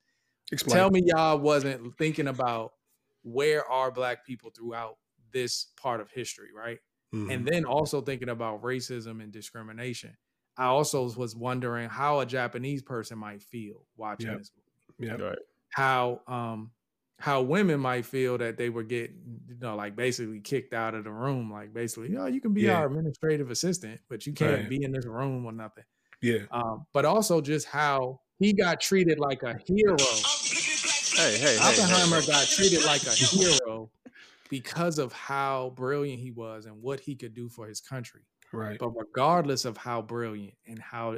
[0.52, 0.76] Explain.
[0.76, 2.72] Tell me y'all wasn't thinking about
[3.22, 4.98] where are black people throughout
[5.32, 6.78] this part of history, right?
[7.14, 7.32] Mhm.
[7.34, 10.16] and then also thinking about racism and discrimination.
[10.56, 14.38] I also was wondering how a Japanese person might feel watching Yep.
[14.38, 14.52] this
[14.98, 15.12] movie.
[15.20, 15.26] yeah.
[15.26, 15.38] right.
[15.70, 16.70] How um
[17.18, 21.02] how women might feel that they were getting, you know, like basically kicked out of
[21.04, 21.50] the room.
[21.52, 22.78] Like basically, you know, you can be Yeah.
[22.78, 24.68] our administrative assistant, but you can't Right.
[24.70, 25.84] be in this room or nothing.
[26.22, 26.46] Yeah.
[26.52, 29.96] Um, but also just how he got treated like a hero.
[29.98, 32.26] Hey, hey, hey, Oppenheimer hey.
[32.28, 33.90] got treated like a hero
[34.50, 38.22] because of how brilliant he was and what he could do for his country.
[38.52, 38.78] Right.
[38.78, 41.16] But regardless of how brilliant and how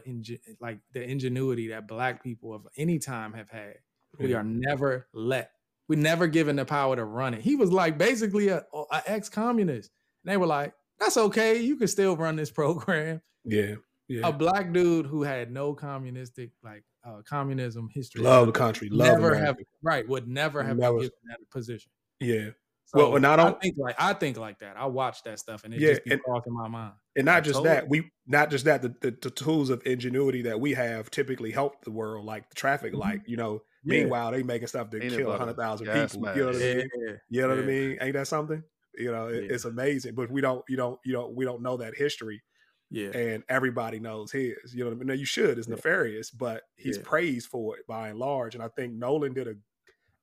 [0.60, 3.76] like the ingenuity that black people of any time have had,
[4.18, 5.50] we are never let.
[5.88, 7.40] We never given the power to run it.
[7.40, 9.90] He was like basically a, a ex-communist.
[10.24, 11.60] And they were like, "That's okay.
[11.60, 13.76] You can still run this program." Yeah.
[14.08, 14.28] Yeah.
[14.28, 18.90] A black dude who had no communistic like uh, communism history, love the country.
[18.90, 19.46] Love never America.
[19.46, 20.98] have right would never have Never.
[20.98, 21.90] been given that position.
[22.20, 22.50] Yeah.
[22.94, 24.76] So Well, and I I don't- I think like I think like that.
[24.76, 26.92] I watch that stuff and it Yeah, just be and- crossing my mind.
[27.16, 27.88] And not I just told that, you.
[27.90, 31.84] we not just that, the, the, the tools of ingenuity that we have typically help
[31.84, 33.00] the world, like the traffic mm-hmm.
[33.00, 33.20] light.
[33.26, 34.00] You know, Yeah.
[34.00, 36.34] meanwhile they making stuff that Peanut kill butter, hundred thousand gas people.
[36.36, 36.88] You know what I mean?
[36.98, 37.98] Yeah, You know what I mean?
[38.00, 38.62] Ain't that something?
[38.94, 39.54] You know, it, Yeah.
[39.54, 42.42] it's amazing, but we don't, you don't, you don't, we don't know that history,
[42.90, 43.08] Yeah.
[43.16, 44.74] and everybody knows his.
[44.74, 45.06] You know what I mean?
[45.08, 45.56] Now you should.
[45.58, 45.76] It's Yeah.
[45.76, 47.04] nefarious, but he's Yeah.
[47.06, 49.54] praised for it by and large, and I think Nolan did a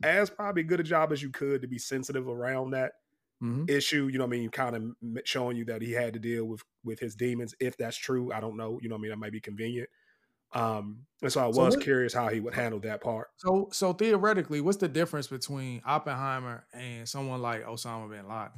[0.03, 2.93] as probably good a job as you could to be sensitive around that
[3.41, 3.69] Mhm.
[3.69, 4.07] issue.
[4.07, 4.49] You know what I mean?
[4.49, 4.95] Kind of
[5.25, 7.55] showing you that he had to deal with with his demons.
[7.59, 8.79] If that's true, I don't know.
[8.81, 9.11] You know what I mean?
[9.11, 9.89] That might be convenient.
[10.51, 13.29] Um, and so I So was what- curious how he would handle that part.
[13.37, 18.51] So so theoretically, what's the difference between Oppenheimer and someone like Osama bin Laden?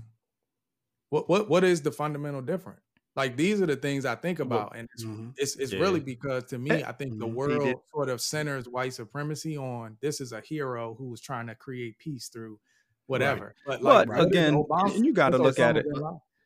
[1.10, 2.82] What what what is the fundamental difference?
[3.16, 5.34] Like these are the things I think about, and it's Mhm.
[5.38, 5.80] it's, it's Yeah.
[5.80, 7.36] really because to me, I think the Mhm.
[7.36, 11.56] World sort of centers white supremacy on this is a hero who was trying to
[11.56, 12.60] create peace through
[13.08, 13.56] whatever.
[13.66, 15.86] But But what is again, Obama- you got to look at it.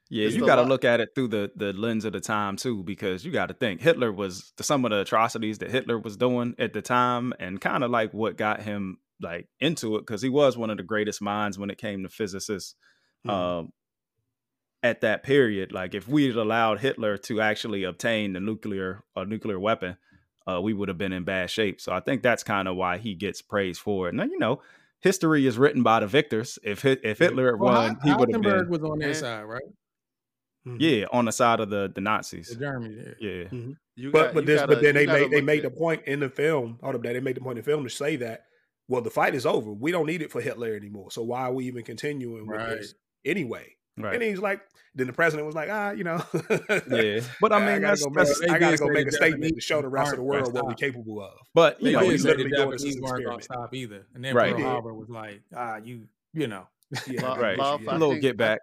[0.10, 2.84] Yeah, you got to look at it through the the lens of the time too,
[2.84, 6.56] because you got to think Hitler was some of the atrocities that Hitler was doing
[6.60, 10.30] at the time, and kind of like what got him like into it, because he
[10.30, 12.76] was one of the greatest minds when it came to physicists
[13.24, 13.32] Mhm.
[13.32, 13.72] um,
[14.86, 15.72] at that period.
[15.72, 19.98] Like if we had allowed Hitler to actually obtain the nuclear a nuclear weapon,
[20.48, 21.82] uh, we would have been in bad shape.
[21.82, 24.14] So I think that's kind of why he gets praised for it.
[24.14, 24.62] Now you know,
[25.02, 26.60] history is written by the victors.
[26.64, 27.28] If Hit- if Yeah.
[27.28, 29.64] Hitler Well, won, he would have Heisenberg been was on their And- side, right?
[30.68, 30.78] Mhm.
[30.80, 32.56] yeah on the side of the the The Nazis.
[32.56, 33.30] Germans, yeah.
[33.52, 33.74] Yeah.
[33.96, 35.72] You But got- but you this gotta- but then you they made they made at-
[35.74, 36.78] the point in the film.
[36.84, 38.44] Hold up, they made the point in the film to say that
[38.88, 39.72] well, the fight is over.
[39.72, 41.10] We don't need it for Hitler anymore.
[41.10, 42.94] So why are we even continuing with this
[43.26, 43.76] anyway?
[43.98, 44.14] Right.
[44.16, 44.62] And he's like,
[44.94, 46.22] then the president was like, ah, you know,
[46.90, 47.22] Yeah.
[47.42, 49.62] But I mean, gotta that's, go make, that's I gotta go make a statement to
[49.62, 51.34] show the rest of the world what we're capable of.
[51.54, 53.02] but They you know, we did we, say literally the doing this Japanese as an
[53.04, 53.44] weren't gonna experiment.
[53.44, 54.54] stop either, and then Right.
[54.56, 56.68] Pearl Harbor was like, ah, you, you know,
[57.08, 57.58] Yeah, right.
[57.58, 58.60] love, a I little think- get back.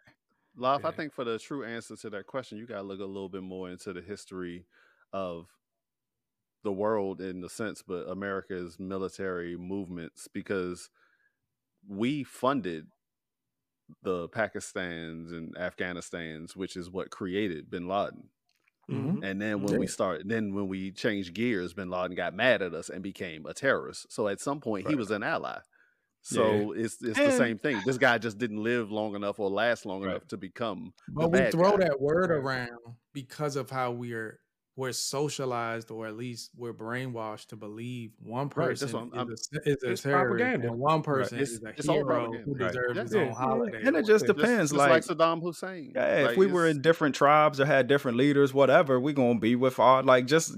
[0.55, 3.31] Love, I think for the true answer to that question, you gotta look a little
[3.31, 4.67] bit more into the history
[5.15, 5.47] of
[6.63, 10.91] the world in the sense, but America's military movements because
[11.89, 12.87] we funded
[14.03, 18.29] the Pakistans and Afghanistans, which is what created bin Laden.
[18.91, 19.23] Mhm.
[19.23, 22.75] And then when we start, then when we changed gears, bin Laden got mad at
[22.75, 24.13] us and became a terrorist.
[24.13, 25.59] So at some point, he was an ally.
[26.25, 27.81] So it's it's the same thing.
[27.85, 30.11] This guy just didn't live long enough or last long Right.
[30.13, 30.93] enough to become.
[31.09, 31.85] but we bad throw guy.
[31.89, 32.39] that word Right.
[32.39, 34.39] around because of how we're
[34.75, 39.83] we're socialized, or at least we're brainwashed to believe one person what is, a, is
[39.85, 40.69] a It's terrorist propaganda.
[40.69, 43.03] and one person It's- is a it's hero who deserves Yeah.
[43.03, 43.83] his own holiday.
[43.85, 44.71] And it just depends.
[44.71, 45.93] Just, like, just like Saddam Hussein.
[45.95, 49.39] Yeah, Like, if we were in different tribes or had different leaders, whatever, we're gonna
[49.39, 50.57] be with our like just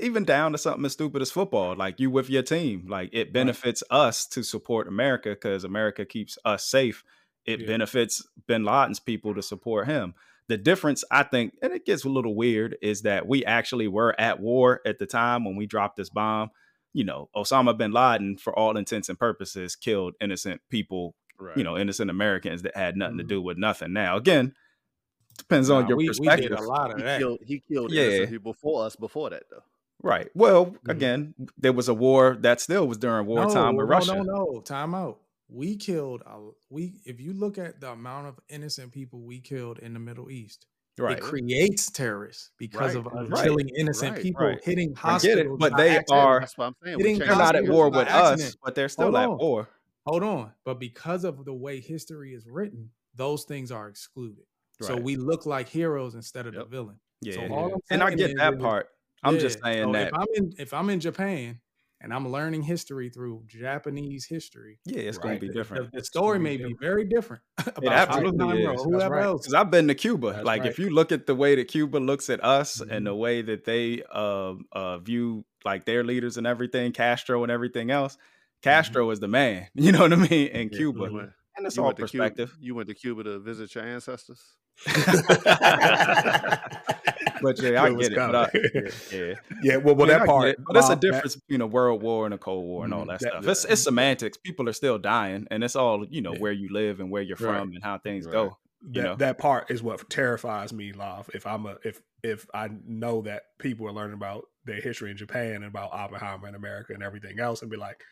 [0.00, 1.76] even down to something as stupid as football.
[1.76, 6.38] Like you with your team, like it benefits us to support America because America keeps
[6.46, 7.04] us safe.
[7.44, 7.66] It Yeah.
[7.66, 10.14] benefits Bin Laden's people to support him.
[10.50, 14.20] The difference, I think, and it gets a little weird, is that we actually were
[14.20, 16.50] at war at the time when we dropped this bomb.
[16.92, 21.56] You know, Osama bin Laden, for all intents and purposes, killed innocent people right.
[21.56, 23.28] you know, innocent Americans that had nothing to Mhm.
[23.28, 23.92] do with nothing.
[23.92, 24.52] Now, again,
[25.38, 26.50] depends on your we, we perspective.
[26.50, 27.18] did a lot of he that.
[27.20, 28.02] killed he killed Yeah.
[28.02, 29.62] innocent people before us before that though.
[30.02, 30.30] Right.
[30.34, 30.90] Well, Mhm.
[30.90, 34.14] again, there was a war that still was during wartime no, with no, Russia.
[34.16, 35.20] No, no, time out.
[35.52, 36.94] We killed a, we.
[37.04, 40.66] If you look at the amount of innocent people we killed in the Middle East,
[40.98, 41.16] Right.
[41.18, 44.62] it creates terrorists because Right, of us right, killing innocent right, people, right.
[44.62, 45.54] hitting I hospitals.
[45.56, 46.20] it, but they accident.
[46.22, 46.98] are That's what I'm saying.
[46.98, 49.38] Hitting they're not at war by with us, but they're still Hold at on.
[49.38, 49.68] war.
[50.06, 54.44] Hold on, but because of the way history is written, those things are excluded.
[54.82, 56.62] So we look like heroes instead of Yep.
[56.64, 57.00] the villain.
[57.22, 57.34] Yeah.
[57.34, 58.88] So all I'm and I get is that is- part.
[59.22, 61.60] I'm just saying so that if I'm in if I'm in Japan
[62.00, 65.92] and I'm learning history through Japanese history, yeah, it's gonna be different.
[65.92, 68.80] The, the story may be be very different about absolutely Oppenheimer is.
[68.80, 69.24] or whoever right.
[69.24, 69.42] else.
[69.42, 70.32] Because I've been to Cuba.
[70.32, 70.70] That's like right.
[70.70, 73.04] if you look at the way that Cuba looks at us and Mhm.
[73.04, 77.90] the way that they uh, uh, view like their leaders and everything, Castro and everything
[77.90, 78.16] else,
[78.62, 79.66] Castro is the man.
[79.74, 80.48] You know what I mean?
[80.48, 82.56] In Yeah, Cuba, you went- and it's you all went to Cuba- perspective.
[82.60, 84.40] you went to Cuba to visit your ancestors.
[87.42, 88.16] but yeah, I get it.
[88.16, 88.92] But I, coming.
[89.12, 90.56] yeah, yeah, well, well, Yeah, that part.
[90.66, 92.94] But it's a Bob, that- difference between a world war and a cold war and
[92.94, 93.46] all Mhm, that, that- stuff.
[93.46, 93.72] It's yeah.
[93.72, 94.36] it's semantics.
[94.38, 96.38] People are still dying, and it's all you know Yeah.
[96.40, 97.58] where you live and where you're Right.
[97.60, 98.32] from and how things Right.
[98.32, 98.56] go.
[98.82, 101.28] You that, know, that part is what terrifies me, Love.
[101.34, 105.16] If I'm a if if I know that people are learning about their history in
[105.16, 108.02] Japan and about Oppenheimer in America and everything else, and be like,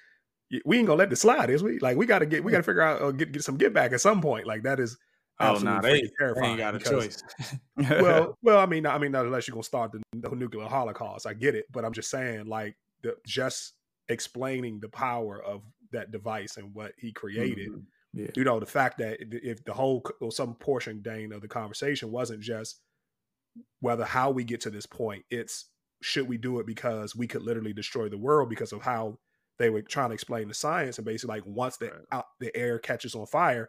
[0.64, 1.78] we ain't gonna let this slide, is we?
[1.78, 3.72] Like, we got to get we got to figure out uh, get get some get
[3.74, 4.46] back at some point.
[4.46, 4.96] Like that is
[5.40, 7.22] oh no, they, they ain't got a because- choice.
[7.76, 11.26] well, well, I mean, I mean, not unless you're gonna start the, the nuclear holocaust.
[11.26, 13.74] I get it, but I'm just saying, like, the, just
[14.08, 15.62] explaining the power of
[15.92, 17.68] that device and what he created.
[17.70, 17.82] Mhm.
[18.14, 18.30] Yeah.
[18.34, 21.48] You know, the fact that if- if the whole or some portion, Dane, of the
[21.48, 22.80] conversation wasn't just
[23.80, 25.66] whether how we get to this point, it's
[26.00, 29.18] should we do it because we could literally destroy the world because of how
[29.58, 32.00] they were trying to explain the science and basically like once the Right.
[32.12, 33.68] out, the air catches on fire,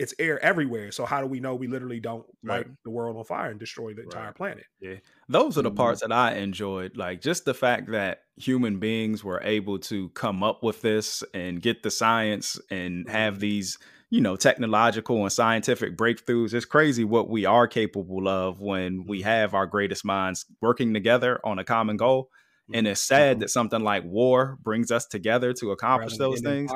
[0.00, 0.92] it's air everywhere.
[0.92, 2.70] So how do we know we literally don't light Right.
[2.84, 4.66] the world on fire and destroy the entire planet?
[4.80, 4.96] Yeah.
[5.28, 5.70] those are the Mhm.
[5.70, 6.96] parts that I enjoyed.
[6.96, 11.60] Like just the fact that human beings were able to come up with this and
[11.60, 13.78] get the science and have these,
[14.08, 16.54] you know, technological and scientific breakthroughs.
[16.54, 21.38] It's crazy what we are capable of when we have our greatest minds working together
[21.44, 22.30] on a common goal.
[22.72, 26.70] And it's sad that something like war brings us together to accomplish those things.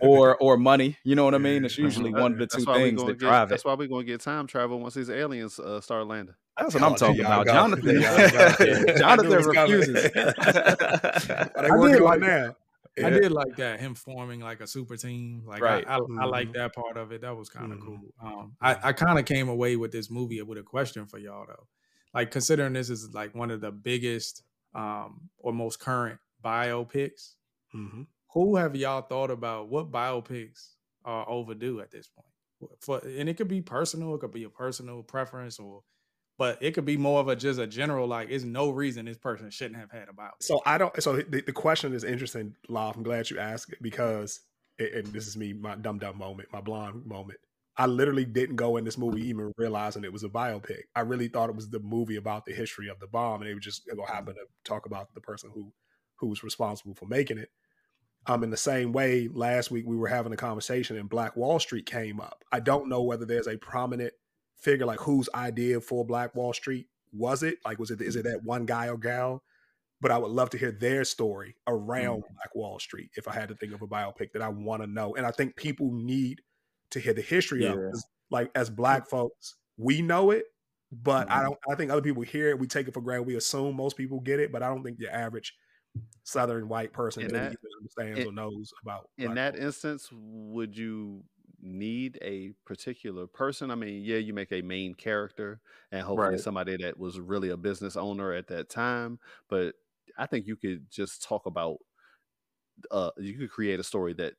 [0.00, 0.96] or or money.
[1.04, 1.64] You know what I mean?
[1.64, 3.50] It's usually That- one of the two things that get- drive it.
[3.50, 6.34] That's why we're gonna get time travel once these aliens uh, start landing.
[6.58, 7.46] That's what Oh, I'm talking about.
[7.46, 8.54] Jonathan, There y'all go.
[8.58, 9.78] I knew Jonathan it was coming.
[9.78, 10.04] refuses.
[10.16, 12.56] Are they I working did on like it now?
[13.06, 15.42] I did like that him forming like a super team.
[15.46, 15.84] Like Right.
[15.86, 17.22] I, I, I like that part of it.
[17.22, 17.84] That was kind of Mhm.
[17.86, 18.00] cool.
[18.22, 21.44] Um, I, I kind of came away with this movie with a question for y'all
[21.46, 21.66] though.
[22.14, 24.44] Like considering this is like one of the biggest
[24.74, 27.34] um or most current biopics.
[27.74, 28.06] Mhm.
[28.32, 30.74] Who have y'all thought about what biopics
[31.04, 32.28] are overdue at this point?
[32.80, 35.82] For and it could be personal, it could be a personal preference, or
[36.38, 38.28] but it could be more of a just a general like.
[38.28, 40.42] There's no reason this person shouldn't have had a biopic.
[40.42, 41.02] So I don't.
[41.02, 42.96] So the, the question is interesting, Love.
[42.96, 44.40] I'm glad you asked it because,
[44.78, 47.38] and this is me, my dumb dumb moment, my blonde moment.
[47.76, 50.82] I literally didn't go in this movie even realizing it was a biopic.
[50.94, 53.54] I really thought it was the movie about the history of the bomb, and they
[53.54, 55.72] were just gonna happen to talk about the person who
[56.16, 57.50] who was responsible for making it.
[58.26, 61.58] Um, in the same way, last week we were having a conversation and Black Wall
[61.58, 62.44] Street came up.
[62.52, 64.14] I don't know whether there's a prominent
[64.56, 67.58] figure like whose idea for Black Wall Street was it?
[67.64, 69.42] Like, was it is it that one guy or gal?
[70.00, 72.28] But I would love to hear their story around Mm.
[72.34, 74.86] Black Wall Street if I had to think of a biopic that I want to
[74.86, 75.14] know.
[75.16, 76.40] And I think people need
[76.94, 77.94] to hear the history of it.
[78.30, 80.46] Like as Black folks, we know it,
[80.90, 81.44] but I Mhm.
[81.44, 81.58] don't.
[81.68, 82.58] I think other people hear it.
[82.58, 83.26] We take it for granted.
[83.26, 85.54] We assume most people get it, but I don't think your average
[86.24, 89.10] Southern white person In that- understands in- or knows about.
[89.18, 91.24] in Black that Wall instance, would you
[91.60, 93.70] need a particular person?
[93.70, 95.60] I mean, yeah, you make a main character
[95.92, 96.40] and hopefully Right.
[96.40, 99.20] somebody that was really a business owner at that time.
[99.48, 99.76] But
[100.18, 101.78] I think you could just talk about
[102.90, 104.34] uh you could create a story that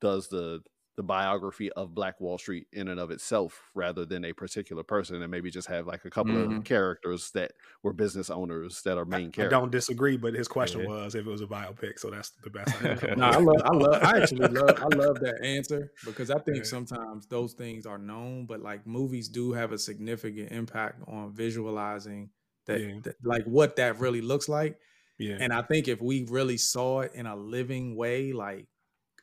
[0.00, 0.62] does the
[0.98, 5.22] the biography of Black Wall Street in and of itself rather than a particular person
[5.22, 6.58] and maybe just have like a couple Mhm.
[6.58, 7.52] of characters that
[7.84, 9.50] were business owners that are main I characters.
[9.56, 10.88] don't disagree, but his question Yeah.
[10.88, 12.74] was if it was a biopic, so that's the best.
[12.82, 16.40] I No, I love, I love, I actually love, I love that answer because I
[16.40, 16.62] think Yeah.
[16.64, 22.30] sometimes those things are known, but like movies do have a significant impact on visualizing
[22.66, 22.98] that, Yeah.
[23.04, 24.80] that- like what that really looks like.
[25.16, 28.66] Yeah, And I think if we really saw it in a living way, like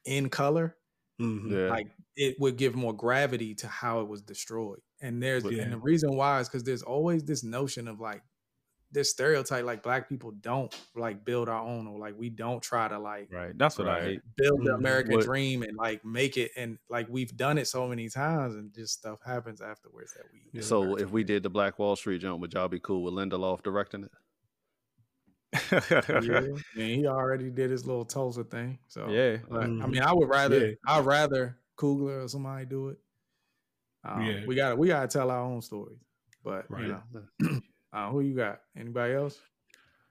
[0.06, 0.78] in color,
[1.20, 1.52] Mhm.
[1.52, 1.70] Yeah.
[1.70, 1.88] like
[2.18, 4.82] it would give more gravity to how it was destroyed.
[5.02, 5.64] And there's Yeah.
[5.64, 8.22] and the reason why is because there's always this notion of like
[8.92, 12.88] this stereotype, like black people don't like build our own or like we don't try
[12.88, 13.58] to like Right.
[13.58, 14.22] That's what I hate.
[14.38, 14.78] build the Mhm.
[14.78, 18.56] American What- dream and like make it and like we've done it so many times
[18.56, 20.24] and just stuff happens afterwards that
[20.54, 23.14] we So if we did the Black Wall Street jump, would y'all be cool with
[23.14, 24.12] Lindelof directing it?
[25.82, 26.64] yeah, I mean,
[27.00, 28.80] he already did his little Tulsa thing.
[28.88, 29.38] So Yeah.
[29.50, 30.74] but, I mean, I would rather Yeah.
[30.88, 32.98] I'd rather Coogler or somebody do it.
[34.04, 34.44] Um, Yeah.
[34.46, 36.00] we got to we got to tell our own stories.
[36.44, 36.84] But Right.
[36.84, 37.00] you
[37.42, 37.62] know,
[37.94, 38.62] uh, who you got?
[38.78, 39.40] Anybody else?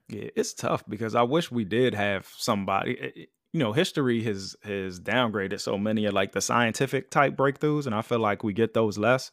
[0.09, 2.99] Yeah, it's tough because I wish we did have somebody.
[2.99, 7.35] eh, eh, You know, history has has downgraded so many of like the scientific type
[7.35, 9.31] breakthroughs, and I feel like we get those less.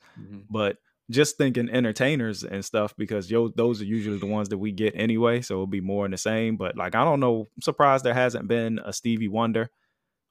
[0.48, 0.78] But
[1.10, 4.94] just thinking entertainers and stuff because yo, those are usually the ones that we get
[4.96, 6.56] anyway, so it'll be more in the same.
[6.56, 9.70] But like, I don't know, I'm surprised there hasn't been a Stevie Wonder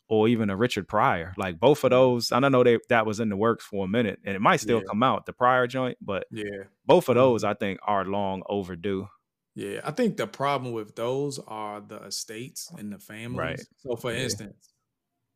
[0.07, 1.33] or even a Richard Pryor.
[1.37, 1.95] Like both of mm.
[1.95, 4.41] those, I don't know they that was in the works for a minute, and it
[4.41, 4.87] might still Yeah.
[4.89, 6.63] come out the Pryor joint, but Yeah.
[6.85, 7.51] both of those mm-hmm.
[7.51, 9.07] I think are long overdue.
[9.55, 13.67] Yeah, I think the problem with those are the estates and the families.
[13.79, 14.19] So, for Yeah.
[14.19, 14.70] instance,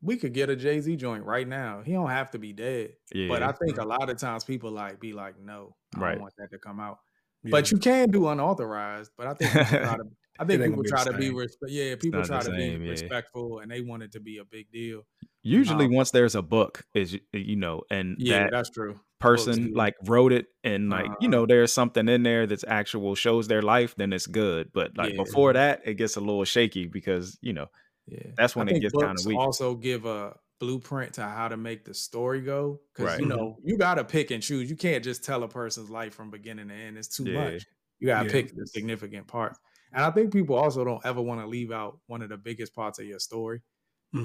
[0.00, 1.82] we could get a Jay Z joint right now.
[1.82, 4.70] He don't have to be dead, Yeah, but I think a lot of times people
[4.70, 6.12] like be like, "No, I Right.
[6.12, 6.98] don't want that to come out."
[7.44, 7.50] Yeah.
[7.50, 9.12] But you can do unauthorized.
[9.16, 10.04] But I think to.
[10.38, 11.36] I think people try to be same.
[11.36, 11.72] respect.
[11.72, 12.92] Yeah, people try to same, be yeah.
[12.92, 15.06] respectful, and they want it to be a big deal.
[15.42, 19.00] Usually, Um, once there's a book, is you know, and Yeah, that that's true.
[19.20, 21.28] person like wrote it, and like you Uh-huh.
[21.28, 24.70] know, there's something in there that's actual shows their life, then it's good.
[24.74, 25.16] But like Yeah.
[25.16, 27.68] before that, it gets a little shaky because you know
[28.06, 29.40] Yeah, That's when I it gets kinda weak.
[29.40, 33.76] Also, give a blueprint to how to make the story go because you know you
[33.76, 34.70] got to pick and choose.
[34.70, 36.96] You can't just tell a person's life from beginning to end.
[36.98, 37.28] It's too Yeah.
[37.28, 37.66] much.
[37.98, 38.32] You got to Yeah.
[38.32, 39.58] pick the significant parts.
[39.92, 42.74] And I think people also don't ever want to leave out one of the biggest
[42.74, 43.62] parts of your story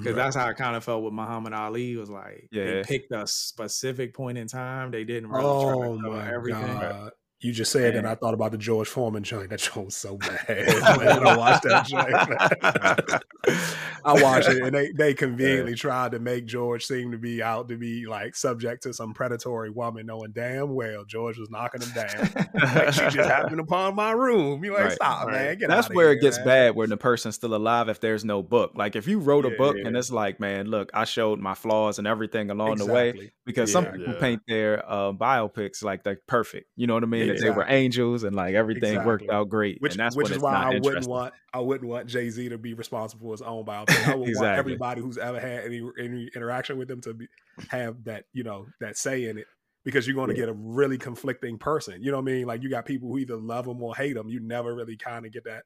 [0.01, 0.17] because Mhm.
[0.17, 1.95] that's how I kind of felt with Muhammad Ali.
[1.97, 2.63] Was like Yeah.
[2.63, 4.91] they picked a specific point in time.
[4.91, 6.83] They didn't really try Oh to cover everything.
[6.89, 7.11] god!
[7.43, 9.49] You just said and I thought about the George Foreman joint.
[9.49, 10.47] That joint was so bad.
[10.47, 11.27] man.
[11.27, 13.23] I watched that joint.
[14.03, 17.69] I watched it, and they they conveniently tried to make George seem to be out
[17.69, 21.91] to be like subject to some predatory woman, knowing damn well George was knocking him
[21.93, 22.29] down.
[22.53, 24.63] like she just happened upon my room.
[24.63, 24.91] You like Right.
[24.93, 25.33] stop, Right.
[25.33, 25.57] man.
[25.59, 26.45] Get That's where here, it gets man.
[26.45, 28.71] bad when the person's still alive if there's no book.
[28.75, 29.87] Like if you wrote a book yeah.
[29.87, 33.31] and it's like, man, look, I showed my flaws and everything along the way Exactly.
[33.45, 34.19] because some people Yeah.
[34.19, 36.67] paint their uh, biopics like they're perfect.
[36.75, 37.30] You know what I mean?
[37.39, 39.81] That they were angels and like everything worked out great.
[39.81, 42.29] Which, and that's which when is it's why I wouldn't want I wouldn't want Jay
[42.29, 44.07] Z to be responsible for his own biopic.
[44.07, 44.59] I would want Exactly.
[44.59, 47.27] everybody who's ever had any any interaction with them to be,
[47.69, 49.47] have that you know that say in it
[49.83, 52.01] because you're going to get a really conflicting person.
[52.03, 52.45] You know what I mean?
[52.45, 54.29] Like you got people who either love him or hate him.
[54.29, 55.63] You never really kind of get that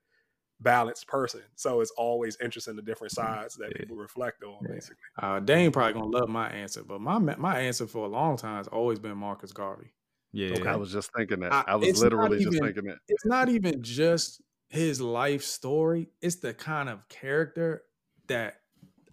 [0.62, 1.42] balanced person.
[1.56, 3.78] So it's always interesting the different sides that Yeah.
[3.82, 4.56] people reflect on.
[4.62, 4.76] Yeah.
[4.76, 8.38] Basically, Uh, Dane probably gonna love my answer, but my my answer for a long
[8.38, 9.92] time has always been Marcus Garvey.
[10.36, 10.72] Yeah.
[10.72, 11.54] I was just thinking that.
[11.54, 12.98] I- I, was literally just thinking that.
[13.08, 17.84] it's not even just his life story it's the kind of character
[18.28, 18.56] that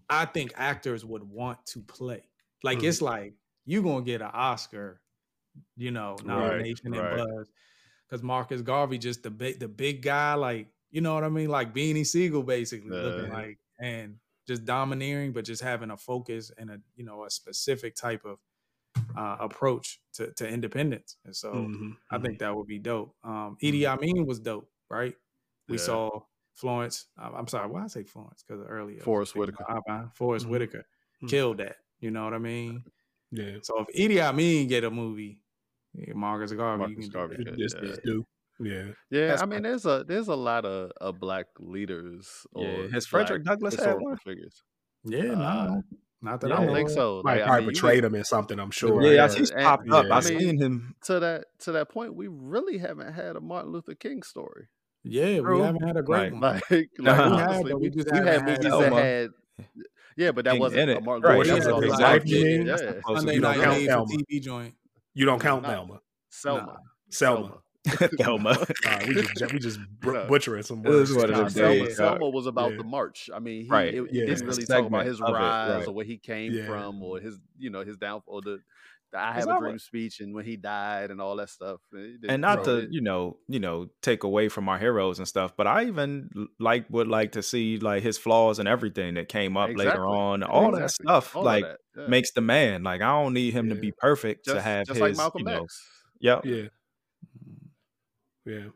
[0.09, 2.23] i think actors would want to play
[2.65, 2.85] like Mhm.
[2.89, 3.35] it's like
[3.66, 5.01] you gonna get an oscar
[5.77, 7.19] you know nomination right.
[7.20, 7.51] and buzz
[8.09, 11.49] because marcus garvey just the big the big guy like you know what i mean
[11.49, 14.16] like beanie sigel basically looking like and
[14.49, 18.39] just domineering but just having a focus and a you know a specific type of
[19.16, 22.22] uh, approach to, to independence and so Mhm, I mhm.
[22.22, 23.16] think that would be dope.
[23.24, 25.14] Um, Idi Amin was dope, right?
[25.68, 25.84] We Yeah.
[25.84, 27.09] saw Florence.
[27.16, 28.43] I'm I'm sorry, why I say Florence?
[28.47, 29.64] Because earlier I Forrest thinking Whitaker.
[29.66, 30.10] about Oppenheimer.
[30.14, 30.51] Forrest Mhm.
[30.51, 30.84] Whitaker
[31.22, 31.28] Mhm.
[31.28, 31.76] killed that.
[32.01, 32.84] You know what I mean?
[33.30, 33.59] Yeah.
[33.62, 35.43] So if Idi Amin get a movie,
[35.94, 37.59] yeah, Marcus Garvey, Marcus you can Garvey do that.
[37.59, 37.82] Just, yeah.
[37.82, 38.24] just do.
[38.60, 38.93] Yeah.
[39.10, 42.89] Yeah, That's I mean, there's a there's a lot of, of black leaders or Yeah,
[42.93, 44.16] has Frederick Douglass had one?
[44.18, 44.62] figures.
[45.05, 45.80] Yeah, no, Uh,
[46.23, 47.20] not that I I don't think so.
[47.24, 49.03] Might Like, I probably mean, you portrayed him in something, I'm sure.
[49.03, 49.81] Yeah, Yeah, he's and- up.
[49.85, 49.97] yeah.
[49.97, 50.94] I've I mean, seen him.
[51.05, 52.15] to that to that point.
[52.15, 54.69] We really haven't had a Martin Luther King story.
[55.05, 55.59] Yeah, True.
[55.59, 56.32] we haven't had a great Right.
[56.32, 56.40] one.
[56.40, 56.89] Like, like
[57.19, 57.31] Uh-huh.
[57.31, 59.31] We had, honestly, but we, we just we had haven't had movies that had.
[60.16, 61.03] Yeah, but that King wasn't in a it.
[61.05, 61.86] Martin Right, Luther King what story.
[61.86, 62.66] his Like, life yeah, mean.
[62.66, 62.77] yeah.
[62.77, 64.24] Sunday you don't night count made.
[64.31, 64.74] TV joint.
[65.15, 65.69] You don't count Nah.
[65.70, 66.01] Thelma.
[66.31, 66.77] Selma.
[67.11, 67.59] Selma.
[68.18, 68.56] Thelma.
[68.84, 70.26] Nah, we just we just br- No.
[70.26, 71.22] butchering some It was words.
[71.24, 72.76] one Nah, them Selma, days, Selma was about Yeah.
[72.78, 73.28] the march.
[73.34, 73.94] I mean, he, Right.
[73.94, 74.22] it, Yeah.
[74.22, 75.88] it didn't a really talk about his of it, rise right.
[75.88, 76.66] or where he came Yeah.
[76.66, 78.60] from or his, you know, his downfall, the,
[79.10, 81.50] the I have that a what- dream speech and when he died and all that
[81.50, 81.80] stuff.
[82.26, 85.54] And not to it- you know you know take away from our heroes and stuff
[85.54, 89.56] but i even like would like to see like his flaws and everything that came
[89.59, 92.06] up later on all that stuff all like that, yeah.
[92.06, 95.00] makes the man like i don't need him to be perfect to have just his
[95.00, 95.88] like Malcolm you know X.
[96.20, 96.62] yep Yeah.
[98.47, 98.69] Yeah.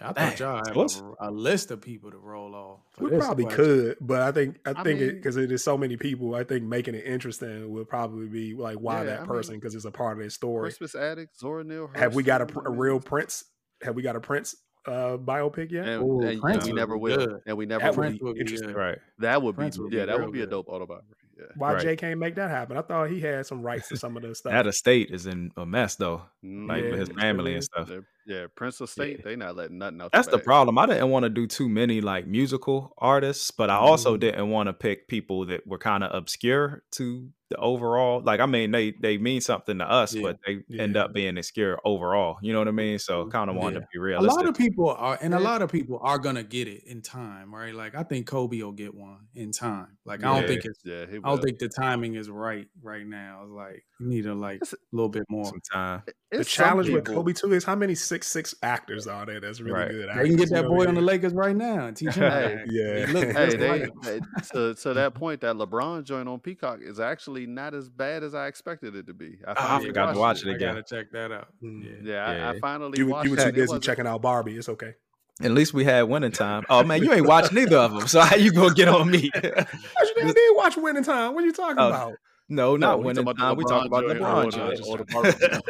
[0.00, 2.80] Yeah, I Dang, thought y'all so had a, a list of people to roll off.
[2.98, 3.64] We probably question.
[3.66, 6.34] could, but I think I I think it because it is so many people.
[6.34, 9.74] I think making it interesting would probably be like why Yeah, that I person because
[9.74, 10.70] it's a part of their story.
[10.70, 13.44] Crispus Attucks, Zora Neale Have we got a, Hurston, pr- a I mean, real Prince?
[13.82, 14.56] Have we got a Prince
[14.86, 15.86] uh, biopic yet?
[15.86, 17.40] And, Ooh, and- and Prince we never will, good.
[17.44, 18.04] and we never That will.
[18.04, 18.68] would Prince be would be interesting.
[18.68, 18.76] good.
[18.76, 21.23] right That would be, Prince would be yeah, that would be a dope autobiography.
[21.36, 21.44] Yeah.
[21.56, 21.82] Why Right.
[21.82, 22.76] Jay can't make that happen?
[22.76, 24.52] I thought he had some rights to some of the stuff.
[24.52, 27.90] that estate is in a mess though like Yeah, with his family really and stuff
[28.26, 30.10] yeah, Prince of State, they not letting nothing out.
[30.12, 30.44] that's the bag.
[30.46, 34.20] problem i didn't want to do too many like musical artists but i also Mhm.
[34.20, 38.46] didn't want to pick people that were kind of obscure to the overall like i
[38.46, 40.22] mean they they mean something to us Yeah.
[40.22, 43.30] but they end up being obscure overall you know what i mean so mm-hmm.
[43.30, 43.80] kind of wanted Yeah.
[43.80, 44.32] to be realistic.
[44.32, 47.02] A lot of people are, and a lot of people are gonna get it in
[47.02, 47.74] time, right?
[47.74, 49.96] Like I think Kobe will get one in time.
[50.04, 50.48] Like I don't Yeah.
[50.48, 53.44] think it's, Yeah, he I don't think the timing is right right now.
[53.46, 55.44] Like you need to like a little bit more.
[55.46, 59.06] some time the It's some challenge with Kobe too is how many six six actors
[59.06, 59.90] are there that's really Right.
[59.90, 60.08] good.
[60.14, 61.06] They can get that boy on the mean?
[61.06, 62.30] Lakers right now and teach him.
[62.30, 63.06] how to Hey, yeah.
[63.06, 64.20] He look Hey, they, like they
[64.52, 68.34] to to that point, that LeBron joint on Peacock is actually not as bad as
[68.34, 69.38] I expected it to be.
[69.46, 70.74] I, I forgot to watch it I again.
[70.74, 71.48] gotta check that out.
[71.62, 72.04] Mm.
[72.04, 72.30] Yeah.
[72.32, 74.56] Yeah, I, I finally You, watched you were too busy checking out Barbie.
[74.56, 74.94] It's okay.
[75.42, 76.64] At least we had winning time.
[76.68, 78.06] Oh man, you ain't watched neither of them.
[78.06, 79.30] So how you gonna get on me?
[79.42, 81.34] What you did watch Winning Time?
[81.34, 82.14] What are you talking Oh, about?
[82.48, 83.52] no, not we winning talking time.
[83.52, 85.08] about We the talk about LeBron LeBron joint or joint.
[85.08, 85.60] the- the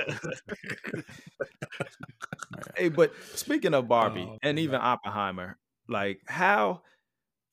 [0.93, 1.05] Barbie
[2.77, 5.57] Hey, but speaking of Barbie Oh, and even Oppenheimer,
[5.89, 6.83] like how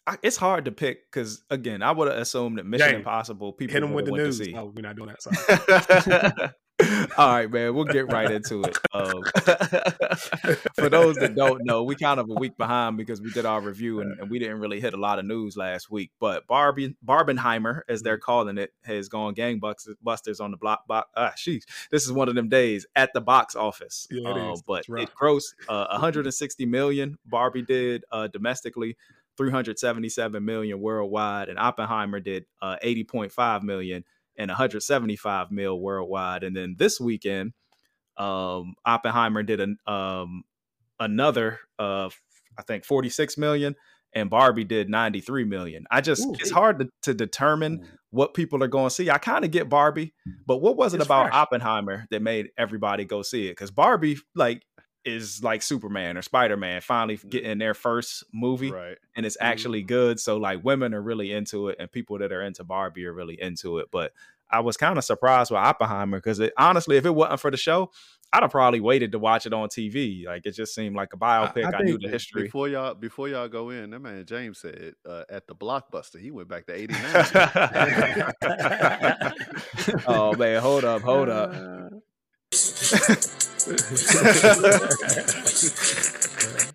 [0.08, 3.54] I, it's hard to pick because again, I would have assumed that Mission James, Impossible
[3.54, 4.40] people Hit him with the news.
[4.48, 5.22] No, we're not doing that.
[5.22, 6.50] Sorry.
[7.18, 8.76] All right, man, we'll get right into it.
[8.92, 9.22] Um,
[10.74, 13.62] for those that don't know, we kind of a week behind because we did our
[13.62, 16.10] review and, and we didn't really hit a lot of news last week.
[16.20, 18.06] But Barbie Barbenheimer, as Mm-hmm.
[18.06, 20.88] they're calling it, has gone gangbusters on the block.
[20.88, 24.08] Box, ah, sheesh, this is one of them days at the box office.
[24.10, 24.64] Yeah, it is.
[24.64, 27.20] But it grossed uh, 160 million.
[27.28, 28.98] Barbie did uh, domestically.
[29.38, 34.04] 377 million worldwide, and Oppenheimer did uh, 80.5 million
[34.38, 36.44] and 175 mil worldwide.
[36.44, 37.54] And then this weekend,
[38.18, 40.44] um, Oppenheimer did an um,
[41.00, 42.10] another uh,
[42.58, 43.76] I think 46 million,
[44.14, 45.86] and Barbie did 93 million.
[45.90, 46.36] I just Ooh.
[46.40, 49.10] it's hard to, to determine what people are going to see.
[49.10, 50.14] I kind of get Barbie,
[50.46, 51.36] but what was it about fresh.
[51.36, 53.52] Oppenheimer that made everybody go see it?
[53.52, 54.64] Because Barbie, like,
[55.04, 57.30] is like Superman or Spider Man finally mm.
[57.30, 58.98] getting their first movie right.
[59.16, 59.88] and it's actually mm-hmm.
[59.88, 60.20] good.
[60.20, 63.40] So like women are really into it, and people that are into Barbie are really
[63.42, 63.90] into it.
[63.92, 64.14] But
[64.50, 67.58] I was kind of surprised with Oppenheimer because it, honestly, if it wasn't for the
[67.58, 67.92] show,
[68.34, 70.26] I'd have probably waited to watch it on TV.
[70.26, 71.74] Like it just seemed like a biopic.
[71.74, 72.44] I, knew the history.
[72.44, 76.32] Before y'all, before y'all go in, that man James said uh, at the blockbuster, he
[76.32, 77.02] went back to '89.
[80.08, 81.54] oh man, hold up, hold up.
[81.54, 81.90] Uh.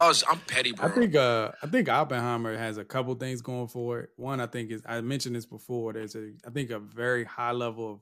[0.01, 0.87] I was, I'm petty, bro.
[0.87, 4.11] I think uh I think Oppenheimer has a couple things going for it.
[4.17, 5.93] One, I think is I mentioned this before.
[5.93, 8.01] There's a I think a very high level of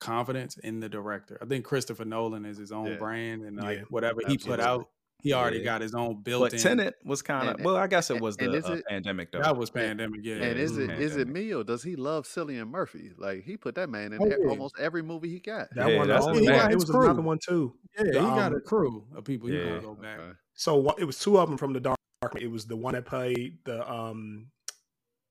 [0.00, 1.38] confidence in the director.
[1.40, 2.96] I think Christopher Nolan is his own Yeah.
[2.96, 4.88] brand and like Yeah, whatever he put out,
[5.22, 5.64] he already Yeah.
[5.64, 6.58] got his own But built-in.
[6.58, 7.76] Tenet was kind of well.
[7.76, 9.40] I guess it was and the is uh, it- pandemic though.
[9.40, 10.36] that was pandemic, yeah.
[10.36, 10.98] and is it Mhm.
[11.00, 13.12] is it me or does he love Cillian Murphy?
[13.16, 14.36] Like he put that man in Oh, yeah.
[14.48, 15.68] almost every movie he got.
[15.74, 16.58] That Yeah, one, that's the his only man.
[16.62, 16.70] one.
[16.70, 17.74] It His was another one too.
[17.96, 19.68] yeah, he the, got um, a crew of people you yeah.
[19.70, 20.18] gonna go back.
[20.20, 20.32] Okay.
[20.54, 21.96] So what, it was two of them from the dark.
[22.40, 24.48] It was the one that played the um,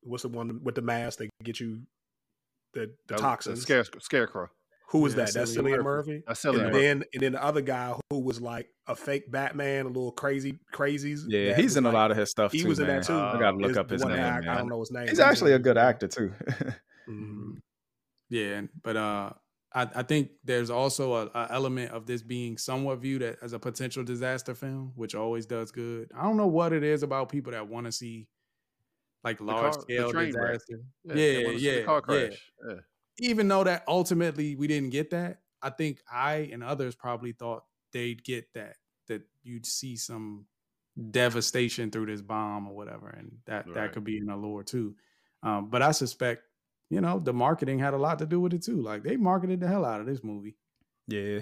[0.01, 1.81] what's the one with the mask that get you
[2.73, 3.61] the the That was- toxins.
[3.61, 4.49] Scare, scarecrow.
[4.89, 5.33] Who was Yeah, that?
[5.33, 6.11] That's Cillian Cillian Murphy.
[6.11, 6.23] Murphy.
[6.27, 6.79] That's And Cillian Murphy.
[6.81, 10.59] then and then the other guy who was like a fake Batman, a little crazy
[10.73, 11.21] crazies.
[11.27, 12.67] Yeah, he's was in a lot of his stuff He too.
[12.69, 13.13] was in that too.
[13.13, 14.17] I gotta look Is up his name.
[14.17, 15.07] act- I don't know his name.
[15.07, 16.31] He's actually a good actor too.
[17.09, 17.57] Mhm.
[18.29, 19.29] Yeah, but uh,
[19.73, 23.59] I, I think there's also a, a element of this being somewhat viewed as a
[23.59, 26.09] potential disaster film, which always does good.
[26.17, 28.27] I don't know what it is about people that want to see
[29.23, 30.53] like large the scale train wreck.
[30.53, 30.79] disaster.
[31.05, 32.01] they Yeah, wanna see the yeah, car yeah.
[32.27, 32.51] crash.
[32.67, 32.75] Yeah.
[33.19, 37.63] Even though that ultimately we didn't get that, I think I and others probably thought
[37.91, 38.75] they'd get that
[39.07, 40.45] that you'd see some
[41.11, 44.95] devastation through this bomb or whatever, and that that could be an allure too.
[45.43, 46.43] Um, but I suspect,
[46.89, 48.81] you know, the marketing had a lot to do with it too.
[48.81, 50.55] Like they marketed the hell out of this movie.
[51.07, 51.39] yeah.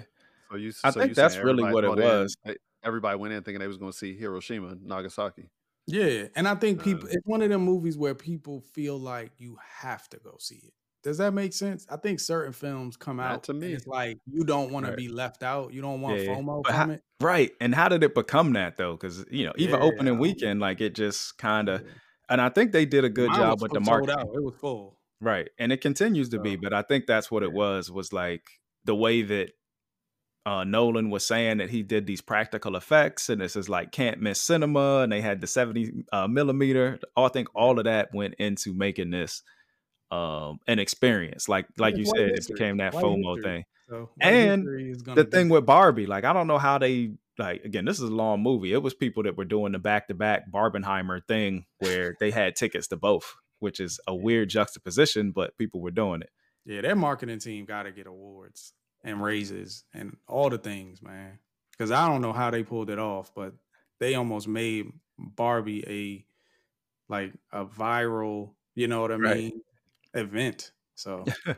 [0.50, 2.36] So you, I so think you that's really what it thought in- was.
[2.84, 5.48] everybody went in thinking they was going to see Hiroshima, Nagasaki.
[5.86, 9.32] Yeah, and I think people Um, it's one of them movies where people feel like
[9.38, 10.74] you have to go see it.
[11.04, 11.86] Does that make sense?
[11.90, 13.72] I think certain films come Not out to me.
[13.74, 14.90] it's like you don't want Right.
[14.92, 15.72] to be left out.
[15.72, 17.02] You don't want Yeah, FOMO from it.
[17.20, 17.52] Right.
[17.60, 18.92] And how did it become that though?
[18.96, 21.88] Because you know, even Yeah, opening weekend, like it just kind of, Yeah.
[22.30, 24.10] and I think they did a good Mine job with the market.
[24.10, 24.28] out.
[24.34, 24.98] It was full.
[25.20, 25.48] Right.
[25.58, 28.42] And it continues to be, but I think that's what it was, was like
[28.84, 29.50] the way that
[30.46, 34.20] uh Nolan was saying that he did these practical effects and this is like can't
[34.20, 36.98] miss cinema and they had the 70 uh, millimeter.
[37.16, 39.42] I think all of that went into making this
[40.14, 41.48] um an experience.
[41.48, 43.42] Like like you It's said, it became that White FOMO history.
[43.42, 43.64] thing.
[43.88, 47.84] So And history The thing with Barbie, like I don't know how they like again,
[47.84, 48.72] this is a long movie.
[48.72, 52.56] It was people that were doing the back to back Barbenheimer thing where they had
[52.56, 56.30] tickets to both, which is a weird juxtaposition, but people were doing it.
[56.64, 58.72] Yeah, their marketing team got to get awards
[59.02, 61.38] and raises and all the things, man.
[61.72, 63.54] Because I don't know how they pulled it off, but
[64.00, 64.86] they almost made
[65.18, 66.26] Barbie a
[67.12, 69.44] like a viral, you know what I Right.
[69.44, 69.62] mean,
[70.14, 70.72] event.
[70.94, 71.24] So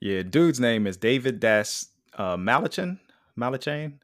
[0.00, 2.98] Yeah, dude's name is David Das uh Malachin.
[3.38, 3.94] Malachin.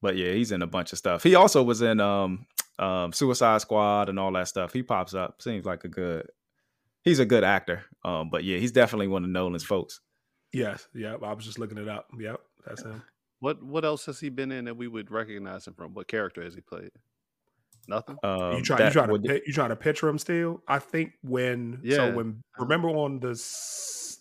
[0.00, 1.22] But yeah, he's in a bunch of stuff.
[1.22, 2.46] He also was in um
[2.78, 4.72] um Suicide Squad and all that stuff.
[4.72, 5.42] He pops up.
[5.42, 6.28] Seems like a good
[7.02, 7.84] he's a good actor.
[8.04, 10.00] Um, but yeah, he's definitely one of Nolan's folks.
[10.52, 10.88] Yes.
[10.94, 11.22] Yep.
[11.22, 12.08] I was just looking it up.
[12.18, 12.40] Yep.
[12.66, 13.02] That's him.
[13.40, 15.94] What what else has he been in that we would recognize him from?
[15.94, 16.92] What character has he played?
[17.88, 18.16] Nothing.
[18.22, 20.62] Um, you try you that trying to would- pi- you trying to picture him still?
[20.68, 21.96] I think when Yeah.
[21.96, 23.30] so when remember on the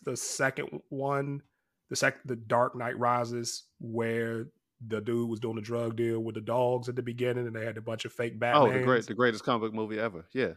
[0.04, 1.42] the second one,
[1.90, 4.48] the sec the Dark Knight Rises where
[4.88, 7.64] the dude was doing a drug deal with the dogs at the beginning and they
[7.64, 8.70] had a bunch of fake Batman.
[8.70, 10.26] oh, the great, the greatest comic book movie ever.
[10.34, 10.54] Yeah.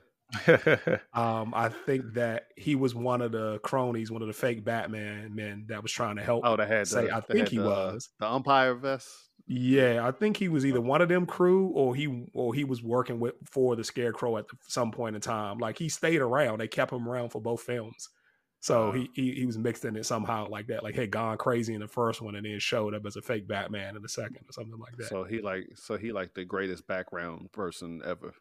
[1.13, 5.35] Um, I think that he was one of the cronies, one of the fake Batman
[5.35, 6.43] men that was trying to help.
[6.45, 6.89] Oh, they had.
[6.89, 8.09] say the, I they think had he the, was.
[8.19, 9.09] the umpire vest.
[9.47, 12.83] Yeah, I think he was either one of them crew or he or he was
[12.83, 15.59] working with for the Scarecrow at some point in time.
[15.59, 16.59] Like he stayed around.
[16.59, 18.09] They kept him around for both films.
[18.61, 18.99] So uh-huh.
[18.99, 20.83] he, he he was mixed in it somehow like that.
[20.83, 23.47] Like had gone crazy in the first one and then showed up as a fake
[23.47, 25.09] Batman in the second or something like that.
[25.09, 28.33] So he like, so he like the greatest background person ever.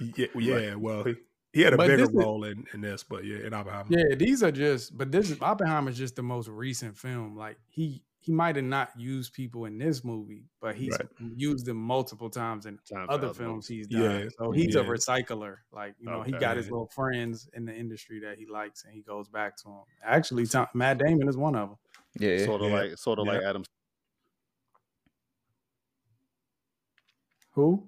[0.00, 1.14] yeah, yeah well he,
[1.52, 3.86] he had a bigger this is- role in, in this, but yeah, in Oppenheimer.
[3.90, 4.98] yeah, these are just.
[4.98, 7.36] But this is Oppenheimer is just the most recent film.
[7.36, 10.96] Like he he might have not used people in this movie, but he's
[11.36, 14.00] used them multiple times in Time other other films he's done.
[14.02, 15.56] Yeah, So he's a recycler.
[15.72, 18.94] Like you know, he got his little friends in the industry that he likes, and
[18.94, 19.82] he goes back to them.
[20.04, 21.78] Actually, Tom, Matt Damon is one of them.
[22.20, 22.44] yeah.
[22.44, 22.76] Sort of Yeah.
[22.80, 23.64] like, sort of like Adam
[27.54, 27.86] Who?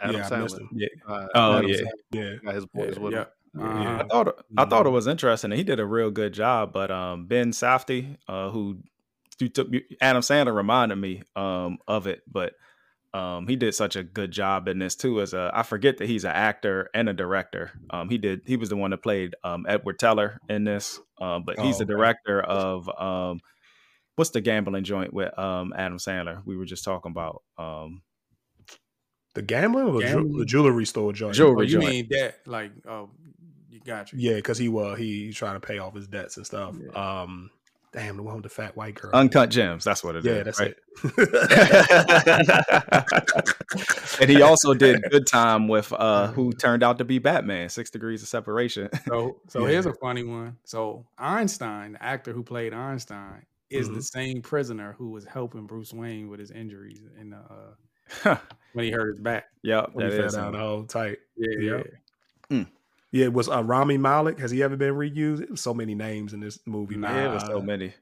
[0.00, 0.68] Adam yeah, Sandler.
[0.72, 0.88] Yeah.
[1.08, 1.76] Uh, Oh Adam yeah.
[2.12, 3.20] Sandler Yeah, his boys with yeah.
[3.20, 3.26] him.
[3.62, 4.02] Uh-huh.
[4.04, 4.88] I thought I thought Mm-hmm.
[4.88, 5.50] it was interesting.
[5.52, 8.78] He did a real good job, but um, Ben Safdie, uh, who
[9.38, 9.68] you took
[10.00, 12.54] Adam Sandler reminded me um of it, but
[13.14, 15.22] um, he did such a good job in this too.
[15.22, 17.70] As a, I forget that he's an actor and a director.
[17.88, 18.42] Um, he did.
[18.44, 21.00] He was the one that played um Edward Teller in this.
[21.18, 21.92] Um, but he's Oh, the okay.
[21.94, 23.40] director of um,
[24.16, 26.42] what's the gambling joint with um Adam Sandler?
[26.44, 28.02] We were just talking about um
[29.34, 31.34] the gambling or the, ju- the jewelry store joint.
[31.34, 31.88] Jewelry Oh, you joint.
[31.88, 32.46] mean that?
[32.46, 33.10] Like, oh,
[33.70, 34.18] you got you.
[34.18, 36.74] Yeah, because he was he he's trying to pay off his debts and stuff.
[36.94, 37.50] Um,
[37.92, 39.10] damn, the one with the fat white girl.
[39.14, 39.84] Uncut Gems.
[39.84, 40.24] That's what it is.
[40.26, 40.74] yeah, that's right?
[41.04, 42.66] it.
[44.20, 47.90] and he also did Good Time with uh who turned out to be Batman, Six
[47.90, 48.88] Degrees of Separation.
[49.06, 49.68] So, so Yeah.
[49.72, 50.56] here's a funny one.
[50.64, 54.04] So Einstein, the actor who played Einstein, is the Mhm.
[54.04, 58.36] same prisoner who was helping Bruce Wayne with his injuries in the uh,
[58.72, 59.46] when he hurt his back.
[59.62, 60.86] yeah, When that he is down the him.
[60.86, 61.18] tight.
[61.36, 61.82] Yeah, Yeah.
[62.50, 62.64] Yeah,
[63.32, 64.38] was uh, Rami Malek?
[64.38, 65.48] Has he ever been reused?
[65.50, 66.96] Was so many names in this movie.
[66.96, 67.14] Man.
[67.14, 67.94] Yeah, it so many.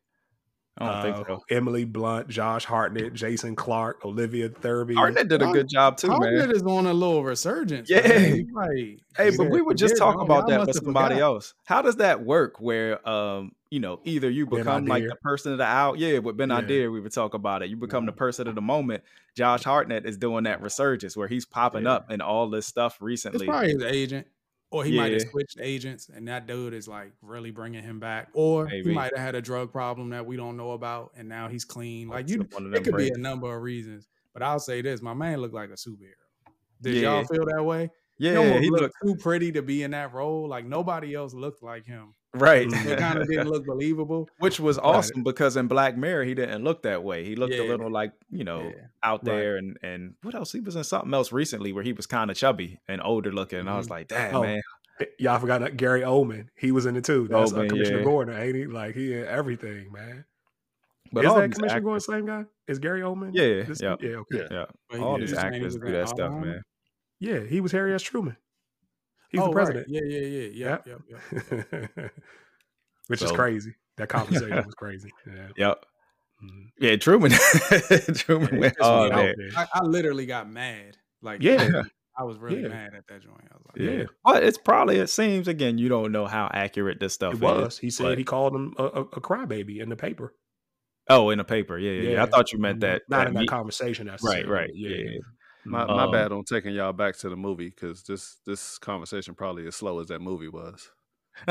[0.76, 1.44] I don't think Uh, so.
[1.50, 4.94] Emily Blunt, Josh Hartnett, Jason Clarke, Olivia Thirlby.
[4.96, 6.50] Hartnett did a good job too, Hartnett man.
[6.56, 7.88] is on a little resurgence.
[7.88, 8.00] Yeah.
[8.08, 8.48] man.
[8.54, 11.54] Like, Hey, but we were just talking about that with somebody forgot." else.
[11.64, 12.60] How does that work?
[12.60, 15.96] Where um, you know, either you become like the person of the hour.
[15.96, 16.60] Yeah, with Ben Yeah.
[16.62, 17.70] Adir, we would talk about it.
[17.70, 19.04] You become the person of the moment.
[19.36, 21.92] Josh Hartnett is doing that resurgence where he's popping Yeah.
[21.92, 23.46] up in all this stuff It's recently.
[23.46, 24.26] probably his agent,
[24.74, 28.28] or he might have switched agents, and that dude is like really bringing him back,
[28.32, 28.88] or Maybe.
[28.88, 31.64] he might have had a drug problem that we don't know about, and now he's
[31.64, 32.08] clean.
[32.08, 34.08] Like you, it could be a number of reasons.
[34.32, 36.14] But I'll say this: my man looked like a superhero.
[36.82, 37.02] Did Yeah.
[37.02, 37.88] y'all feel that way?
[38.18, 40.48] Yeah, almost he looked looked too pretty to be in that role.
[40.48, 42.14] Like nobody else looked like him.
[42.34, 42.70] Right.
[42.70, 44.28] So it kind of didn't look believable.
[44.38, 44.84] Which was Right.
[44.86, 47.24] awesome because in Black Mirror he didn't look that way.
[47.24, 48.86] He looked a little like you know Yeah.
[49.02, 49.34] out Right.
[49.34, 50.52] there and and what else?
[50.52, 53.60] He was in something else recently where he was kind of chubby and older looking.
[53.60, 53.90] And I was Mhm.
[53.90, 54.62] like, damn Oh, man,
[55.18, 56.46] Y'all forgot that Gary Oldman.
[56.54, 57.26] He was in it too.
[57.26, 58.04] That's uh, Oldman, Commissioner yeah.
[58.04, 58.66] Gordon, ain't he?
[58.66, 60.24] Like he in everything, man.
[61.12, 62.44] but Is all that these Commissioner Gordon actors, the same guy?
[62.68, 63.30] Is Gary Oldman?
[63.32, 63.96] Yeah, This- yeah.
[64.00, 64.46] yeah, okay.
[64.50, 64.64] Yeah.
[64.92, 66.62] yeah, all did these just saying he actors do that stuff, man.
[67.18, 68.02] Yeah, he was Harry S.
[68.02, 68.36] Truman.
[69.34, 69.64] He's oh, the right.
[69.64, 69.86] president.
[69.88, 71.02] Yeah, yeah, yeah, yeah, yep,
[71.92, 72.10] yep.
[73.08, 73.74] Which is crazy.
[73.96, 75.10] That conversation was crazy.
[75.26, 75.48] Yeah.
[75.56, 75.84] Yep.
[76.44, 76.66] Mhm.
[76.78, 77.30] Yeah, Truman.
[78.14, 79.36] Truman Yeah, went it's hard weird.
[79.38, 79.50] there.
[79.50, 79.58] there.
[79.74, 80.96] I, I literally got mad.
[81.22, 81.82] Like, Yeah.
[82.18, 82.68] I was really Yeah.
[82.68, 83.40] mad at that joint.
[83.50, 83.90] I was like, Yeah.
[83.98, 84.04] Yeah.
[84.24, 87.42] But it's probably it seems again, you don't know how accurate this stuff It is.
[87.42, 87.78] was.
[87.78, 90.32] He said but- he called him a, a, a crybaby in the paper.
[91.10, 91.76] Oh, in the paper.
[91.78, 92.22] Yeah, yeah, yeah.
[92.22, 92.82] I thought you meant Mhm.
[92.82, 93.02] that.
[93.10, 94.06] Not that in that me- conversation.
[94.06, 94.70] That's Right, right.
[94.72, 95.18] Yeah, yeah.
[95.66, 99.34] My, my Um, bad on taking y'all back to the movie because this this conversation
[99.34, 100.90] probably as slow as that movie was.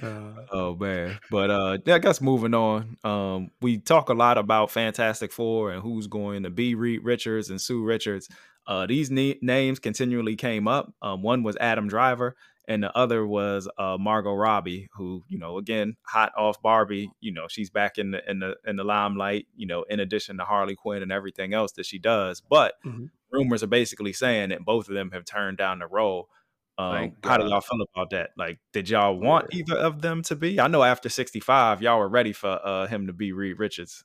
[0.00, 1.18] Uh, oh man.
[1.30, 2.96] But uh yeah, I guess moving on.
[3.02, 7.50] Um we talk a lot about Fantastic Four and who's going to be Reed Richards
[7.50, 8.28] and Sue Richards.
[8.66, 10.92] Uh these ne- names continually came up.
[11.02, 12.36] Um one was Adam Driver
[12.68, 17.32] and the other was uh Margot Robbie who, you know, again, hot off Barbie, you
[17.32, 20.44] know, she's back in the in the in the limelight, you know, in addition to
[20.44, 22.40] Harley Quinn and everything else that she does.
[22.40, 23.10] But Mhm.
[23.32, 26.28] rumors are basically saying that both of them have turned down the role.
[26.76, 27.50] Um, how do God.
[27.50, 28.30] y'all feel about that?
[28.36, 30.60] Like, did y'all want either of them to be?
[30.60, 34.04] I know after 65, y'all were ready for uh, him to be Reed Richards.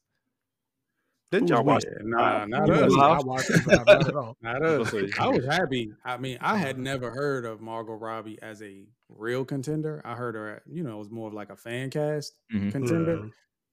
[1.34, 1.72] Didn't y'all we?
[1.74, 1.84] watch?
[2.02, 2.82] Nah, not You us.
[2.92, 4.38] was I watched it, but not at all.
[4.42, 4.80] Not us.
[4.80, 5.94] was gonna say- I was happy.
[6.06, 10.02] I mean, I had never heard of Margot Robbie as a real contender.
[10.06, 12.72] I heard her, at, you know, it was more of like a fan cast Mhm.
[12.72, 13.32] contender, Mhm.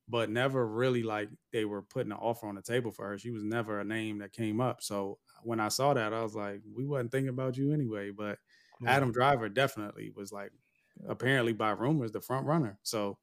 [0.09, 3.19] but never really like they were putting an offer on the table for her.
[3.19, 4.83] She was never a name that came up.
[4.83, 8.11] So when I saw that, I was like, we wasn't thinking about you anyway.
[8.11, 8.39] But
[8.87, 10.53] Adam Driver definitely was like,
[11.07, 12.79] apparently by rumors, the front runner.
[12.83, 13.19] So,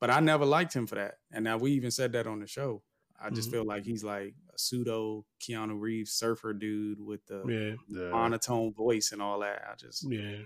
[0.00, 1.14] but I never liked him for that.
[1.32, 2.82] And now we even said that on the show.
[3.20, 3.52] I just Mhm.
[3.52, 8.72] feel like he's like a pseudo Keanu Reeves surfer dude with the Yeah, Yeah, monotone
[8.74, 9.62] voice and all that.
[9.70, 10.42] I just, yeah.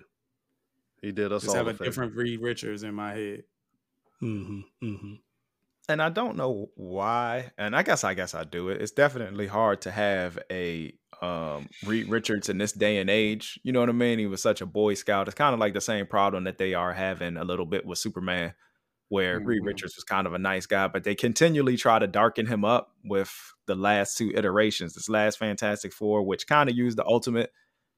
[1.00, 1.84] he did us just all have a a favor.
[1.84, 3.44] different Reed Richards in my head.
[4.20, 5.14] hmm hmm
[5.88, 7.52] And I don't know why.
[7.58, 8.80] And I guess I guess I do it.
[8.80, 13.60] It's definitely hard to have a um Reed Richards in this day and age.
[13.62, 14.18] You know what I mean?
[14.18, 15.28] He was such a boy scout.
[15.28, 17.98] It's kind of like the same problem that they are having a little bit with
[17.98, 18.54] Superman,
[19.08, 19.66] where Reed Mhm.
[19.66, 22.92] Richards was kind of a nice guy, but they continually try to darken him up
[23.04, 23.32] with
[23.66, 24.94] the last two iterations.
[24.94, 27.52] This last Fantastic Four, which kind of used the ultimate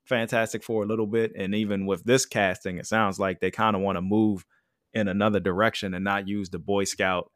[0.04, 3.74] Fantastic Four a little bit, and even with this casting, it sounds like they kind
[3.74, 4.44] of want to move
[4.92, 7.30] in another direction and not use the Boy Scout,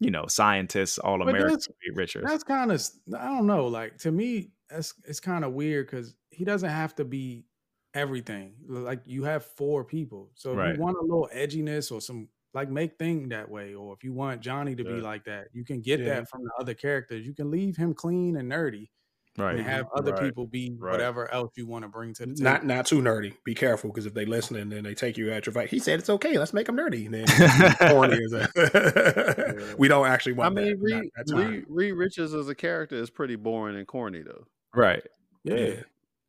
[0.00, 2.26] you know, scientists, all American that's- Reed Richards.
[2.28, 2.82] That's kind of,
[3.18, 3.66] I don't know.
[3.66, 7.46] Like to me, that's it's kind of weird because he doesn't have to be
[7.94, 8.54] everything.
[8.68, 10.74] Like you have four people, so if Right.
[10.76, 14.12] you want a little edginess or some like make thing that way, or if you
[14.12, 16.14] want Johnny to be like that, you can get Yeah.
[16.16, 17.26] that from the other characters.
[17.26, 18.88] You can leave him clean and nerdy,
[19.38, 19.54] Right.
[19.56, 20.22] and have other Right.
[20.24, 20.90] people be Right.
[20.90, 22.42] whatever else you want to bring to the table.
[22.42, 23.34] Not not too nerdy.
[23.44, 25.68] Be careful because if they listen and then they take you at your fight.
[25.70, 26.36] He said it's okay.
[26.38, 27.06] Let's make him nerdy.
[27.06, 27.26] And then
[27.92, 30.80] corny as a, we don't actually want I want.
[30.82, 31.26] mean, that.
[31.28, 31.48] Not Reed.
[31.50, 34.44] Reed, Reed Richards as a character is pretty boring and corny though.
[34.74, 35.02] right.
[35.44, 35.82] yeah.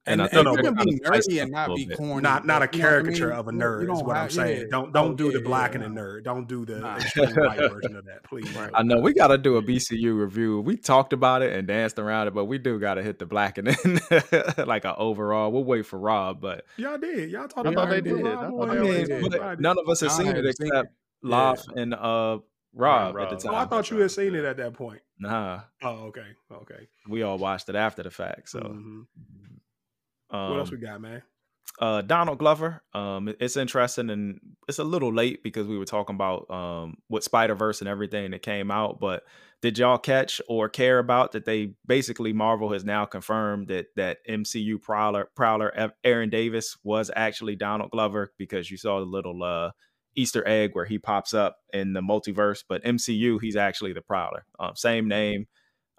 [0.07, 2.21] And And, I think no, you but can kinda be nerdy and not be corny.
[2.23, 3.35] not not a but you know I caricature mean?
[3.37, 4.61] of a nerd you is don't what I'm saying.
[4.61, 4.67] yeah.
[4.71, 6.23] Don't don't Oh, do the black yeah, and the nerd.
[6.23, 6.95] Don't do the Nah.
[6.95, 8.49] extreme white version of that, please.
[8.55, 8.71] Right.
[8.73, 10.59] I know we got to do a BCU review.
[10.61, 13.27] We talked about it and danced around it, but we do got to hit the
[13.27, 14.01] black and then
[14.65, 15.51] like an overall.
[15.51, 17.29] We'll wait for Rob, but Y'all did.
[17.29, 18.03] Y'all talked about it.
[18.03, 18.23] they did.
[18.25, 19.21] Rob I Boy they already mean, already did.
[19.21, 19.31] did.
[19.31, 19.59] but Y'all did.
[19.61, 20.91] none of us have seen it except it.
[21.21, 22.39] Loft and uh
[22.73, 23.31] Rob Rob.
[23.33, 25.01] at the Oh, I thought you had seen it at that point.
[25.19, 26.87] Nah, Oh, okay, okay.
[27.07, 28.49] we all watched it after the fact.
[28.49, 29.05] So, Mhm.
[30.31, 31.21] Um, what else we got, man?
[31.79, 32.83] uh Donald Glover.
[32.93, 37.23] Um it's interesting and it's a little late because we were talking about um with
[37.23, 39.23] Spider-Verse and everything that came out, but
[39.61, 44.17] did y'all catch or care about that they basically Marvel has now confirmed that that
[44.27, 49.71] MCU prowler prowler Aaron Davis was actually Donald Glover because you saw the little uh
[50.15, 54.45] Easter egg where he pops up in the multiverse, but MCU he's actually the Prowler.
[54.59, 55.47] Um, same name.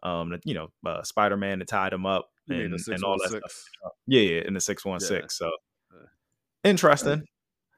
[0.03, 3.41] Um, you know, uh, Spider Man that tied him up and, and all that 616?
[3.41, 3.65] stuff.
[4.07, 5.39] Yeah, yeah, in the six one six.
[5.39, 5.51] So
[6.65, 7.23] interesting.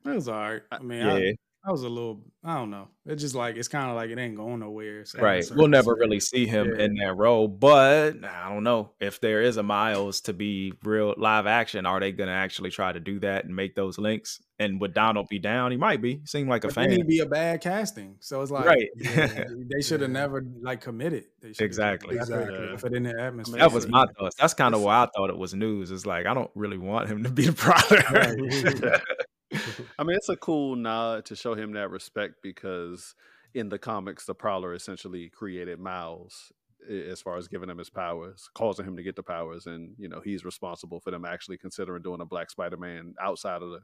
[0.05, 0.63] It was all right.
[0.71, 1.33] I mean, Yeah,
[1.65, 2.89] I, I was a little, I don't know.
[3.07, 5.05] It's just like it's kind of like it ain't going nowhere.
[5.05, 5.45] So right.
[5.51, 6.85] We'll like- never really see him Yeah.
[6.85, 11.15] in that role, but I don't know if there is a Miles to be real
[11.17, 11.85] live action.
[11.87, 14.41] Are they going to actually try to do that and make those links?
[14.59, 15.73] And would Donald be down?
[15.73, 16.21] He might be.
[16.25, 16.97] Seem like a But then fan.
[16.99, 18.17] he'd be a bad casting.
[18.21, 18.89] So it's like, Right.
[18.97, 20.21] yeah, they should have Yeah.
[20.21, 21.25] never like committed.
[21.43, 22.19] They should Exactly.
[22.19, 22.57] Uh, exactly.
[22.73, 23.59] If it in the atmosphere.
[23.59, 24.37] That was my thoughts.
[24.39, 25.91] That's kind of why I thought it was news.
[25.91, 27.53] It's like I don't really want him to be the
[28.83, 29.01] Prowler.
[29.99, 33.15] I mean, it's a cool nod to show him that respect because
[33.55, 36.53] in the comics, the Prowler essentially created Miles
[36.89, 40.09] as far as giving him his powers, causing him to get the powers, and you
[40.09, 43.81] know he's responsible for them actually considering doing a Black Spider-Man outside of the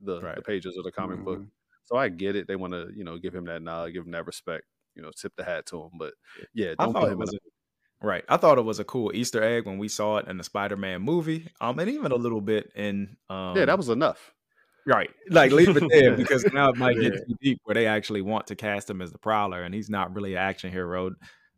[0.00, 1.40] the, the pages of the comic book.
[1.40, 1.50] Mhm.
[1.84, 4.12] So I get it; they want to you know give him that nod, give him
[4.12, 4.64] that respect,
[4.94, 5.90] you know, tip the hat to him.
[5.98, 6.14] But
[6.54, 7.38] yeah, I don't thought put it him was in.
[8.02, 8.24] a, right.
[8.28, 11.02] I thought it was a cool Easter egg when we saw it in the Spider-Man
[11.02, 11.48] movie.
[11.60, 14.34] Um, and even a little bit in um, yeah, that was enough.
[14.86, 15.10] Right.
[15.28, 17.20] Like leave it there because now it might get Yeah.
[17.26, 20.14] too deep where they actually want to cast him as the Prowler, and he's not
[20.14, 21.08] really an action hero.
[21.10, 21.12] I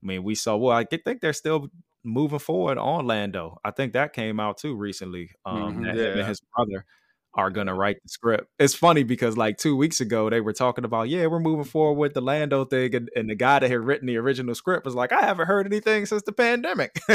[0.06, 0.56] mean, we saw.
[0.56, 1.68] Well, I think they're still
[2.04, 3.58] moving forward on Lando.
[3.64, 5.30] I think that came out too recently.
[5.44, 5.96] Um, Mhm.
[5.96, 6.18] Yeah.
[6.18, 6.84] and his brother
[7.34, 8.48] are gonna write the script.
[8.58, 11.98] It's funny because like two weeks ago they were talking about yeah we're moving forward
[11.98, 14.94] with the Lando thing, and, and the guy that had written the original script was
[14.94, 17.00] like I haven't heard anything since the pandemic,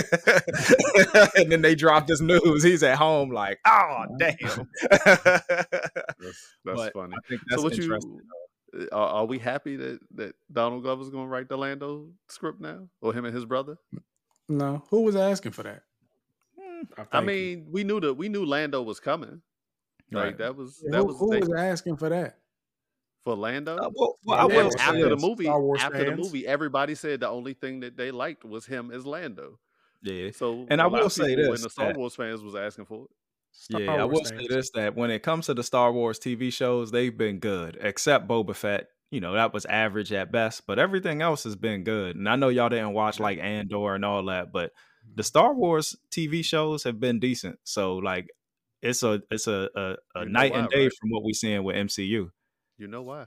[1.36, 2.64] and then they dropped this news.
[2.64, 4.38] He's at home like oh damn.
[6.20, 7.14] That's, that's funny.
[7.16, 8.20] I think that's so what interesting.
[8.74, 12.08] you uh, are, are we happy that that Donald Glover's going to write the Lando
[12.28, 13.78] script now, or him and his brother?
[14.50, 15.84] No, who was asking for that?
[16.60, 16.84] Hmm.
[16.98, 19.42] I think- mean, we knew that we knew Lando was coming.
[20.12, 22.38] Like that was Who, that was, who was asking for that?
[23.24, 23.76] for Lando.
[23.76, 26.16] Uh, well, well, I Yeah, will And say after the movie, Star Wars after the
[26.16, 29.60] movie, everybody said the only thing that they liked was him as Lando.
[30.02, 30.32] Yeah.
[30.32, 32.86] So, And I will say people this, And the Star that- Wars fans was asking
[32.86, 33.10] for it.
[33.52, 36.20] Star yeah, I Wars will say this that when it comes to the Star Wars
[36.20, 38.88] TV shows, they've been good, except Boba Fett.
[39.12, 42.16] You know, that was average at best, but everything else has been good.
[42.16, 44.72] And I know y'all didn't watch like Andor and all that, but
[45.16, 47.58] the Star Wars TV shows have been decent.
[47.64, 48.28] So like
[48.88, 49.82] it's a it's a a,
[50.16, 50.92] a You know night and day right?
[51.00, 52.30] from what we're seeing with MCU.
[52.78, 53.26] You know why?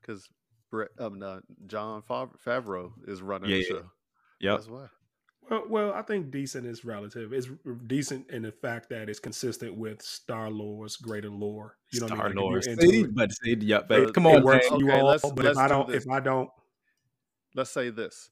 [0.00, 0.26] Because
[0.70, 3.68] Brett, um, no, John Fav- Favreau is running Yeah, the yeah.
[3.68, 3.82] show.
[4.40, 4.56] Yep.
[4.58, 4.86] That's why.
[5.50, 7.32] Well, well, I think decent is relative.
[7.32, 7.48] It's
[7.86, 11.76] decent in the fact that it's consistent with Star Lord's greater lore.
[11.92, 12.36] You know what I Star mean?
[12.36, 12.66] Like, Lord.
[12.66, 14.14] if See, it, but see, yep, Uh, babe.
[14.14, 14.74] Come on, works Jay.
[14.76, 15.06] for you all.
[15.08, 16.04] let's- but let's if I do don't, this.
[16.04, 16.50] if I don't,
[17.56, 18.30] Let's say this: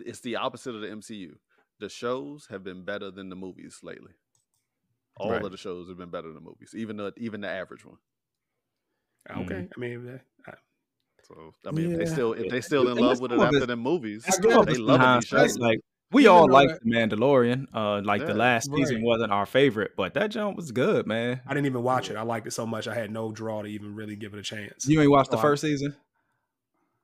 [0.00, 1.36] it's the opposite of the MCU.
[1.78, 4.12] The shows have been better than the movies lately.
[5.16, 5.42] All Right.
[5.42, 7.98] of the shows have been better than the movies, even the even the average one.
[9.30, 9.68] okay.
[9.76, 10.52] I mean, I-
[11.22, 12.12] So I mean, if they Yeah.
[12.12, 14.66] still if they still in love with it after the movies, I Some get of
[14.66, 15.58] they love these hindsight, shows.
[15.58, 15.80] Like
[16.12, 17.66] we Even all though like that- the Mandalorian.
[17.72, 18.26] Uh, like Yeah.
[18.26, 21.40] the last season wasn't our favorite, but that jump was good, man.
[21.46, 22.16] I didn't even watch it.
[22.16, 22.86] I liked it so much.
[22.86, 24.86] I had no draw to even really give it a chance.
[24.86, 25.96] You ain't watched the Oh, I- first season?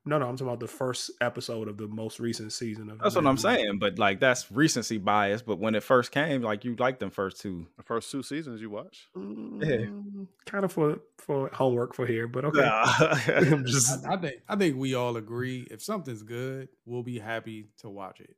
[0.07, 3.01] No, no, I'm talking about the first episode of the most recent season of.
[3.01, 3.41] That's what I'm Mandalorian.
[3.41, 3.79] saying.
[3.79, 5.43] But like that's recency bias.
[5.43, 7.67] But when it first came, like you liked them first two.
[7.77, 9.09] The first two seasons you watch.
[9.15, 12.61] Mm, kind of for for homework for here, but okay.
[12.61, 13.21] Yeah.
[13.53, 17.19] I'm just I, I think I think we all agree if something's good, we'll be
[17.19, 18.35] happy to watch it.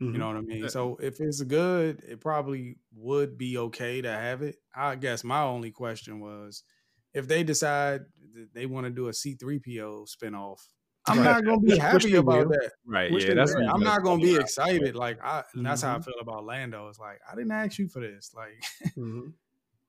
[0.00, 0.16] You mhm.
[0.16, 0.62] know what I mean?
[0.62, 0.68] Yeah.
[0.68, 4.56] So if it's good, it probably would be okay to have it.
[4.74, 6.62] I guess my only question was
[7.12, 8.00] if they decide
[8.34, 10.60] that they want to do a C3PO spinoff,
[11.06, 11.24] I'm Right.
[11.24, 12.72] not gonna be happy about that.
[12.86, 13.12] right.
[13.12, 13.34] Which Yeah.
[13.34, 13.68] That's will.
[13.68, 14.94] I'm not gonna be excited.
[14.96, 16.04] Like I and that's how I Mhm.
[16.06, 16.88] feel about Lando.
[16.88, 18.32] It's like I didn't ask you for this.
[18.34, 18.62] Like
[18.96, 19.32] Mhm.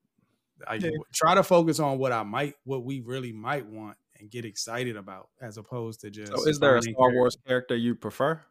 [0.67, 0.89] I Yeah.
[1.13, 4.95] try to focus on what I might what we really might want and get excited
[4.97, 7.15] about as opposed to just So is there a Star characters.
[7.17, 8.41] Wars character you prefer?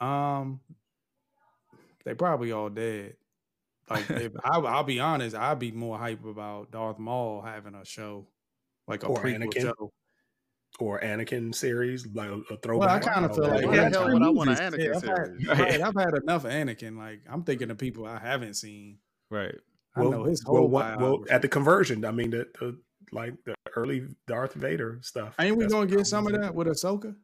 [0.00, 0.60] Um,
[2.04, 3.16] they probably all dead.
[3.90, 7.84] Like, if I, I'll be honest, I'd be more hype about Darth Maul having a
[7.84, 8.26] show,
[8.86, 9.60] like a Or prequel Anakin.
[9.62, 9.92] show.
[10.80, 13.54] Or Anakin series, like a, a Well, I kind of feel yeah.
[13.54, 14.80] like Why yeah, the hell three would I want an movies.
[14.80, 16.96] Anakin Yeah, I've had, right, I've had enough Anakin.
[16.96, 18.98] Like, I'm thinking of people I haven't seen.
[19.30, 19.54] Right.
[19.94, 22.04] I know his whole well, well, at the conversion.
[22.04, 22.80] I mean, the, the
[23.12, 25.34] like the early Darth Vader stuff.
[25.38, 27.14] Ain't we gonna get some of that with Ahsoka?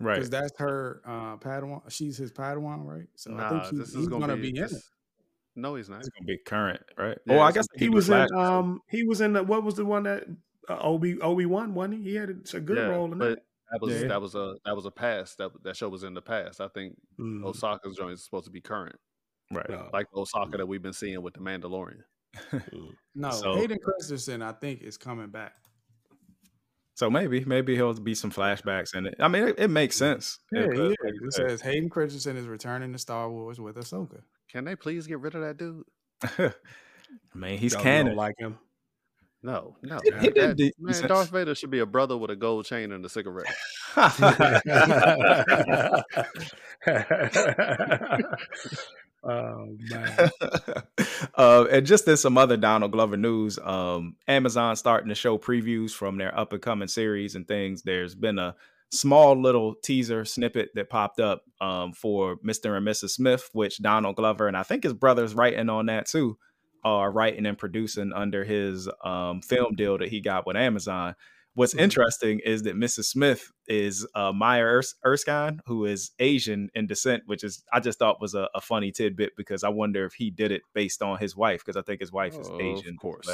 [0.00, 0.16] Right.
[0.16, 1.90] Because that's her uh, Padawan.
[1.90, 3.06] She's his Padawan, right?
[3.14, 4.72] So I think he- this is he's gonna, be, in it.
[5.54, 6.00] No, he's not.
[6.00, 7.18] It's gonna be current, right?
[7.26, 9.84] Yeah, oh, I guess He was in um he was in the, what was the
[9.84, 10.24] one that
[10.78, 12.10] Obi Obi Wan wasn't he?
[12.10, 13.38] He had a, a good Yeah, role in but that.
[13.72, 14.08] that was Yeah.
[14.08, 15.38] that was a that was a past.
[15.38, 16.60] That that show was in the past.
[16.60, 17.42] I think Mm.
[17.42, 18.96] Ahsoka's joint is supposed to be current,
[19.52, 19.68] right.
[19.68, 19.88] No.
[19.92, 20.58] like the Osaka mm.
[20.58, 22.02] that we've been seeing with the Mandalorian.
[22.52, 22.90] Mm.
[23.14, 25.54] No, So- Hayden Christensen, I think, is coming back.
[26.94, 29.14] So maybe, maybe he'll be some flashbacks in it.
[29.20, 30.00] I mean, it, it makes mm.
[30.00, 30.38] sense.
[30.52, 31.04] Yeah, because, yeah.
[31.10, 34.20] like It says Hayden Christensen is returning to Star Wars with Ahsoka.
[34.50, 35.84] Can they please get rid of that dude?
[37.34, 38.06] Man, he's Y'all canon.
[38.08, 38.58] don't like him.
[39.42, 39.98] No, no.
[40.04, 41.08] He- he did That- man.
[41.08, 43.46] Darth Vader should be a brother with a gold chain and a cigarette.
[49.24, 50.30] oh man.
[51.34, 55.92] uh, and just in some other Donald Glover news, um, Amazon starting to show previews
[55.92, 57.82] from their up and coming series and things.
[57.82, 58.54] There's been a
[58.90, 62.76] small little teaser snippet that popped up um, for Mr.
[62.76, 63.10] and Mrs.
[63.10, 66.38] Smith, which Donald Glover and I think his brother's writing on that too,
[66.84, 71.14] are writing and producing under his um, film deal that he got with Amazon.
[71.54, 71.80] What's Mhm.
[71.80, 73.06] interesting is that Mrs.
[73.06, 77.98] Smith is uh, Maya Ers- Erskine, who is Asian in descent, which is I just
[77.98, 81.18] thought was a, a funny tidbit because I wonder if he did it based on
[81.18, 82.94] his wife because I think his wife is Oh, Asian.
[82.94, 83.26] Of course.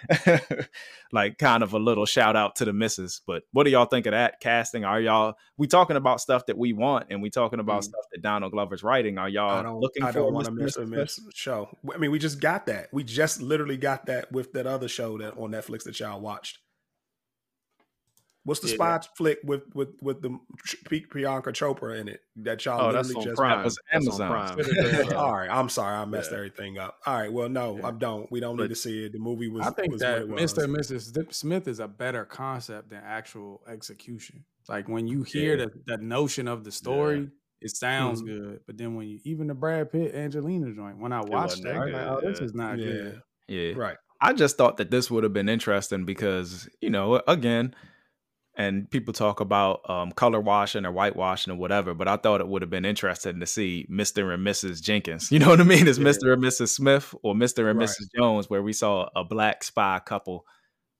[1.12, 3.20] like kind of a little shout out to the missus.
[3.26, 4.84] But what do y'all think of that casting?
[4.84, 7.84] Are y'all we talking about stuff that we want and we talking about Mm.
[7.84, 9.18] stuff that Donald Glover's writing?
[9.18, 11.68] Are y'all looking I for don't want to miss a miss show.
[11.94, 12.88] I mean, we just got that.
[12.92, 16.58] We just literally got that with that other show that on Netflix that y'all watched.
[18.44, 18.74] What's the Yeah.
[18.74, 20.36] spy flick with with with the
[20.84, 23.62] Pri- Priyanka Chopra in it that y'all Oh, that's on just Prime.
[23.62, 24.56] was That's on Amazon.
[24.56, 25.12] Prime.
[25.16, 26.38] All right, I'm sorry, I messed Yeah.
[26.38, 26.96] everything up.
[27.06, 27.86] All right, well, no, Yeah.
[27.86, 28.30] I don't.
[28.32, 29.12] We don't But- need to see it.
[29.12, 29.64] The movie was.
[29.66, 30.54] I think was that what it was.
[30.54, 30.64] Mr.
[30.64, 31.32] and Mrs.
[31.34, 34.44] Smith is a better concept than actual execution.
[34.68, 35.66] Like when you hear Yeah.
[35.86, 38.26] the, the notion of the story, it sounds Mhm.
[38.26, 38.60] good.
[38.66, 41.30] But then when you even the Brad Pitt Angelina joint, when I watched
[41.62, 43.22] wasn't that, that I was like, oh, this is not yeah, good.
[43.46, 43.72] Yeah.
[43.76, 43.96] right.
[44.20, 47.74] I just thought that this would have been interesting because, you know, again,
[48.62, 52.48] and people talk about um, color washing or whitewashing or whatever, but I thought it
[52.48, 54.32] would have been interesting to see Mr.
[54.32, 54.80] and Mrs.
[54.82, 55.30] Jenkins.
[55.32, 55.86] You know what I mean?
[55.88, 56.04] Is Yeah.
[56.06, 56.32] Mr.
[56.32, 56.68] and Mrs.
[56.68, 57.68] Smith or Mr.
[57.70, 57.88] and Right.
[57.88, 58.06] Mrs.
[58.16, 60.44] Jones, where we saw a black spy couple.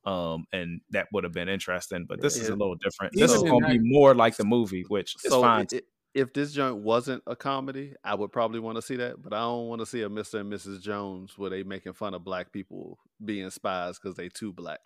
[0.04, 3.14] Um, and that would have been interesting, but this is a little different.
[3.14, 5.66] Even This is going to be more like the movie, which is So fine.
[5.72, 5.80] i- i-
[6.14, 9.22] if this joint wasn't a comedy, I would probably want to see that.
[9.22, 10.40] But I don't want to see a Mr.
[10.40, 10.82] and Mrs.
[10.82, 14.80] Jones where they making fun of black people being spies because they too black.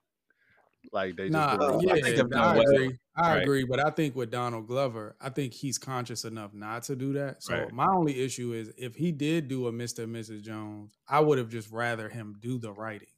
[0.92, 2.98] Like they just Nah, doing yeah, I think they've done I well, agree.
[3.16, 3.42] I right?
[3.42, 7.12] agree, but I think with Donald Glover, I think he's conscious enough not to do
[7.14, 7.42] that.
[7.42, 7.72] So Right.
[7.72, 10.04] my only issue is if he did do a Mr.
[10.04, 10.42] and Mrs.
[10.42, 13.08] Jones, I would have just rather him do the writing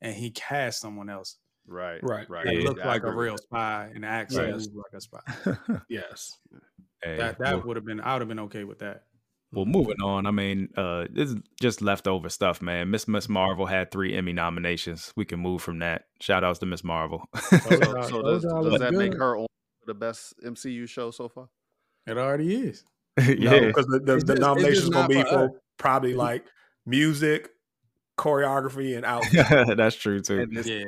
[0.00, 1.36] and he cast someone else
[1.66, 2.28] right, Right.
[2.30, 2.44] right.
[2.44, 2.64] that Yeah.
[2.68, 4.68] looked like a real spy and actually Right.
[4.74, 5.78] like a spy.
[5.88, 6.38] Yes.
[7.02, 9.04] Hey, That well- that would have been I would have been okay with that.
[9.52, 10.26] Well, moving on.
[10.26, 12.90] I mean, uh, this is just leftover stuff, man.
[12.90, 15.12] Miss Miss Marvel had three Emmy nominations.
[15.16, 16.06] We can move from that.
[16.20, 17.22] Shout outs to Miss Marvel.
[17.36, 19.46] So, so does, does look that make her on
[19.86, 21.48] the best MCU show so far?
[22.06, 22.84] It already is.
[23.18, 25.50] Yeah, because the, the, It's the just- nominations just gonna be for for us.
[25.78, 26.44] probably like
[26.84, 27.48] music,
[28.18, 29.76] choreography, and outfit.
[29.76, 30.40] that's true too.
[30.40, 30.84] And it's Yeah.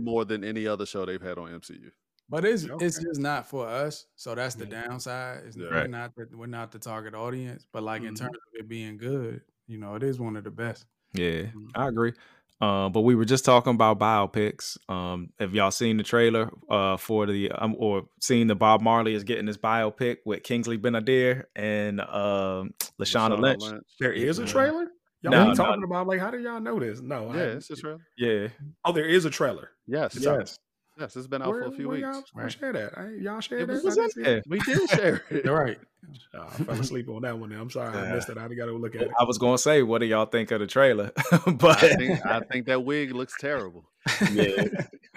[0.00, 1.90] more than any other show they've had on MCU.
[2.30, 4.06] But it's it's just not for us.
[4.16, 4.86] So that's the Yeah.
[4.86, 5.44] downside.
[5.46, 5.68] It's, Yeah.
[5.70, 5.90] We're Right.
[5.90, 7.66] not the, we're not the target audience.
[7.72, 8.18] But like in Mhm.
[8.18, 10.84] terms of it being good, you know, it is one of the best.
[11.14, 11.70] Yeah, Mhm.
[11.74, 12.12] I agree.
[12.60, 14.76] Uh, but we were just talking about biopics.
[14.90, 19.14] Um, have y'all seen the trailer uh, for the um, or seen the Bob Marley
[19.14, 23.62] is getting his biopic with Kingsley Ben-Adir and um, Lashana Lynch?
[24.00, 24.88] There is a trailer.
[25.22, 25.64] Y'all No, ain't no.
[25.64, 27.00] talking about like how do y'all know this?
[27.00, 28.00] No, Yeah, haven't it's just seen- real.
[28.18, 28.48] Yeah,
[28.84, 29.70] Oh, there is a trailer.
[29.86, 30.40] Yes, It's out.
[30.40, 30.58] Yes.
[30.98, 32.02] Yes, it's been out Where, for a few weeks.
[32.02, 32.52] y'all Right.
[32.52, 32.98] share that?
[32.98, 33.84] I, y'all share It that?
[33.84, 34.42] was, I in there.
[34.48, 35.44] we did share it.
[35.44, 35.78] You're right.
[36.32, 37.50] Oh, I fell asleep on that one.
[37.50, 37.58] Then.
[37.60, 38.38] I'm sorry, I missed it.
[38.38, 39.10] I got to look at it.
[39.20, 41.10] I was gonna say, what do y'all think of the trailer?
[41.46, 43.84] but I think I think that wig looks terrible.
[44.32, 44.64] yeah,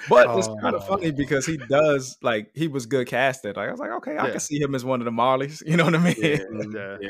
[0.09, 0.97] but it's kind of Oh.
[0.97, 3.55] funny because he does like he was good casted.
[3.55, 5.63] Like I was like, okay, I can see him as one of the Marleys.
[5.65, 6.15] You know what I mean?
[6.17, 6.39] Yeah.
[6.49, 6.97] Yeah.
[6.99, 7.09] Yeah.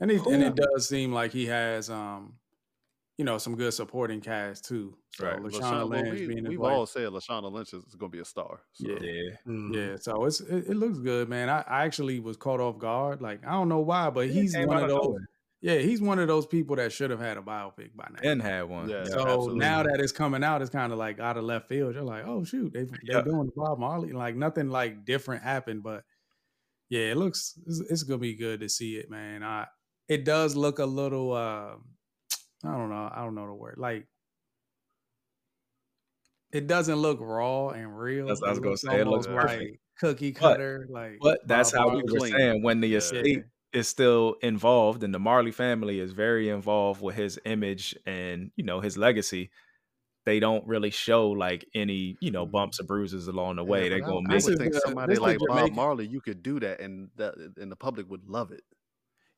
[0.00, 2.34] And it, and it does seem like he has um,
[3.18, 4.96] you know, some good supporting cast too.
[5.10, 5.38] So Right.
[5.40, 6.72] Lashana LaShawn- well, Lynch we, being his we've wife.
[6.72, 8.60] all said Lashana Lynch is going to be a star.
[8.72, 8.88] So.
[8.88, 8.98] Yeah.
[9.02, 9.30] yeah.
[9.46, 9.74] Mhm.
[9.74, 11.50] Yeah, so it's it, it looks good, man.
[11.50, 13.20] I, I actually was caught off guard.
[13.20, 15.02] Like I don't know why, but he's came one of of those.
[15.04, 15.28] nowhere.
[15.60, 18.20] Yeah, he's one of those people that should have had a biopic by now.
[18.30, 18.88] And had one.
[18.88, 19.02] Yeah.
[19.02, 19.58] so absolutely.
[19.58, 21.94] now that it's coming out, it's kind of like out of left field.
[21.96, 23.22] You're like, oh shoot, they they Yeah.
[23.22, 24.12] doing the Bob Marley.
[24.12, 26.04] Like nothing like different happened, but
[26.88, 29.42] yeah, it looks it's, it's gonna be good to see it, man.
[29.42, 29.66] I
[30.06, 31.32] it does look a little.
[31.32, 31.74] uh
[32.64, 33.10] I don't know.
[33.14, 33.76] I don't know the word.
[33.78, 34.06] Like
[36.52, 38.26] it doesn't look raw and real.
[38.26, 39.00] That's what I was gonna say.
[39.00, 39.70] It looks almost perfect.
[39.70, 40.86] like cookie cutter.
[40.90, 42.02] like, But that's how we Marley.
[42.12, 42.32] were clean.
[42.32, 42.98] saying when the Yeah.
[42.98, 48.50] estate is still involved and the Marley family is very involved with his image and
[48.56, 49.50] you know his legacy.
[50.24, 52.52] They don't really show like any you know mm-hmm.
[52.52, 53.84] bumps or bruises along the way.
[53.84, 56.20] Yeah, They're I- gonna I, make This would think somebody this like Bob Marley, you
[56.20, 58.62] could do that, and that and the public would love it.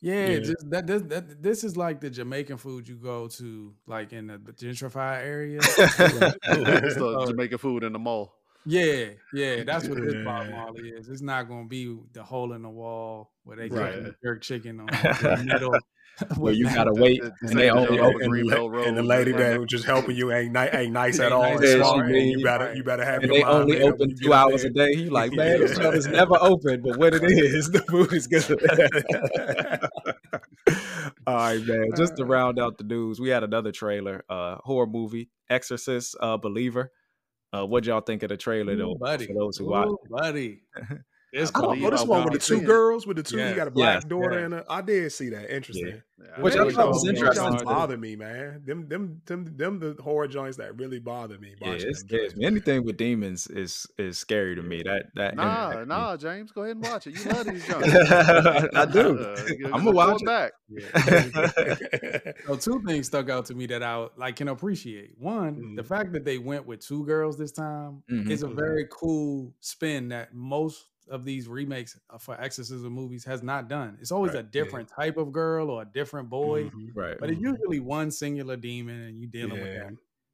[0.02, 0.38] Yeah, Yeah.
[0.40, 4.28] just that this, that this is like the Jamaican food you go to like in
[4.28, 5.58] the, the gentrified area.
[5.62, 7.24] it's the.
[7.28, 8.34] Jamaican food in the mall.
[8.66, 10.22] Yeah, yeah, that's what this Yeah.
[10.24, 11.08] Bob Marley is.
[11.08, 13.94] It's not gonna be the hole in the wall where they Right.
[13.94, 15.74] cooking jerk chicken on the middle.
[16.36, 19.58] Where you gotta wait, the- and they only open and, the, and the lady that
[19.58, 21.42] was just helping you ain't ni- ain't nice at all.
[21.42, 22.14] nice and at smart, all.
[22.14, 24.62] and you better you better have and they only made up when open two hours
[24.62, 24.70] there.
[24.70, 24.94] a day.
[24.96, 25.82] He like, man, this Yeah.
[25.84, 28.60] joint is never open, but when it is, the food is good.
[31.26, 31.90] All right, man.
[31.96, 36.36] Just to round out the news, we had another trailer, uh, horror movie, Exorcist, uh,
[36.36, 36.90] Believer.
[37.52, 38.92] Uh, what y'all think of the trailer, though?
[38.92, 39.26] Ooh, buddy.
[39.26, 40.62] For those who watch, buddy.
[41.32, 43.36] It's Oh, oh, this one with the two girls with the two.
[43.38, 43.50] Yes.
[43.50, 44.44] You got a black Yes, daughter yes.
[44.46, 44.64] and a.
[44.68, 45.54] I did see that.
[45.54, 46.02] Interesting.
[46.18, 47.66] Yeah, Which I thought was joints- them interesting, joints too.
[47.66, 48.62] bother me, man.
[48.64, 51.54] Them, them, them, them, the horror joints that really bother me.
[51.60, 52.44] yeah, watching it scares me.
[52.46, 54.82] Anything with demons is is scary to me.
[54.84, 57.14] That that Nah, impacts nah, James, go ahead and watch it.
[57.24, 57.88] You love these jokes.
[58.74, 59.18] I do.
[59.18, 59.36] Uh,
[59.72, 60.26] I'ma watch it.
[60.26, 60.52] back.
[62.46, 65.12] So two things stuck out to me that I like can appreciate.
[65.18, 65.74] One, Mm-hmm.
[65.76, 68.30] the fact that they went with two girls this time Mhm.
[68.30, 73.42] is a very cool spin that most of these remakes uh, for exorcism movies has
[73.42, 73.98] not done.
[74.00, 74.50] It's always Right, a yeah.
[74.50, 76.90] different type of girl or a different boy, Mhm.
[76.94, 77.16] right.
[77.18, 79.84] but it's usually one singular demon and you dealing with Yeah.
[79.90, 79.92] that.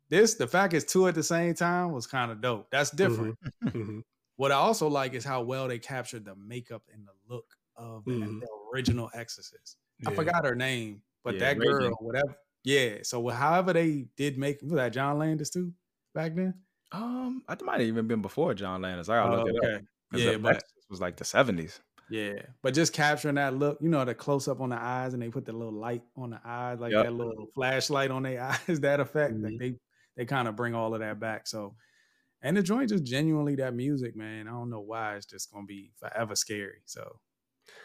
[0.09, 2.71] This, the fact it's two at the same time was kind of dope.
[2.71, 3.37] That's different.
[3.65, 4.03] Mhm.
[4.37, 8.05] What I also like is how well they captured the makeup and the look of
[8.05, 8.41] the- Mhm.
[8.41, 9.79] the original Exorcist.
[10.07, 11.79] I forgot her name, but Yeah, that Regan.
[11.79, 12.37] girl, whatever.
[12.65, 12.99] Yeah.
[13.03, 15.73] So however they did make was that John Landis too
[16.15, 16.55] back then.
[16.93, 19.09] Um, I might have even been before John Landis.
[19.09, 19.83] I gotta Oh, look it up.
[20.11, 21.81] Yeah, but was like the seventies.
[22.09, 25.21] yeah, but just capturing that look, you know, the close up on the eyes, and
[25.23, 26.99] they put the little light on the eyes, like Yep.
[26.99, 28.81] that little flashlight on their eyes.
[28.81, 29.43] That effect, Mhm.
[29.43, 29.79] like they
[30.17, 31.47] they kind of bring all of that back.
[31.49, 31.77] So,
[32.43, 34.49] and the joint just genuinely that music, man.
[34.49, 36.83] I don't know why it's just gonna be forever scary.
[36.87, 37.21] So,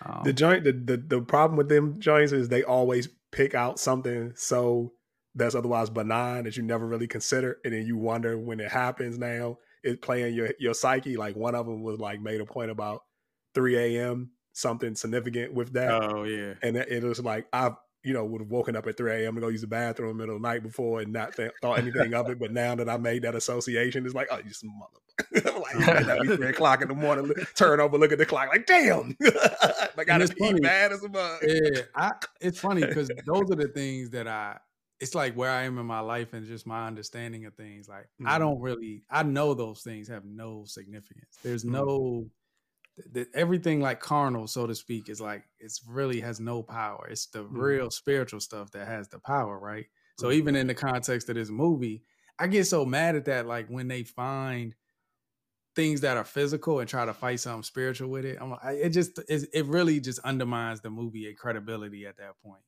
[0.02, 3.80] um, The joint, the, the the problem with them joints is they always pick out
[3.80, 4.94] something so
[5.36, 9.18] that's otherwise benign that you never really consider, and then you wonder when it happens.
[9.18, 11.18] Now it playing your your psyche.
[11.18, 13.04] Like one of them was like made a point about
[13.56, 14.32] 3 a.m.
[14.54, 18.50] something significant with that, oh yeah, and it was like I've you know would have
[18.50, 19.36] woken up at 3 a.m.
[19.36, 21.52] to go use the bathroom in the middle of the night before and not th-
[21.62, 22.40] thought anything of it.
[22.40, 24.98] But now that I made that association, it's like oh you some mother.
[25.60, 27.32] like it might not be three o'clock in the morning.
[27.56, 29.16] Turn over, look at the clock, like damn.
[29.98, 31.40] I gotta be mad as a mug.
[31.46, 31.82] yeah.
[31.96, 34.58] I, it's funny because those are the things that I.
[35.02, 37.90] It's like where I am in my life and just my understanding of things.
[37.90, 38.40] Like I Mhm.
[38.40, 39.04] don't really.
[39.10, 41.40] I know those things have no significance.
[41.44, 41.72] There's Mhm.
[41.72, 42.30] no.
[42.98, 47.08] th- th- everything like carnal, so to speak, is like it's really has no power.
[47.10, 47.62] It's the Mhm.
[47.62, 49.88] real spiritual stuff that has the power, right?
[50.18, 52.06] So even in the context of this movie,
[52.40, 53.48] I get so mad at that.
[53.48, 54.76] Like when they find
[55.76, 58.38] things that are physical and try to fight something spiritual with it.
[58.42, 62.38] I'm like, I- it just it, it really just undermines the movie credibility at that
[62.44, 62.64] point.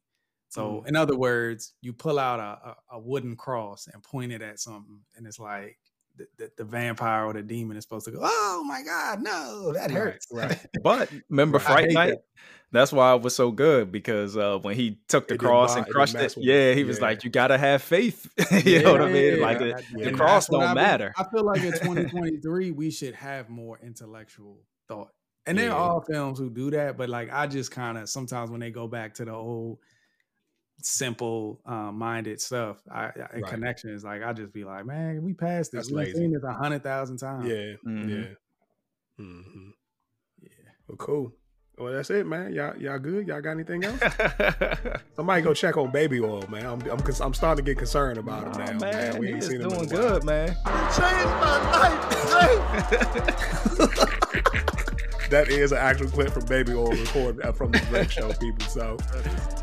[0.54, 4.42] So in other words, you pull out a, a, a wooden cross and point it
[4.42, 5.80] at something, and it's like
[6.16, 9.74] the, the, the vampire or the demon is supposed to go, "Oh my god, no,
[9.74, 10.58] that hurts." right.
[10.84, 12.10] But remember Fright Night?
[12.10, 12.24] that.
[12.72, 15.88] That's why it was so good because uh, when he took the It cross and
[15.88, 16.44] crushed it, him.
[16.44, 17.08] yeah, he was Yeah.
[17.08, 18.32] like, "You gotta have faith."
[18.66, 19.40] you know what I mean?
[19.40, 21.14] Like Yeah, the, the cross don't I matter.
[21.18, 25.10] I feel like in 2023 we should have more intellectual thought.
[25.46, 25.76] And there Yeah.
[25.76, 28.88] all films who do that, but like I just kind of sometimes when they go
[28.88, 29.80] back to the old
[30.86, 33.52] simple uh, minded stuff I, I, and Right.
[33.52, 35.90] connections, like I just be like, man, we passed this.
[35.92, 37.50] We've seen this a hundred thousand times.
[37.50, 38.10] Yeah, Mhm.
[38.10, 38.26] yeah.
[39.18, 39.70] hmm
[40.42, 40.50] Yeah.
[40.88, 41.34] Well, cool.
[41.78, 42.54] Well, that's it, man.
[42.54, 43.28] Y'all, y'all good?
[43.28, 44.00] Y'all got anything else?
[45.16, 46.66] Somebody go check on baby oil, man.
[46.68, 48.80] I'm, I'm, cons- I'm starting to get concerned about him Nah, now, man.
[48.80, 50.20] man, We he ain't is seen him in a doing while.
[50.20, 50.56] good, man.
[55.34, 58.68] That is an actual clip from Baby Oil recorded uh, from the Drake show, people.
[58.68, 58.98] So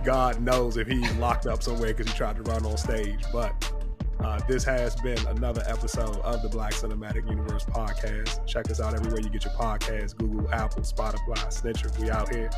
[0.05, 3.21] God knows if he's locked up somewhere because he tried to run on stage.
[3.33, 3.73] But
[4.19, 8.45] uh, this has been another episode of the Black Cinematic Universe podcast.
[8.49, 11.89] Check us out everywhere you get your podcasts Google, Apple, Spotify, Stitcher.
[12.01, 12.51] We out here.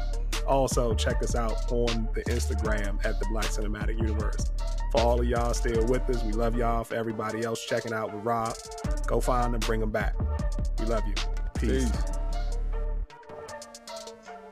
[0.47, 4.51] Also, check us out on the Instagram at the Black Cinematic Universe.
[4.91, 6.83] For all of y'all still with us, we love y'all.
[6.83, 8.57] For everybody else checking out with Rob,
[9.07, 10.15] go find them, bring them back.
[10.81, 11.15] We love you.
[11.61, 11.91] Peace.
[11.91, 12.19] Peace.